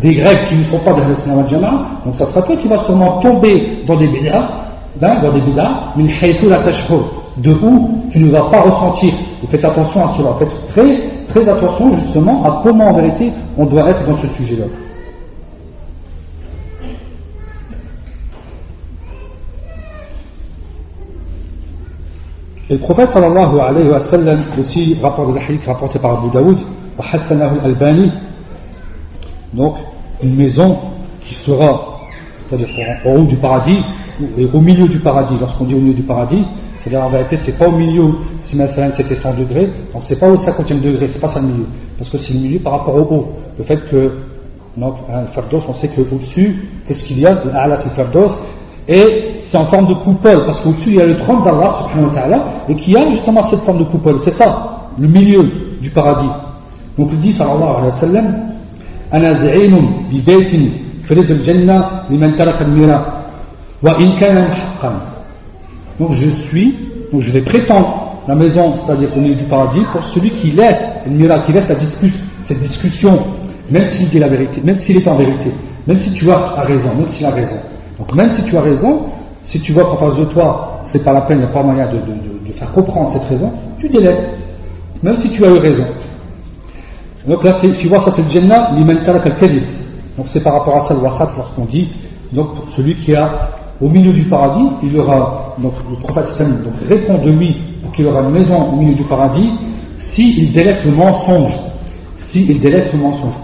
des 0.00 0.14
Grecs 0.14 0.48
qui 0.48 0.56
ne 0.56 0.62
sont 0.64 0.78
pas 0.78 0.92
de 0.92 1.02
al 1.02 1.48
jama 1.48 1.86
donc 2.04 2.14
ça 2.16 2.26
sera 2.26 2.42
toi 2.42 2.56
qui 2.56 2.66
vas 2.66 2.84
sûrement 2.84 3.20
tomber 3.20 3.84
dans 3.86 3.96
des 3.96 4.08
bid'a, 4.08 4.67
dans 5.00 5.32
des 5.32 5.40
bid'a, 5.40 5.94
min 5.96 6.06
la 6.48 6.62
de 7.38 7.52
où 7.52 8.04
tu 8.10 8.18
ne 8.18 8.30
vas 8.30 8.50
pas 8.50 8.60
ressentir. 8.62 9.14
Et 9.42 9.46
faites 9.46 9.64
attention 9.64 10.04
à 10.04 10.16
cela, 10.16 10.34
faites 10.38 10.66
très, 10.68 11.02
très 11.28 11.48
attention 11.48 11.94
justement 11.94 12.44
à 12.44 12.60
comment 12.62 12.88
en 12.88 12.94
vérité 12.94 13.32
on 13.56 13.66
doit 13.66 13.88
être 13.90 14.04
dans 14.06 14.16
ce 14.16 14.26
sujet-là. 14.28 14.66
Et 22.70 22.74
le 22.74 22.80
prophète 22.80 23.10
sallallahu 23.12 23.60
alayhi 23.60 23.88
wa 23.88 24.00
sallam, 24.00 24.40
aussi 24.58 24.98
rapport 25.00 25.32
des 25.32 25.40
hadiths 25.40 25.66
rapportés 25.66 25.98
par 25.98 26.18
Abu 26.18 26.30
Daoud, 26.30 26.58
al-Albani, 27.00 28.12
donc 29.54 29.76
une 30.22 30.36
maison 30.36 30.76
qui 31.22 31.34
sera, 31.34 32.00
c'est-à-dire 32.46 32.68
au 33.06 33.10
haut 33.20 33.24
du 33.24 33.36
paradis, 33.36 33.78
au 34.53 34.61
milieu 34.61 34.87
du 34.87 34.99
paradis, 34.99 35.35
lorsqu'on 35.39 35.65
dit 35.65 35.75
au 35.75 35.79
milieu 35.79 35.93
du 35.93 36.03
paradis, 36.03 36.43
c'est-à-dire 36.77 37.03
en 37.05 37.09
vérité 37.09 37.35
c'est 37.37 37.57
pas 37.57 37.67
au 37.67 37.71
milieu, 37.71 38.13
si 38.39 38.55
maintenant 38.57 38.89
c'était 38.93 39.15
100 39.15 39.33
degrés, 39.35 39.69
donc 39.93 40.03
c'est 40.03 40.19
pas 40.19 40.29
au 40.29 40.35
50e 40.35 40.81
degré, 40.81 41.07
c'est 41.07 41.19
pas 41.21 41.29
ça 41.29 41.39
le 41.39 41.47
milieu, 41.47 41.65
parce 41.97 42.09
que 42.09 42.17
c'est 42.17 42.33
le 42.33 42.39
milieu 42.39 42.59
par 42.59 42.73
rapport 42.73 42.95
au 42.95 43.15
haut. 43.15 43.27
Le 43.57 43.63
fait 43.63 43.79
que, 43.89 44.11
donc, 44.75 44.95
un 45.11 45.25
fardos, 45.27 45.61
on 45.67 45.73
sait 45.73 45.87
qu'au-dessus, 45.87 46.67
qu'est-ce 46.87 47.03
qu'il 47.05 47.19
y 47.19 47.25
a, 47.25 47.41
Allah 47.55 47.77
c'est 47.77 47.91
fardos, 47.91 48.31
et 48.87 49.39
c'est 49.43 49.57
en 49.57 49.65
forme 49.65 49.87
de 49.87 49.93
coupole, 49.93 50.45
parce 50.45 50.59
qu'au-dessus 50.61 50.89
il 50.89 50.95
y 50.95 51.01
a 51.01 51.05
le 51.05 51.17
trône 51.17 51.43
d'Allah 51.43 51.73
subhanahu 51.81 52.09
wa 52.09 52.13
ta'ala, 52.13 52.45
et 52.69 52.75
qui 52.75 52.97
a 52.97 53.09
justement 53.11 53.43
cette 53.49 53.61
forme 53.61 53.79
de 53.79 53.83
coupole. 53.85 54.19
C'est 54.19 54.31
ça, 54.31 54.89
le 54.97 55.07
milieu 55.07 55.43
du 55.81 55.89
paradis. 55.89 56.29
Donc 56.97 57.09
il 57.11 57.19
dit 57.19 57.31
sallallahu 57.31 57.75
alayhi 57.77 57.85
wa 57.85 57.99
sallam, 57.99 58.39
أنا 59.13 59.33
زعيم 59.33 59.73
ببيت 60.11 60.49
في 61.05 61.13
رد 61.13 61.31
الجنة 61.31 61.85
لمن 62.09 62.33
ترك 62.33 62.61
الميراث 62.61 63.05
وإن 63.05 63.13
كان 63.13 63.13
محقا. 63.13 63.16
donc 65.98 66.12
je 66.12 66.30
suis, 66.30 66.76
donc 67.12 67.20
je 67.20 67.32
vais 67.32 67.42
prétendre 67.42 68.08
la 68.26 68.34
maison, 68.34 68.74
c'est-à-dire 68.84 69.08
au 69.16 69.20
milieu 69.20 69.36
du 69.36 69.44
paradis, 69.44 69.82
pour 69.92 70.04
celui 70.06 70.30
qui 70.30 70.50
laisse 70.50 70.82
qui 71.46 71.52
laisse 71.52 71.68
la 71.68 71.74
dispute, 71.76 72.14
cette 72.42 72.60
discussion, 72.60 73.18
même 73.70 73.86
s'il 73.86 74.08
dit 74.08 74.18
la 74.18 74.28
vérité, 74.28 74.60
même 74.64 74.76
s'il 74.76 74.96
est 74.96 75.08
en 75.08 75.16
vérité, 75.16 75.52
même 75.86 75.96
si 75.96 76.12
tu 76.12 76.30
as 76.30 76.60
raison, 76.62 76.94
même 76.94 77.08
s'il 77.08 77.26
a 77.26 77.30
raison. 77.30 77.56
Donc 77.98 78.14
même 78.14 78.28
si 78.30 78.42
tu 78.44 78.56
as 78.56 78.60
raison, 78.60 79.06
si 79.44 79.60
tu 79.60 79.72
vois 79.72 79.84
qu'en 79.84 79.96
face 79.96 80.14
de 80.16 80.24
toi, 80.24 80.82
c'est 80.84 81.02
pas 81.02 81.12
la 81.12 81.22
peine, 81.22 81.38
il 81.38 81.44
n'y 81.44 81.50
a 81.50 81.52
pas 81.52 81.62
moyen 81.62 81.88
de, 81.88 81.98
faire 82.52 82.72
comprendre 82.72 83.10
cette 83.10 83.24
raison, 83.24 83.52
tu 83.78 83.88
délaisses, 83.88 84.30
même 85.02 85.16
si 85.18 85.30
tu 85.30 85.44
as 85.44 85.48
eu 85.48 85.58
raison. 85.58 85.84
Donc 87.26 87.44
là, 87.44 87.52
tu 87.60 87.88
vois, 87.88 88.00
ça 88.00 88.12
c'est 88.16 88.22
le 88.22 88.28
Jannah, 88.28 88.72
liman 88.72 88.98
al 89.06 89.22
Donc 90.16 90.26
c'est 90.28 90.40
par 90.40 90.54
rapport 90.54 90.76
à 90.76 90.80
ça 90.88 90.94
le 90.94 91.00
wasat 91.00 91.28
lorsqu'on 91.36 91.66
dit, 91.66 91.88
donc 92.32 92.48
celui 92.76 92.96
qui 92.96 93.14
a 93.14 93.50
au 93.80 93.88
milieu 93.88 94.12
du 94.12 94.22
paradis, 94.24 94.68
il 94.82 94.98
aura, 94.98 95.54
donc 95.58 95.74
le 95.88 95.96
prophète 95.96 96.26
répond 96.88 97.18
de 97.24 97.30
lui 97.30 97.56
pour 97.82 97.92
qu'il 97.92 98.06
aura 98.06 98.22
une 98.22 98.30
maison 98.30 98.72
au 98.72 98.76
milieu 98.76 98.94
du 98.94 99.04
paradis, 99.04 99.52
s'il 99.98 100.50
délaisse 100.52 100.84
le 100.84 100.92
mensonge, 100.92 101.56
s'il 102.28 102.58
délaisse 102.58 102.92
le 102.92 102.98
mensonge. 102.98 103.34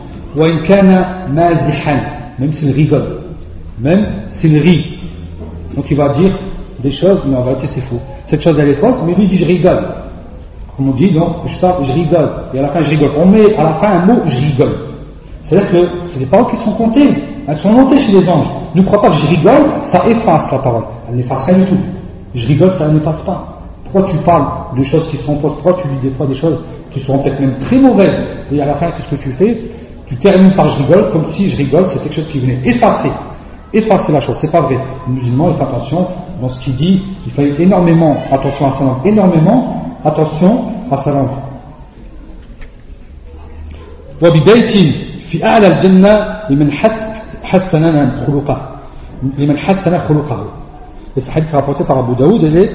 Même 2.38 2.52
s'il 2.52 2.70
rigole, 2.72 3.18
même 3.78 4.06
s'il 4.30 4.56
rit, 4.58 4.98
donc 5.76 5.88
il 5.90 5.96
va 5.96 6.08
dire 6.14 6.36
des 6.82 6.90
choses, 6.90 7.22
mais 7.26 7.36
en 7.36 7.42
vérité 7.42 7.66
c'est 7.68 7.80
faux. 7.82 8.00
Cette 8.26 8.42
chose 8.42 8.58
elle 8.58 8.70
est 8.70 8.74
fausse, 8.74 9.00
mais 9.06 9.14
lui 9.14 9.28
dit 9.28 9.36
je 9.36 9.44
rigole. 9.44 9.84
Comme 10.76 10.88
on 10.88 10.92
dit, 10.92 11.12
donc 11.12 11.46
je, 11.46 11.54
je 11.84 11.92
rigole, 11.92 12.30
et 12.52 12.58
à 12.58 12.62
la 12.62 12.68
fin 12.68 12.80
je 12.80 12.90
rigole. 12.90 13.12
On 13.16 13.26
met 13.26 13.54
à 13.54 13.62
la 13.62 13.74
fin 13.74 13.88
un 14.00 14.06
mot, 14.06 14.22
je 14.26 14.40
rigole. 14.40 14.93
C'est-à-dire 15.44 15.70
que 15.70 15.88
c'est 16.08 16.18
des 16.18 16.26
paroles 16.26 16.50
qui 16.50 16.56
sont 16.56 16.72
comptées, 16.72 17.08
elles 17.46 17.56
sont 17.56 17.72
montées 17.72 17.98
chez 17.98 18.12
les 18.12 18.28
anges. 18.28 18.48
Ne 18.74 18.82
crois 18.82 19.00
pas 19.00 19.08
que 19.08 19.16
je 19.16 19.26
rigole, 19.26 19.64
ça 19.84 20.02
efface 20.08 20.50
la 20.50 20.58
parole. 20.58 20.84
Elle 21.08 21.16
n'efface 21.16 21.44
rien 21.44 21.58
du 21.58 21.66
tout. 21.66 21.78
Je 22.34 22.46
rigole, 22.46 22.72
ça 22.78 22.88
n'efface 22.88 23.20
pas. 23.22 23.58
Pourquoi 23.84 24.10
tu 24.10 24.16
parles 24.18 24.76
de 24.76 24.82
choses 24.82 25.06
qui 25.08 25.18
sont 25.18 25.38
fausses 25.40 25.54
Pourquoi 25.54 25.74
tu 25.74 25.88
dis 25.88 26.08
des 26.08 26.14
fois 26.14 26.26
des 26.26 26.34
choses 26.34 26.58
qui 26.90 27.00
sont 27.00 27.18
peut-être 27.18 27.40
même 27.40 27.58
très 27.58 27.78
mauvaises? 27.78 28.26
Et 28.50 28.60
à 28.60 28.66
la 28.66 28.74
fin, 28.74 28.90
qu'est-ce 28.90 29.08
que 29.08 29.22
tu 29.22 29.30
fais? 29.32 29.60
Tu 30.06 30.16
termines 30.16 30.54
par 30.56 30.66
je 30.66 30.82
rigole, 30.82 31.10
comme 31.10 31.24
si 31.24 31.48
je 31.48 31.56
rigole, 31.56 31.84
c'est 31.86 32.02
quelque 32.02 32.14
chose 32.14 32.28
qui 32.28 32.40
venait 32.40 32.60
effacer 32.64 33.10
effacer 33.74 34.12
la 34.12 34.20
chose. 34.20 34.38
C'est 34.40 34.50
pas 34.50 34.62
vrai. 34.62 34.78
Le 35.06 35.14
musulman, 35.14 35.50
il 35.50 35.56
fait 35.56 35.62
attention 35.64 36.06
dans 36.40 36.48
ce 36.48 36.60
qu'il 36.64 36.76
dit. 36.76 37.02
Il 37.26 37.32
fait 37.32 37.60
énormément 37.60 38.16
attention 38.30 38.66
à 38.66 38.70
sa 38.70 38.84
langue. 38.84 38.98
Énormément 39.04 39.82
attention 40.04 40.64
à 40.90 40.98
sa 40.98 41.12
langue. 41.12 41.28
وببيت 45.23 45.25
في 45.29 45.45
أعلى 45.45 45.67
الجنة 45.67 46.39
لمن 46.49 46.71
حسن 47.43 48.11
خلقه 48.25 48.75
لمن 49.37 49.57
حسن 49.57 49.97
خلقه 49.97 50.47
et 51.17 51.21
ce 51.21 51.31
hadith 51.31 51.51
rapporté 51.51 51.83
par 51.83 51.97
Abu 51.97 52.15
Daoud 52.15 52.41
il 52.43 52.55
est, 52.55 52.71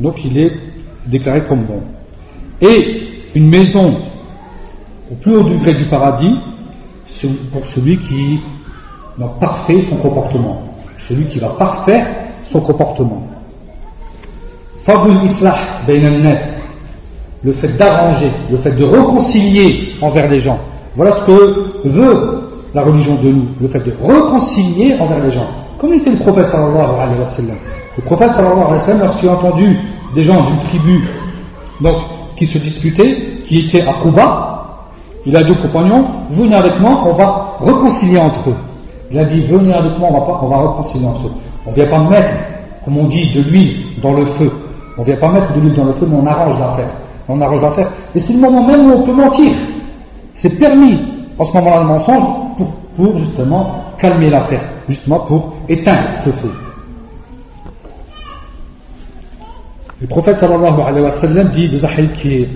donc 0.00 0.24
il 0.24 0.38
est 0.38 0.52
déclaré 1.06 1.42
comme 1.42 1.64
bon 1.64 1.80
et 2.62 3.02
une 3.34 3.48
maison 3.50 3.98
au 5.10 5.14
plus 5.16 5.36
haut 5.36 5.42
degré 5.42 5.74
du 5.74 5.84
paradis 5.84 6.36
pour 7.52 7.64
celui 7.66 7.98
qui 7.98 8.40
va 9.18 9.28
parfait 9.40 9.82
son 9.88 9.96
comportement. 9.96 10.62
Celui 11.08 11.26
qui 11.26 11.38
va 11.38 11.50
parfaire 11.50 12.06
son 12.50 12.60
comportement. 12.60 13.26
Fabul 14.84 15.24
Islah 15.24 15.56
le 17.44 17.52
fait 17.52 17.76
d'arranger, 17.76 18.30
le 18.50 18.56
fait 18.58 18.72
de 18.72 18.84
réconcilier 18.84 19.94
envers 20.00 20.28
les 20.28 20.38
gens. 20.38 20.58
Voilà 20.96 21.12
ce 21.16 21.26
que 21.26 21.69
veut 21.85 22.41
la 22.73 22.83
religion 22.83 23.15
de 23.15 23.29
nous, 23.29 23.47
le 23.59 23.67
fait 23.67 23.79
de 23.79 23.93
réconcilier 24.01 24.95
envers 24.99 25.19
les 25.19 25.31
gens. 25.31 25.47
Comme 25.79 25.93
était 25.93 26.11
le 26.11 26.19
prophète 26.19 26.45
sallallahu 26.47 26.95
alayhi 27.01 27.19
wa 27.19 27.25
sallam. 27.25 27.57
Le 27.97 28.03
prophète 28.03 28.31
sallallahu 28.31 28.59
alayhi 28.59 28.73
wa 28.73 28.79
sallam, 28.79 29.01
lorsqu'il 29.01 29.29
a 29.29 29.33
entendu 29.33 29.77
des 30.15 30.23
gens 30.23 30.43
d'une 30.43 30.59
tribu 30.59 31.07
donc, 31.81 31.97
qui 32.35 32.45
se 32.45 32.57
disputaient, 32.57 33.41
qui 33.43 33.59
étaient 33.59 33.81
à 33.81 33.93
Kuba, 34.01 34.51
il 35.25 35.35
a 35.35 35.43
dit 35.43 35.51
aux 35.51 35.55
compagnons, 35.55 36.05
venez 36.31 36.55
avec 36.55 36.79
moi, 36.79 37.03
on 37.05 37.13
va 37.13 37.57
réconcilier 37.61 38.17
entre 38.17 38.49
eux. 38.49 38.55
Il 39.11 39.19
a 39.19 39.25
dit, 39.25 39.41
venez 39.41 39.73
avec 39.73 39.97
moi, 39.99 40.09
on 40.11 40.19
va, 40.19 40.25
pas, 40.25 40.39
on 40.43 40.47
va 40.47 40.57
réconcilier 40.71 41.07
entre 41.07 41.27
eux. 41.27 41.31
On 41.65 41.71
ne 41.71 41.75
vient 41.75 41.87
pas 41.87 41.99
mettre, 41.99 42.33
comme 42.85 42.97
on 42.97 43.07
dit, 43.07 43.31
de 43.33 43.41
l'huile 43.41 44.01
dans 44.01 44.13
le 44.13 44.25
feu. 44.25 44.51
On 44.97 45.01
ne 45.01 45.05
vient 45.05 45.17
pas 45.17 45.29
mettre 45.29 45.53
de 45.53 45.59
l'huile 45.59 45.73
dans 45.73 45.85
le 45.85 45.93
feu, 45.93 46.07
mais 46.09 46.15
on 46.15 46.25
arrange 46.25 46.59
l'affaire. 46.59 46.93
On 47.27 47.39
arrange 47.39 47.61
l'affaire. 47.61 47.91
Et 48.15 48.19
c'est 48.19 48.33
le 48.33 48.39
moment 48.39 48.65
même 48.65 48.89
où 48.89 48.93
on 48.93 49.03
peut 49.03 49.13
mentir. 49.13 49.51
C'est 50.33 50.57
permis, 50.57 50.97
en 51.40 51.44
ce 51.44 51.52
moment-là, 51.54 51.80
le 51.80 51.86
mensonge, 51.86 52.22
pour, 52.56 52.70
pour 52.96 53.16
justement 53.18 53.84
calmer 53.98 54.30
l'affaire, 54.30 54.62
justement 54.88 55.20
pour 55.20 55.54
éteindre 55.68 56.08
ce 56.24 56.30
feu. 56.30 56.52
Le 60.00 60.06
prophète 60.06 60.36
sallallahu 60.36 60.80
alayhi 60.80 61.04
wa 61.04 61.10
sallam 61.10 61.48
dit 61.48 61.68
dans 61.68 61.84
un 61.86 61.88
hadith 61.88 62.12
qui 62.14 62.34
est 62.34 62.48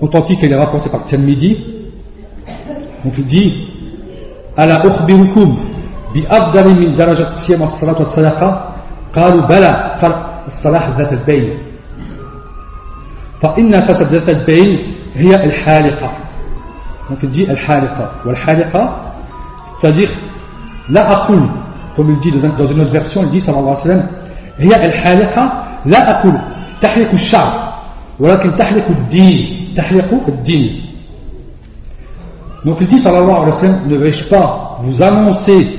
authentique 0.00 0.42
et 0.42 0.46
il 0.46 0.52
est 0.52 0.56
rapporté 0.56 0.88
par 0.88 1.04
Tirmidhi. 1.04 1.56
Donc 3.04 3.14
il 3.18 3.24
dit 3.26 3.52
ألا 4.58 4.86
أخبركم 4.86 5.48
بأفضل 6.14 6.80
من 6.80 6.96
درجة 6.96 7.22
الصيام 7.22 7.62
والصلاة 7.62 7.98
والصدقة 7.98 8.74
قالوا 9.14 9.46
بلى 9.46 9.98
الصلاح 10.46 10.88
ذات 10.98 11.12
البين 11.12 11.48
فإن 13.42 13.86
فسد 13.86 14.14
ذات 14.14 14.28
البين 14.28 14.94
هي 15.14 15.44
الحالقة 15.44 16.12
donc 17.08 17.18
il 17.22 17.30
dit 17.30 17.46
الحالقة 17.50 18.10
والحالقة 18.26 18.96
c'est-à-dire 19.80 20.10
لا 20.88 21.12
أقول 21.12 21.48
comme 21.96 22.10
il 22.10 22.18
dit 22.20 22.30
dans 22.30 22.66
une 22.66 22.80
autre 22.80 22.92
version 22.92 23.22
il 23.24 23.30
dit 23.30 23.40
صلى 23.40 23.58
الله 23.58 23.70
عليه 23.70 23.80
وسلم 23.80 24.06
هي 24.58 24.86
الحالقة 24.86 25.52
لا 25.86 26.20
أقول 26.20 26.34
تحلق 26.80 27.12
الشعر 27.12 27.72
ولكن 28.20 28.54
تحلق 28.54 28.86
الدين 28.88 29.74
تحلق 29.76 30.28
الدين 30.28 30.90
Donc 32.64 32.76
il 32.80 32.86
dit, 32.86 32.98
sallallahu 32.98 33.30
alayhi 33.30 33.46
wa 33.46 33.52
sallam, 33.52 33.80
ne 33.88 33.96
vais-je 33.96 34.24
pas 34.24 34.78
vous 34.82 35.02
annoncer 35.02 35.78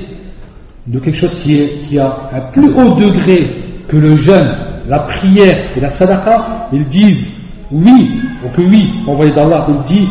de 0.86 0.98
quelque 0.98 1.16
chose 1.16 1.34
qui, 1.36 1.56
est, 1.56 1.78
qui 1.82 1.98
a 1.98 2.16
un 2.32 2.40
plus 2.52 2.74
haut 2.74 2.94
degré 2.94 3.62
que 3.88 3.96
le 3.96 4.16
jeûne, 4.16 4.52
la 4.88 5.00
prière 5.00 5.60
et 5.76 5.80
la 5.80 5.90
sadaqa 5.92 6.68
Ils 6.72 6.84
disent 6.86 7.24
oui, 7.70 8.20
ou 8.44 8.48
que 8.56 8.62
oui, 8.62 8.90
envoyé 9.06 9.30
d'Allah, 9.30 9.66
il 9.68 9.94
dit 9.94 10.08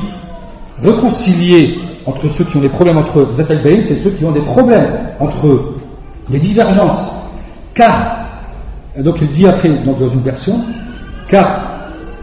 réconcilier 0.83 1.79
entre 2.05 2.29
ceux 2.31 2.45
qui 2.45 2.57
ont 2.57 2.61
des 2.61 2.69
problèmes 2.69 2.99
entre 2.99 3.21
eux, 3.21 3.29
c'est 3.39 4.03
ceux 4.03 4.11
qui 4.11 4.25
ont 4.25 4.33
des 4.33 4.43
problèmes 4.43 4.89
entre 5.19 5.47
eux, 5.47 5.77
des 6.29 6.39
divergences. 6.39 7.05
Car, 7.75 8.27
donc 8.99 9.17
il 9.21 9.29
dit 9.29 9.47
après, 9.47 9.69
donc 9.85 9.99
dans 9.99 10.09
une 10.09 10.21
version, 10.21 10.61
car 11.29 11.63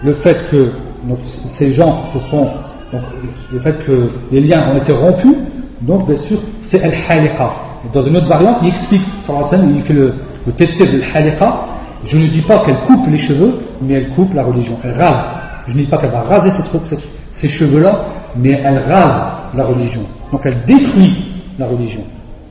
le 0.04 0.14
fait 0.16 0.50
que 0.50 0.72
donc, 1.08 1.20
ces 1.48 1.72
gens 1.72 2.04
se 2.14 2.20
sont 2.30 2.50
donc, 2.92 3.02
le 3.52 3.60
fait 3.60 3.84
que 3.86 4.10
les 4.32 4.42
liens 4.42 4.72
ont 4.72 4.78
été 4.78 4.94
rompus, 4.94 5.36
donc 5.82 6.08
bien 6.08 6.18
sûr, 6.18 6.38
c'est 6.64 6.82
Al-Haliqa. 6.82 7.52
Dans 7.94 8.02
une 8.04 8.16
autre 8.16 8.28
variante, 8.28 8.58
il 8.62 8.70
explique, 8.70 9.02
il 9.28 9.82
fait 9.82 9.94
le, 9.94 10.14
le 10.46 10.54
tafsir 10.54 10.86
de 10.86 11.02
Al-Haliqa. 11.02 11.66
Je 12.06 12.18
ne 12.18 12.28
dis 12.28 12.42
pas 12.42 12.60
qu'elle 12.60 12.82
coupe 12.82 13.08
les 13.08 13.18
cheveux, 13.18 13.60
mais 13.82 13.96
elle 13.96 14.10
coupe 14.10 14.34
la 14.34 14.44
religion. 14.44 14.78
Elle 14.84 14.94
rase. 14.94 15.26
Je 15.68 15.74
ne 15.74 15.80
dis 15.80 15.88
pas 15.88 15.98
qu'elle 15.98 16.12
va 16.12 16.22
raser 16.22 16.52
ces, 16.52 16.98
ces 17.44 17.50
cheveux-là, 17.50 18.06
mais 18.38 18.62
elle 18.64 18.80
rase 18.90 19.32
la 19.54 19.66
religion. 19.66 20.04
Donc 20.32 20.42
elle 20.46 20.64
détruit 20.66 21.44
la 21.60 21.68
religion. 21.68 22.04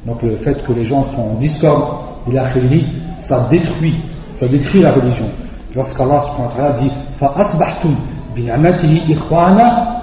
Donc 0.07 0.23
le 0.23 0.37
fait 0.37 0.63
que 0.65 0.73
les 0.73 0.85
gens 0.85 1.03
sont 1.05 1.23
en 1.23 1.35
discorde 1.35 1.85
et 2.29 2.33
la 2.33 2.51
khairi, 2.51 2.85
ça 3.19 3.47
détruit, 3.51 3.97
ça 4.39 4.47
détruit 4.47 4.83
la 4.83 4.93
religion. 4.93 5.29
Lorsqu'Allah 5.75 6.21
dit 6.79 6.91
Fa'asbahtum 7.19 7.97
bi'amatihi 8.37 9.13
ikhwana, 9.13 10.03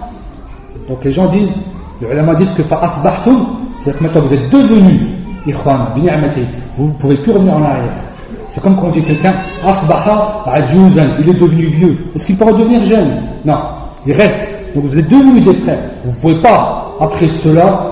donc 0.87 1.03
les 1.03 1.11
gens 1.11 1.27
disent, 1.31 1.59
les 2.01 2.07
ulama 2.07 2.33
disent 2.33 2.53
que 2.53 2.63
Fa'asbahtum, 2.63 3.45
c'est-à-dire 3.81 3.99
que 3.99 4.03
maintenant 4.03 4.21
vous 4.21 4.33
êtes 4.33 4.49
devenus 4.49 5.01
ikhwana, 5.45 5.91
bi'amatihi, 5.95 6.45
vous 6.77 6.87
ne 6.87 6.93
pouvez 6.93 7.21
plus 7.21 7.31
revenir 7.31 7.53
en 7.53 7.63
arrière. 7.63 7.93
C'est 8.49 8.63
comme 8.63 8.75
quand 8.77 8.87
on 8.87 8.89
dit 8.89 9.03
quelqu'un 9.03 9.35
Asbaha 9.63 10.43
ajuzan, 10.47 11.17
il 11.19 11.29
est 11.29 11.39
devenu 11.39 11.65
vieux. 11.67 11.97
Est-ce 12.15 12.25
qu'il 12.25 12.37
peut 12.37 12.45
redevenir 12.45 12.83
jeune? 12.85 13.21
Non, 13.45 13.59
il 14.07 14.13
reste. 14.13 14.58
Donc 14.75 14.85
vous 14.85 14.99
êtes 14.99 15.07
devenus 15.07 15.43
des 15.43 15.53
frères. 15.61 15.79
Vous 16.03 16.11
ne 16.11 16.15
pouvez 16.17 16.41
pas, 16.41 16.95
après 16.99 17.27
cela, 17.27 17.91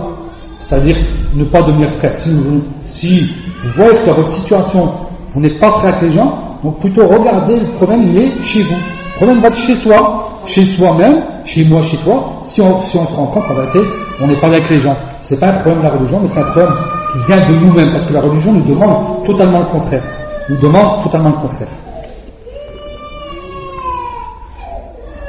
c'est-à-dire 0.60 0.98
ne 1.34 1.44
pas 1.46 1.62
devenir 1.62 1.88
frère. 2.00 2.14
Si 2.16 2.30
vous, 2.30 2.62
si 2.86 3.30
voyez 3.76 3.98
que 3.98 4.06
dans 4.06 4.16
votre 4.16 4.32
situation, 4.32 4.92
vous 5.34 5.42
n'êtes 5.42 5.60
pas 5.60 5.72
frère 5.74 5.96
avec 5.96 6.10
les 6.10 6.12
gens, 6.12 6.60
donc 6.64 6.80
plutôt 6.80 7.08
regardez 7.08 7.60
le 7.60 7.68
problème, 7.74 8.10
il 8.10 8.18
est 8.18 8.42
chez 8.42 8.64
vous. 8.64 8.76
Le 8.76 9.16
problème 9.16 9.40
va 9.40 9.48
être 9.48 9.58
chez 9.58 9.76
soi, 9.76 10.42
chez 10.46 10.66
soi-même, 10.76 11.24
chez 11.46 11.66
moi, 11.66 11.82
chez 11.82 11.98
toi, 11.98 12.40
si 12.44 12.62
on, 12.62 12.82
se 12.82 12.98
rend 12.98 13.28
compte 13.28 13.44
en 13.44 14.24
on 14.24 14.28
n'est 14.28 14.36
pas 14.36 14.48
avec 14.48 14.70
les 14.70 14.80
gens. 14.80 14.96
Ce 15.22 15.34
n'est 15.34 15.40
pas 15.40 15.48
un 15.48 15.62
problème 15.62 15.80
de 15.80 15.84
la 15.84 15.90
religion, 15.92 16.20
mais 16.22 16.28
c'est 16.28 16.40
un 16.40 16.44
problème 16.44 16.74
qui 17.12 17.20
vient 17.28 17.48
de 17.48 17.56
nous-mêmes, 17.56 17.92
parce 17.92 18.06
que 18.06 18.14
la 18.14 18.22
religion 18.22 18.54
nous 18.54 18.64
demande 18.64 19.24
totalement 19.26 19.60
le 19.60 19.66
contraire. 19.66 20.04
Nous 20.50 20.58
demande 20.58 21.04
totalement 21.04 21.30
le 21.30 21.48
contraire. 21.48 21.68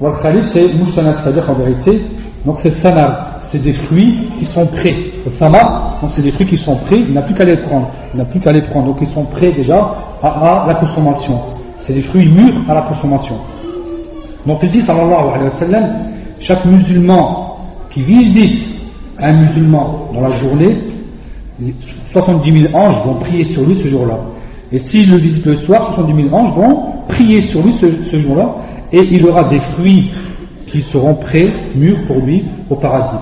Wal 0.00 0.42
c'est 0.42 0.74
Moustanat, 0.74 1.14
c'est-à-dire 1.14 1.50
en 1.50 1.54
vérité, 1.54 2.02
donc 2.44 2.58
c'est 2.58 2.72
Sanar, 2.76 3.38
c'est 3.40 3.62
des 3.62 3.72
fruits 3.72 4.28
qui 4.38 4.44
sont 4.44 4.66
prêts. 4.66 4.94
Le 5.24 5.32
Samar, 5.32 5.98
donc 6.00 6.10
c'est 6.12 6.22
des 6.22 6.30
fruits 6.30 6.46
qui 6.46 6.56
sont 6.56 6.76
prêts, 6.76 6.98
il 7.00 7.12
n'a 7.12 7.22
plus 7.22 7.34
qu'à 7.34 7.44
les 7.44 7.56
prendre. 7.56 7.90
Il 8.14 8.18
n'a 8.18 8.24
plus 8.24 8.40
qu'à 8.40 8.52
les 8.52 8.62
prendre, 8.62 8.86
donc 8.86 8.98
ils 9.00 9.08
sont 9.08 9.24
prêts 9.24 9.52
déjà 9.52 9.94
à, 10.22 10.64
la 10.66 10.74
consommation. 10.74 11.40
C'est 11.80 11.94
des 11.94 12.02
fruits 12.02 12.28
mûrs 12.28 12.62
à 12.68 12.74
la 12.74 12.82
consommation. 12.82 13.36
Donc 14.46 14.58
il 14.62 14.70
dit, 14.70 14.82
sallallahu 14.82 15.28
alayhi 15.34 15.44
wa 15.44 15.50
sallam, 15.50 15.96
chaque 16.40 16.64
musulman 16.66 17.56
qui 17.90 18.02
visite 18.02 18.64
un 19.18 19.32
musulman 19.32 20.10
dans 20.12 20.20
la 20.20 20.30
journée, 20.30 20.76
70 22.12 22.60
000 22.60 22.76
anges 22.76 23.02
vont 23.04 23.14
prier 23.14 23.44
sur 23.44 23.62
lui 23.64 23.76
ce 23.82 23.88
jour-là. 23.88 24.18
Et 24.72 24.78
s'il 24.78 25.10
le 25.10 25.16
visite 25.16 25.46
le 25.46 25.54
soir, 25.54 25.94
70 25.94 26.24
000 26.28 26.34
anges 26.34 26.54
vont 26.54 26.82
prier 27.08 27.40
sur 27.40 27.62
lui 27.62 27.72
ce 27.72 28.18
jour-là 28.18 28.56
et 28.96 29.08
il 29.12 29.26
aura 29.26 29.44
des 29.44 29.60
fruits 29.60 30.10
qui 30.66 30.82
seront 30.82 31.14
prêts, 31.14 31.52
mûrs 31.74 32.04
pour 32.06 32.18
lui 32.18 32.44
au 32.68 32.76
paradis. 32.76 33.16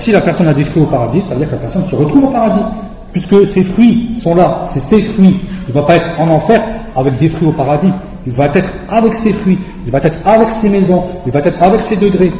Si 0.00 0.10
la 0.10 0.20
personne 0.20 0.48
a 0.48 0.54
des 0.54 0.64
fruits 0.64 0.82
au 0.82 0.86
paradis, 0.86 1.20
ça 1.22 1.34
veut 1.34 1.40
dire 1.40 1.48
que 1.48 1.54
la 1.54 1.60
personne 1.60 1.84
se 1.88 1.94
retrouve 1.94 2.24
au 2.24 2.30
paradis. 2.30 2.64
Puisque 3.12 3.46
ses 3.48 3.62
fruits 3.62 4.16
sont 4.22 4.34
là, 4.34 4.68
c'est 4.72 4.80
ses 4.80 5.00
fruits. 5.12 5.40
Il 5.66 5.68
ne 5.68 5.72
va 5.72 5.82
pas 5.82 5.96
être 5.96 6.20
en 6.20 6.28
enfer 6.28 6.62
avec 6.96 7.18
des 7.18 7.28
fruits 7.28 7.48
au 7.48 7.52
paradis 7.52 7.92
il 8.28 8.34
va 8.34 8.46
être 8.54 8.70
avec 8.90 9.14
ses 9.14 9.32
fruits, 9.32 9.58
il 9.86 9.90
va 9.90 10.00
être 10.02 10.18
avec 10.26 10.50
ses 10.60 10.68
maisons, 10.68 11.02
il 11.24 11.32
va 11.32 11.40
être 11.40 11.62
avec 11.62 11.80
ses 11.82 11.96
degrés. 11.96 12.30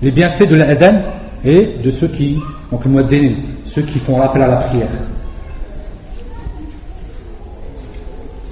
Les 0.00 0.12
bienfaits 0.12 0.48
de 0.48 0.54
l'Aden 0.54 1.02
et 1.44 1.78
de 1.82 1.90
ceux 1.90 2.06
qui, 2.06 2.38
donc 2.70 2.84
le 2.84 2.90
muaddin, 2.92 3.34
ceux 3.64 3.82
qui 3.82 3.98
font 3.98 4.20
appel 4.20 4.42
à 4.42 4.46
la 4.46 4.56
prière. 4.58 4.88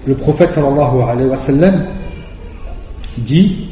Le 0.08 0.14
prophète 0.14 0.52
sallallahu 0.52 1.02
alayhi 1.06 1.28
wa 1.28 1.36
sallam 1.36 1.82
dit 3.18 3.68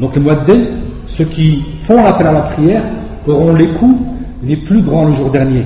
Donc 0.00 0.16
le 0.16 0.20
muaddin, 0.20 0.64
ceux 1.06 1.24
qui 1.26 1.62
font 1.84 2.04
appel 2.04 2.26
à 2.26 2.32
la 2.32 2.40
prière, 2.40 2.82
auront 3.28 3.54
les 3.54 3.68
coups 3.74 3.94
les 4.42 4.56
plus 4.56 4.82
grands 4.82 5.04
le 5.04 5.12
jour 5.12 5.30
dernier. 5.30 5.64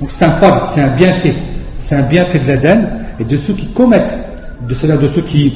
Donc 0.00 0.12
c'est 0.12 0.24
un 0.24 0.38
c'est 0.76 0.80
un 0.80 0.96
bienfait. 0.96 1.34
C'est 1.86 1.96
un 1.96 2.08
bienfait 2.08 2.38
de 2.38 2.46
l'Aden. 2.46 2.88
et 3.18 3.24
de 3.24 3.36
ceux 3.38 3.54
qui 3.54 3.66
commettent, 3.72 4.16
de, 4.68 4.74
ceux 4.74 4.96
de 4.96 5.08
ceux 5.08 5.22
qui, 5.22 5.54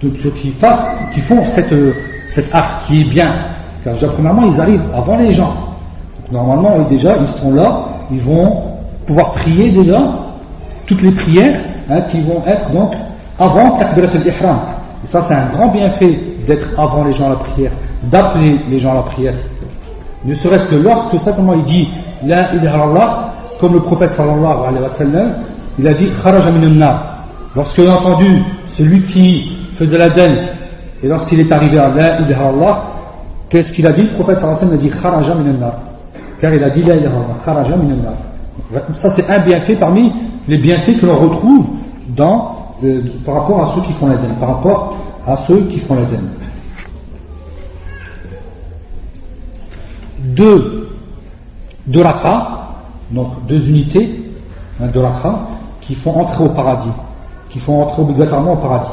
de 0.00 0.12
ceux 0.22 0.30
qui, 0.30 0.52
font 0.52 1.44
cette, 1.56 1.74
cet 2.28 2.54
art 2.54 2.84
qui 2.86 3.00
est 3.00 3.10
bien. 3.10 3.46
Car 3.82 3.94
déjà, 3.94 4.10
premièrement, 4.10 4.44
ils 4.44 4.60
arrivent 4.60 4.84
avant 4.94 5.16
les 5.16 5.34
gens. 5.34 5.54
normalement, 6.30 6.86
déjà, 6.88 7.16
ils 7.20 7.26
sont 7.26 7.52
là, 7.52 7.84
ils 8.12 8.20
vont 8.20 8.73
pouvoir 9.06 9.32
prier 9.32 9.70
déjà 9.70 10.00
toutes 10.86 11.02
les 11.02 11.12
prières 11.12 11.60
hein, 11.90 12.02
qui 12.10 12.20
vont 12.20 12.42
être 12.46 12.70
donc 12.72 12.92
avant 13.38 13.72
Takbirat 13.78 14.12
al-Ihram. 14.14 14.58
Et 15.04 15.06
ça, 15.08 15.22
c'est 15.28 15.34
un 15.34 15.46
grand 15.46 15.68
bienfait 15.68 16.18
d'être 16.46 16.68
avant 16.78 17.04
les 17.04 17.12
gens 17.12 17.26
à 17.26 17.30
la 17.30 17.36
prière, 17.36 17.72
d'appeler 18.04 18.60
les 18.68 18.78
gens 18.78 18.92
à 18.92 18.96
la 18.96 19.02
prière. 19.02 19.34
Ne 20.24 20.34
serait-ce 20.34 20.68
que 20.68 20.76
lorsque 20.76 21.18
simplement 21.20 21.54
il 21.54 21.62
dit 21.62 21.88
La 22.24 22.54
ilaha 22.54 22.82
Allah, 22.84 23.32
comme 23.60 23.74
le 23.74 23.80
prophète 23.80 24.10
sallallahu 24.10 24.66
alayhi 24.68 24.82
wa 24.82 24.88
sallam, 24.88 25.32
il 25.78 25.86
a 25.86 25.94
dit 25.94 26.08
Kharaja. 26.22 26.50
Lorsqu'il 27.54 27.88
a 27.88 27.98
entendu 27.98 28.42
celui 28.68 29.02
qui 29.02 29.68
faisait 29.74 29.98
la 29.98 30.08
denne, 30.08 30.48
et 31.02 31.08
lorsqu'il 31.08 31.40
est 31.40 31.52
arrivé 31.52 31.78
à 31.78 31.88
La 31.88 32.20
ilaha 32.20 32.48
Allah, 32.48 32.82
qu'est-ce 33.50 33.72
qu'il 33.72 33.86
a 33.86 33.92
dit? 33.92 34.02
Le 34.02 34.14
prophète 34.14 34.38
sallallahu 34.38 34.64
alayhi 34.64 34.74
wa 34.74 34.78
sallam 34.78 35.18
a 35.18 35.22
dit 35.22 35.24
Kharaja 35.24 35.34
nar. 35.34 35.72
Car 36.40 36.54
il 36.54 36.64
a 36.64 36.70
dit 36.70 36.82
La 36.82 36.96
ilaha 36.96 37.16
Allah, 37.16 37.36
Kharaja. 37.44 37.74
Ça, 38.94 39.10
c'est 39.10 39.28
un 39.30 39.40
bienfait 39.40 39.76
parmi 39.76 40.12
les 40.48 40.58
bienfaits 40.58 41.00
que 41.00 41.06
l'on 41.06 41.18
retrouve 41.20 41.66
euh, 42.82 43.02
par 43.24 43.34
rapport 43.34 43.62
à 43.62 43.74
ceux 43.74 43.82
qui 43.82 43.92
font 43.94 44.06
la 44.06 44.16
denne, 44.16 44.36
par 44.38 44.56
rapport 44.56 44.96
à 45.26 45.36
ceux 45.46 45.68
qui 45.68 45.80
font 45.80 45.94
la 45.94 46.04
deux, 50.36 50.88
deux 51.86 52.02
donc 53.10 53.46
deux 53.46 53.68
unités 53.68 54.22
hein, 54.80 54.88
de 54.92 55.00
qui 55.80 55.94
font 55.94 56.18
entrer 56.18 56.44
au 56.44 56.48
paradis, 56.48 56.90
qui 57.50 57.58
font 57.60 57.82
entrer 57.82 58.02
obligatoirement 58.02 58.54
au 58.54 58.56
paradis. 58.56 58.90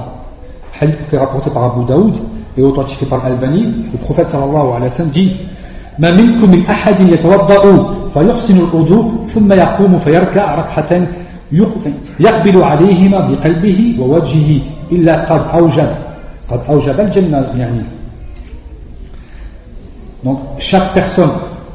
Hadith 0.80 0.98
fait 1.10 1.18
rapporté 1.18 1.50
par 1.52 1.76
Abu 1.76 1.86
Daoud 1.86 2.14
et 2.58 2.62
authentifié 2.62 3.08
par 3.08 3.26
Al-Bani, 3.26 3.90
le 3.94 3.98
prophète 4.00 4.28
sallallahu 4.30 4.74
alayhi 4.76 4.84
wa 4.84 4.90
sallam 4.90 5.12
dit 5.12 5.38
ما 5.99 6.11
منكم 6.13 6.51
من 6.51 6.67
أحد 6.67 7.01
يتوضأ 7.01 7.93
فيحسن 8.15 8.57
الوضوء 8.57 9.27
ثم 9.35 9.53
يقوم 9.53 9.99
فيركع 9.99 10.55
ركعة 10.55 11.09
يقبل 12.21 12.63
عليهما 12.63 13.21
بقلبه 13.21 13.97
ووجهه 14.01 14.61
إلا 14.93 15.33
قد 15.33 15.61
أوجب 15.61 15.89
قد 16.49 16.61
أوجب 16.69 17.01
الجنة 17.01 17.39
يعني 17.59 17.83
Donc 20.25 20.39
chaque 20.59 20.93
personne 20.93 21.31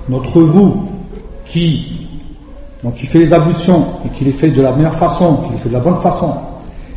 d'entre 0.09 0.41
vous 0.41 0.89
qui, 1.45 2.07
donc, 2.83 2.95
qui 2.95 3.05
fait 3.07 3.19
les 3.19 3.33
ablutions 3.33 3.85
et 4.05 4.09
qui 4.09 4.25
les 4.25 4.33
fait 4.33 4.51
de 4.51 4.61
la 4.61 4.75
meilleure 4.75 4.95
façon, 4.95 5.37
qui 5.45 5.53
les 5.53 5.59
fait 5.59 5.69
de 5.69 5.73
la 5.73 5.79
bonne 5.79 6.01
façon, 6.01 6.33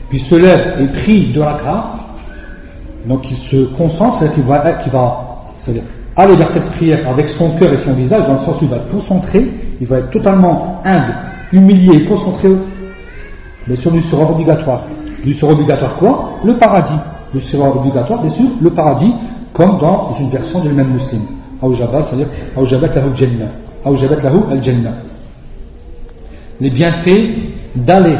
puis 0.09 0.19
se 0.19 0.35
lève 0.35 0.81
et 0.81 0.87
prie 0.89 1.33
de 1.33 1.41
la 1.41 1.53
grâce, 1.53 1.85
donc 3.07 3.31
il 3.31 3.37
se 3.37 3.65
concentre, 3.77 4.17
c'est-à-dire 4.17 4.35
qu'il 4.35 4.45
va, 4.45 4.73
qu'il 4.73 4.93
va 4.93 5.25
aller 6.20 6.36
vers 6.36 6.50
cette 6.52 6.66
prière 6.72 7.08
avec 7.10 7.30
son 7.30 7.52
cœur 7.58 7.72
et 7.72 7.78
son 7.78 7.94
visage, 7.94 8.26
dans 8.28 8.34
le 8.34 8.40
sens 8.40 8.62
où 8.62 8.66
il 8.66 8.70
va 8.70 8.78
être 8.78 8.90
concentré, 8.90 9.52
il 9.80 9.88
va 9.88 10.00
être 10.00 10.10
totalement 10.12 10.82
humble, 10.84 11.16
humilié 11.54 12.06
concentré, 12.06 12.50
mais 13.68 13.76
sûr 13.76 13.92
lui 13.92 14.02
sera 14.02 14.30
obligatoire. 14.30 14.84
Lui 15.24 15.34
sera 15.34 15.52
obligatoire 15.52 15.96
quoi? 15.98 16.32
Le 16.44 16.58
paradis. 16.58 16.98
Lui 17.34 17.42
sera 17.42 17.70
obligatoire, 17.70 18.22
bien 18.22 18.32
sûr, 18.32 18.46
le 18.60 18.70
paradis, 18.72 19.14
comme 19.54 19.78
dans 19.78 20.16
une 20.20 20.30
version 20.30 20.60
du 20.62 20.70
même 20.70 20.90
musulman. 20.92 21.26
c'est-à-dire 21.62 22.28
Les 26.60 26.70
bienfaits 26.72 27.20
d'aller 27.76 28.18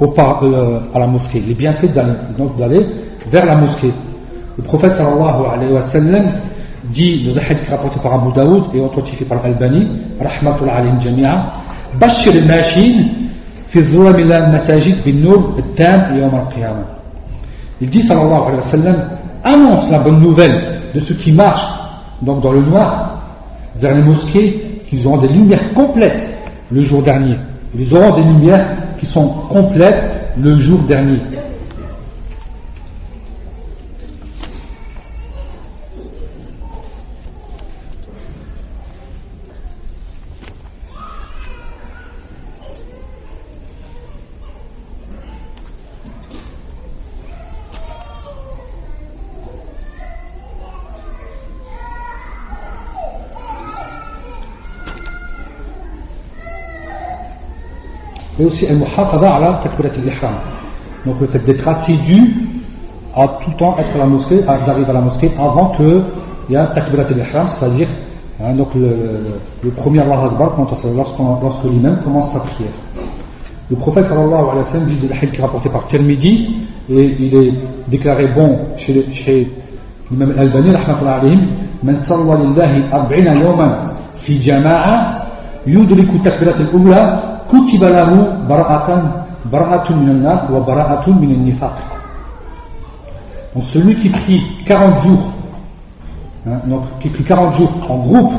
euh, 0.00 0.80
à 0.94 0.98
la 0.98 1.06
mosquée, 1.06 1.42
les 1.46 1.54
bienfaits 1.54 1.92
d'aller, 1.92 2.12
d'aller 2.58 2.86
vers 3.30 3.44
la 3.44 3.56
mosquée. 3.56 3.92
Le 4.56 4.62
prophète 4.62 4.92
sallallahu 4.92 5.44
alayhi 5.52 5.72
wa 5.72 5.82
sallam 5.82 6.32
dit 6.92 7.24
dans 7.24 7.36
un 7.36 7.42
hadith 7.42 7.68
rapporté 7.68 7.98
par 8.00 8.14
Abu 8.14 8.32
Daoud 8.32 8.64
et 8.74 8.80
authentifié 8.80 9.26
par 9.26 9.44
Al-Albani, 9.44 9.88
rahmatullah 10.20 10.74
alayhim 10.74 11.00
jami'a, 11.00 11.52
bashir 11.98 12.32
al-mashin 12.32 13.04
al-masajid 13.74 15.02
bin 15.04 15.20
nur 15.20 15.54
al-tam 15.56 16.16
yawm 16.18 16.34
al-qiyamah. 16.34 16.86
Il 17.80 17.88
dit 17.88 18.02
sallallahu 18.02 18.42
alayhi 18.42 18.56
wa 18.56 18.62
sallam, 18.62 18.96
annonce 19.44 19.90
la 19.90 19.98
bonne 20.00 20.20
nouvelle 20.20 20.80
de 20.94 21.00
ceux 21.00 21.14
qui 21.14 21.32
marchent 21.32 21.80
donc 22.22 22.42
dans 22.42 22.52
le 22.52 22.60
noir, 22.60 23.22
vers 23.76 23.94
les 23.94 24.02
mosquées, 24.02 24.82
qu'ils 24.88 25.06
auront 25.06 25.18
des 25.18 25.28
lumières 25.28 25.72
complètes 25.72 26.28
le 26.70 26.82
jour 26.82 27.02
dernier. 27.02 27.36
Ils 27.78 27.94
auront 27.94 28.16
des 28.16 28.24
lumières 28.24 28.66
qui 28.98 29.06
sont 29.06 29.28
complètes 29.48 30.34
le 30.36 30.54
jour 30.56 30.80
dernier. 30.80 31.20
et 58.40 58.44
aussi 58.44 58.66
al-muhaqada 58.66 59.34
al-ihram. 59.34 60.34
Donc 61.06 61.20
le 61.20 61.26
fait 61.26 61.44
d'être 61.44 61.66
assidu 61.68 62.34
à 63.14 63.28
tout 63.42 63.50
le 63.50 63.56
temps 63.56 63.76
être 63.78 63.94
à 63.94 63.98
la 63.98 64.06
mosquée, 64.06 64.42
d'arriver 64.42 64.90
à 64.90 64.92
la 64.92 65.00
mosquée 65.00 65.30
avant 65.38 65.72
qu'il 65.76 66.02
y 66.50 66.56
a 66.56 66.66
takbirat 66.68 67.04
al-ihram, 67.10 67.48
c'est-à-dire 67.48 67.88
hein, 68.42 68.54
donc 68.54 68.74
le, 68.74 69.38
le 69.62 69.70
premier 69.70 70.00
Allah 70.00 70.24
Akbar 70.24 70.54
lorsque, 70.58 71.18
lorsque 71.42 71.64
l'imam 71.64 71.98
commence 72.02 72.32
sa 72.32 72.40
prière. 72.40 72.72
Le 73.70 73.76
prophète 73.76 74.06
sallallahu 74.06 74.34
alayhi 74.34 74.56
wa 74.56 74.64
sallam 74.64 74.86
dit 74.86 75.08
hadith 75.12 75.32
qui 75.32 75.40
rapporté 75.40 75.68
par 75.68 75.86
Tirmidhi 75.86 76.66
et 76.88 77.16
il 77.20 77.34
est 77.36 77.52
déclaré 77.88 78.26
bon 78.34 78.58
chez, 78.78 79.06
chez 79.12 79.48
l'imam 80.10 80.32
al-Albani 80.32 80.72
rahmatullahi 80.74 81.38
man 81.82 81.96
salla 81.96 82.36
lillahi 82.36 82.82
arba'ina 82.90 83.34
yawman 83.36 83.70
fi 84.16 84.40
jama'a 84.40 85.26
yudriku 85.66 86.18
takbirat 86.18 86.56
al-ula 86.58 87.39
لله 87.53 87.87
أربعين 87.87 89.05
يوما 89.57 89.77
في 89.83 89.93
جماعة 89.93 90.45
يدرك 90.49 91.05
تكبيرة 91.05 91.31
الأولى 91.31 91.95
donc 93.55 93.63
celui 93.71 93.95
qui 93.95 94.09
prie 94.09 94.41
40 94.65 94.99
jours, 94.99 95.31
hein, 96.45 96.59
donc 96.65 96.81
qui 96.99 97.07
prie 97.09 97.23
40 97.23 97.55
jours 97.55 97.71
en 97.89 97.99
groupe, 97.99 98.33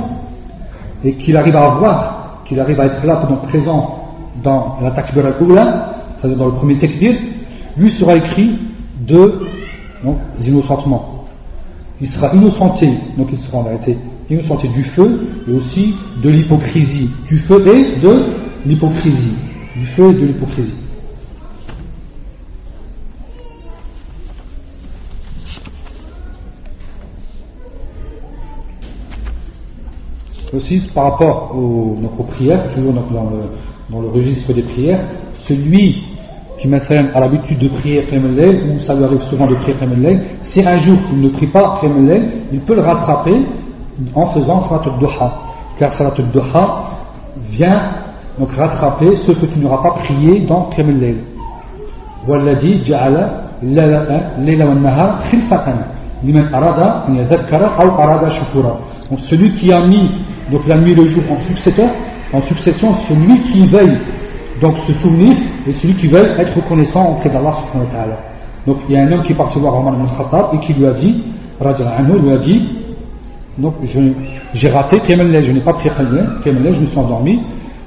et 1.02 1.14
qu'il 1.14 1.36
arrive 1.38 1.56
à 1.56 1.72
avoir, 1.72 2.42
qu'il 2.44 2.60
arrive 2.60 2.78
à 2.80 2.84
être 2.84 3.04
là, 3.06 3.22
donc 3.26 3.42
présent 3.44 3.98
dans 4.44 4.76
la 4.82 4.90
takbir 4.90 5.24
al-ula, 5.24 5.94
c'est-à-dire 6.18 6.36
dans 6.36 6.46
le 6.46 6.52
premier 6.52 6.76
takbir, 6.76 7.16
lui 7.78 7.90
sera 7.90 8.14
écrit 8.14 8.58
de 9.06 9.40
donc, 10.04 10.18
innocentement. 10.46 11.24
Il 12.02 12.08
sera 12.08 12.34
innocenté, 12.34 12.92
donc 13.16 13.28
il 13.32 13.38
sera 13.38 13.58
en 13.58 13.62
vérité 13.62 13.96
innocenté 14.28 14.68
du 14.68 14.82
feu 14.84 15.20
et 15.48 15.52
aussi 15.52 15.94
de 16.22 16.28
l'hypocrisie, 16.28 17.10
du 17.28 17.38
feu 17.38 17.62
et 17.66 18.00
de 18.00 18.24
l'hypocrisie, 18.65 19.35
du 19.75 19.85
feu 19.87 20.13
de 20.13 20.25
l'hypocrisie. 20.25 20.75
Aussi, 30.53 30.81
par 30.93 31.05
rapport 31.05 31.55
aux, 31.55 32.23
prières, 32.23 32.73
toujours 32.73 32.93
dans 32.93 33.01
le, 33.01 33.43
dans 33.89 34.01
le, 34.01 34.09
registre 34.09 34.51
des 34.51 34.63
prières, 34.63 35.05
celui 35.47 36.03
qui 36.59 36.71
a 36.71 37.19
l'habitude 37.19 37.57
de 37.57 37.69
prier 37.69 38.03
Qiyamul 38.03 38.75
ou 38.75 38.79
ça 38.81 38.93
lui 38.93 39.03
arrive 39.03 39.21
souvent 39.23 39.47
de 39.47 39.55
prier 39.55 39.75
Qiyamul 39.77 40.19
si 40.43 40.61
un 40.63 40.77
jour 40.77 40.97
il 41.13 41.21
ne 41.21 41.29
prie 41.29 41.47
pas 41.47 41.79
Qiyamul 41.79 42.31
il 42.51 42.59
peut 42.59 42.75
le 42.75 42.81
rattraper 42.81 43.35
en 44.13 44.25
faisant 44.27 44.59
Salat 44.59 44.81
al-Duha. 44.85 45.33
Car 45.79 45.93
Salat 45.93 46.13
al-Duha 46.17 46.83
vient 47.49 48.00
donc 48.40 48.52
rattraper 48.52 49.16
ce 49.16 49.32
que 49.32 49.46
tu 49.46 49.58
n'auras 49.58 49.82
pas 49.82 49.94
prié 50.02 50.40
dans 50.40 50.68
Qiyam 50.70 50.90
al-Layl. 50.90 51.16
والذي 52.28 52.82
جعل 52.82 53.30
الليل 53.62 54.62
والنهار 54.62 55.10
خلفة 55.30 55.74
لمن 56.24 56.54
أراد 56.54 56.80
أن 57.08 57.14
يذكر 57.14 57.62
أو 57.80 57.88
أراد 58.02 58.28
شكورا. 58.28 58.78
Donc 59.10 59.20
celui 59.20 59.52
qui 59.52 59.72
a 59.72 59.86
mis 59.86 60.10
donc 60.50 60.66
la 60.66 60.76
nuit 60.76 60.92
et 60.92 60.94
le 60.94 61.06
jour 61.06 61.22
en 61.30 61.40
succession, 61.46 61.88
en 62.32 62.40
succession, 62.42 62.94
celui 63.08 63.40
qui 63.42 63.66
veuille 63.66 63.98
donc 64.60 64.76
se 64.78 64.92
souvenir 64.94 65.36
et 65.66 65.72
celui 65.72 65.94
qui 65.94 66.08
veut 66.08 66.38
être 66.38 66.56
reconnaissant 66.56 67.12
auprès 67.12 67.28
d'Allah 67.28 67.54
subhanahu 67.60 67.86
wa 67.86 67.92
ta'ala. 67.92 68.18
Donc 68.66 68.78
il 68.88 68.94
y 68.94 68.98
a 68.98 69.02
un 69.02 69.12
homme 69.12 69.22
qui 69.22 69.32
est 69.32 69.36
parti 69.36 69.58
voir 69.60 69.78
Omar 69.78 69.94
ibn 69.94 70.06
Khattab 70.16 70.46
et 70.54 70.58
qui 70.58 70.72
lui 70.74 70.86
a 70.86 70.92
dit, 70.92 71.22
anhu, 71.60 72.18
lui 72.18 72.32
a 72.32 72.38
dit, 72.38 72.68
donc 73.58 73.74
j'ai 74.54 74.68
raté 74.70 74.98
Qiyam 74.98 75.40
je 75.40 75.52
n'ai 75.52 75.60
pas 75.60 75.74
prié 75.74 75.92
Qiyam 76.42 76.58
je 76.64 76.80
me 76.80 76.86
suis 76.86 76.98
endormi. 76.98 77.40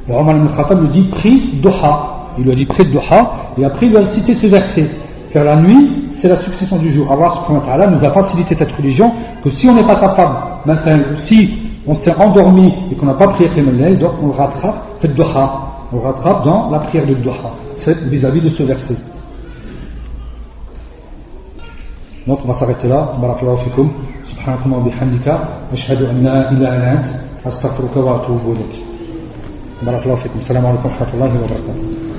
et 0.08 0.12
Omar 0.12 0.36
ibn 0.36 0.48
Khattab 0.54 0.80
lui 0.82 0.88
dit 0.88 1.08
prie 1.08 1.58
Doha. 1.62 2.14
il 2.38 2.44
lui 2.44 2.52
a 2.52 2.54
dit 2.54 2.66
près 2.66 2.84
de 2.84 2.90
Duha, 2.90 3.32
et 3.58 3.64
après 3.64 3.86
il 3.86 3.90
lui 3.90 3.98
a 3.98 4.04
cité 4.06 4.34
ce 4.34 4.46
verset. 4.46 4.90
Car 5.32 5.44
la 5.44 5.56
nuit, 5.56 6.10
c'est 6.12 6.28
la 6.28 6.36
succession 6.36 6.76
du 6.78 6.90
jour. 6.90 7.10
Allah 7.10 7.32
subhanahu 7.34 7.60
wa 7.60 7.66
ta'ala 7.66 7.86
nous 7.88 8.04
a 8.04 8.10
facilité 8.10 8.54
cette 8.54 8.72
religion 8.72 9.12
que 9.42 9.50
si 9.50 9.68
on 9.68 9.74
n'est 9.74 9.86
pas 9.86 9.96
capable, 9.96 10.36
maintenant, 10.64 10.98
si 11.16 11.58
on 11.86 11.94
s'est 11.94 12.14
endormi 12.14 12.72
et 12.90 12.94
qu'on 12.94 13.06
n'a 13.06 13.14
pas 13.14 13.28
prié 13.28 13.48
Qiyam 13.50 13.96
donc 13.96 14.12
on 14.22 14.30
rattrape, 14.30 15.00
fait 15.00 15.08
Duha. 15.08 15.60
On 15.92 15.96
le 15.96 16.02
rattrape 16.02 16.44
dans 16.44 16.70
la 16.70 16.78
prière 16.80 17.06
de 17.06 17.14
Duha. 17.14 17.50
C'est 17.76 17.98
vis-à-vis 18.04 18.40
de 18.40 18.48
ce 18.48 18.62
verset. 18.62 18.96
Donc 22.26 22.38
on 22.44 22.48
va 22.48 22.54
s'arrêter 22.54 22.88
là. 22.88 23.12
Barakallahu 23.20 23.58
fikum. 23.64 23.90
La 24.46 24.56
ilaha 24.64 26.52
illa 26.52 26.70
ant. 26.70 27.48
Astaghfiruka 27.48 28.00
wa 28.00 28.16
atubu 28.16 28.52
ilayk. 28.52 28.93
Barakallahu 29.84 30.22
fikum. 30.24 30.40
Salam 30.48 30.64
alaikum 30.64 30.88
wa 30.88 30.96
rahmatullahi 30.96 31.34
wa 31.36 31.44
barakatuh. 31.44 32.13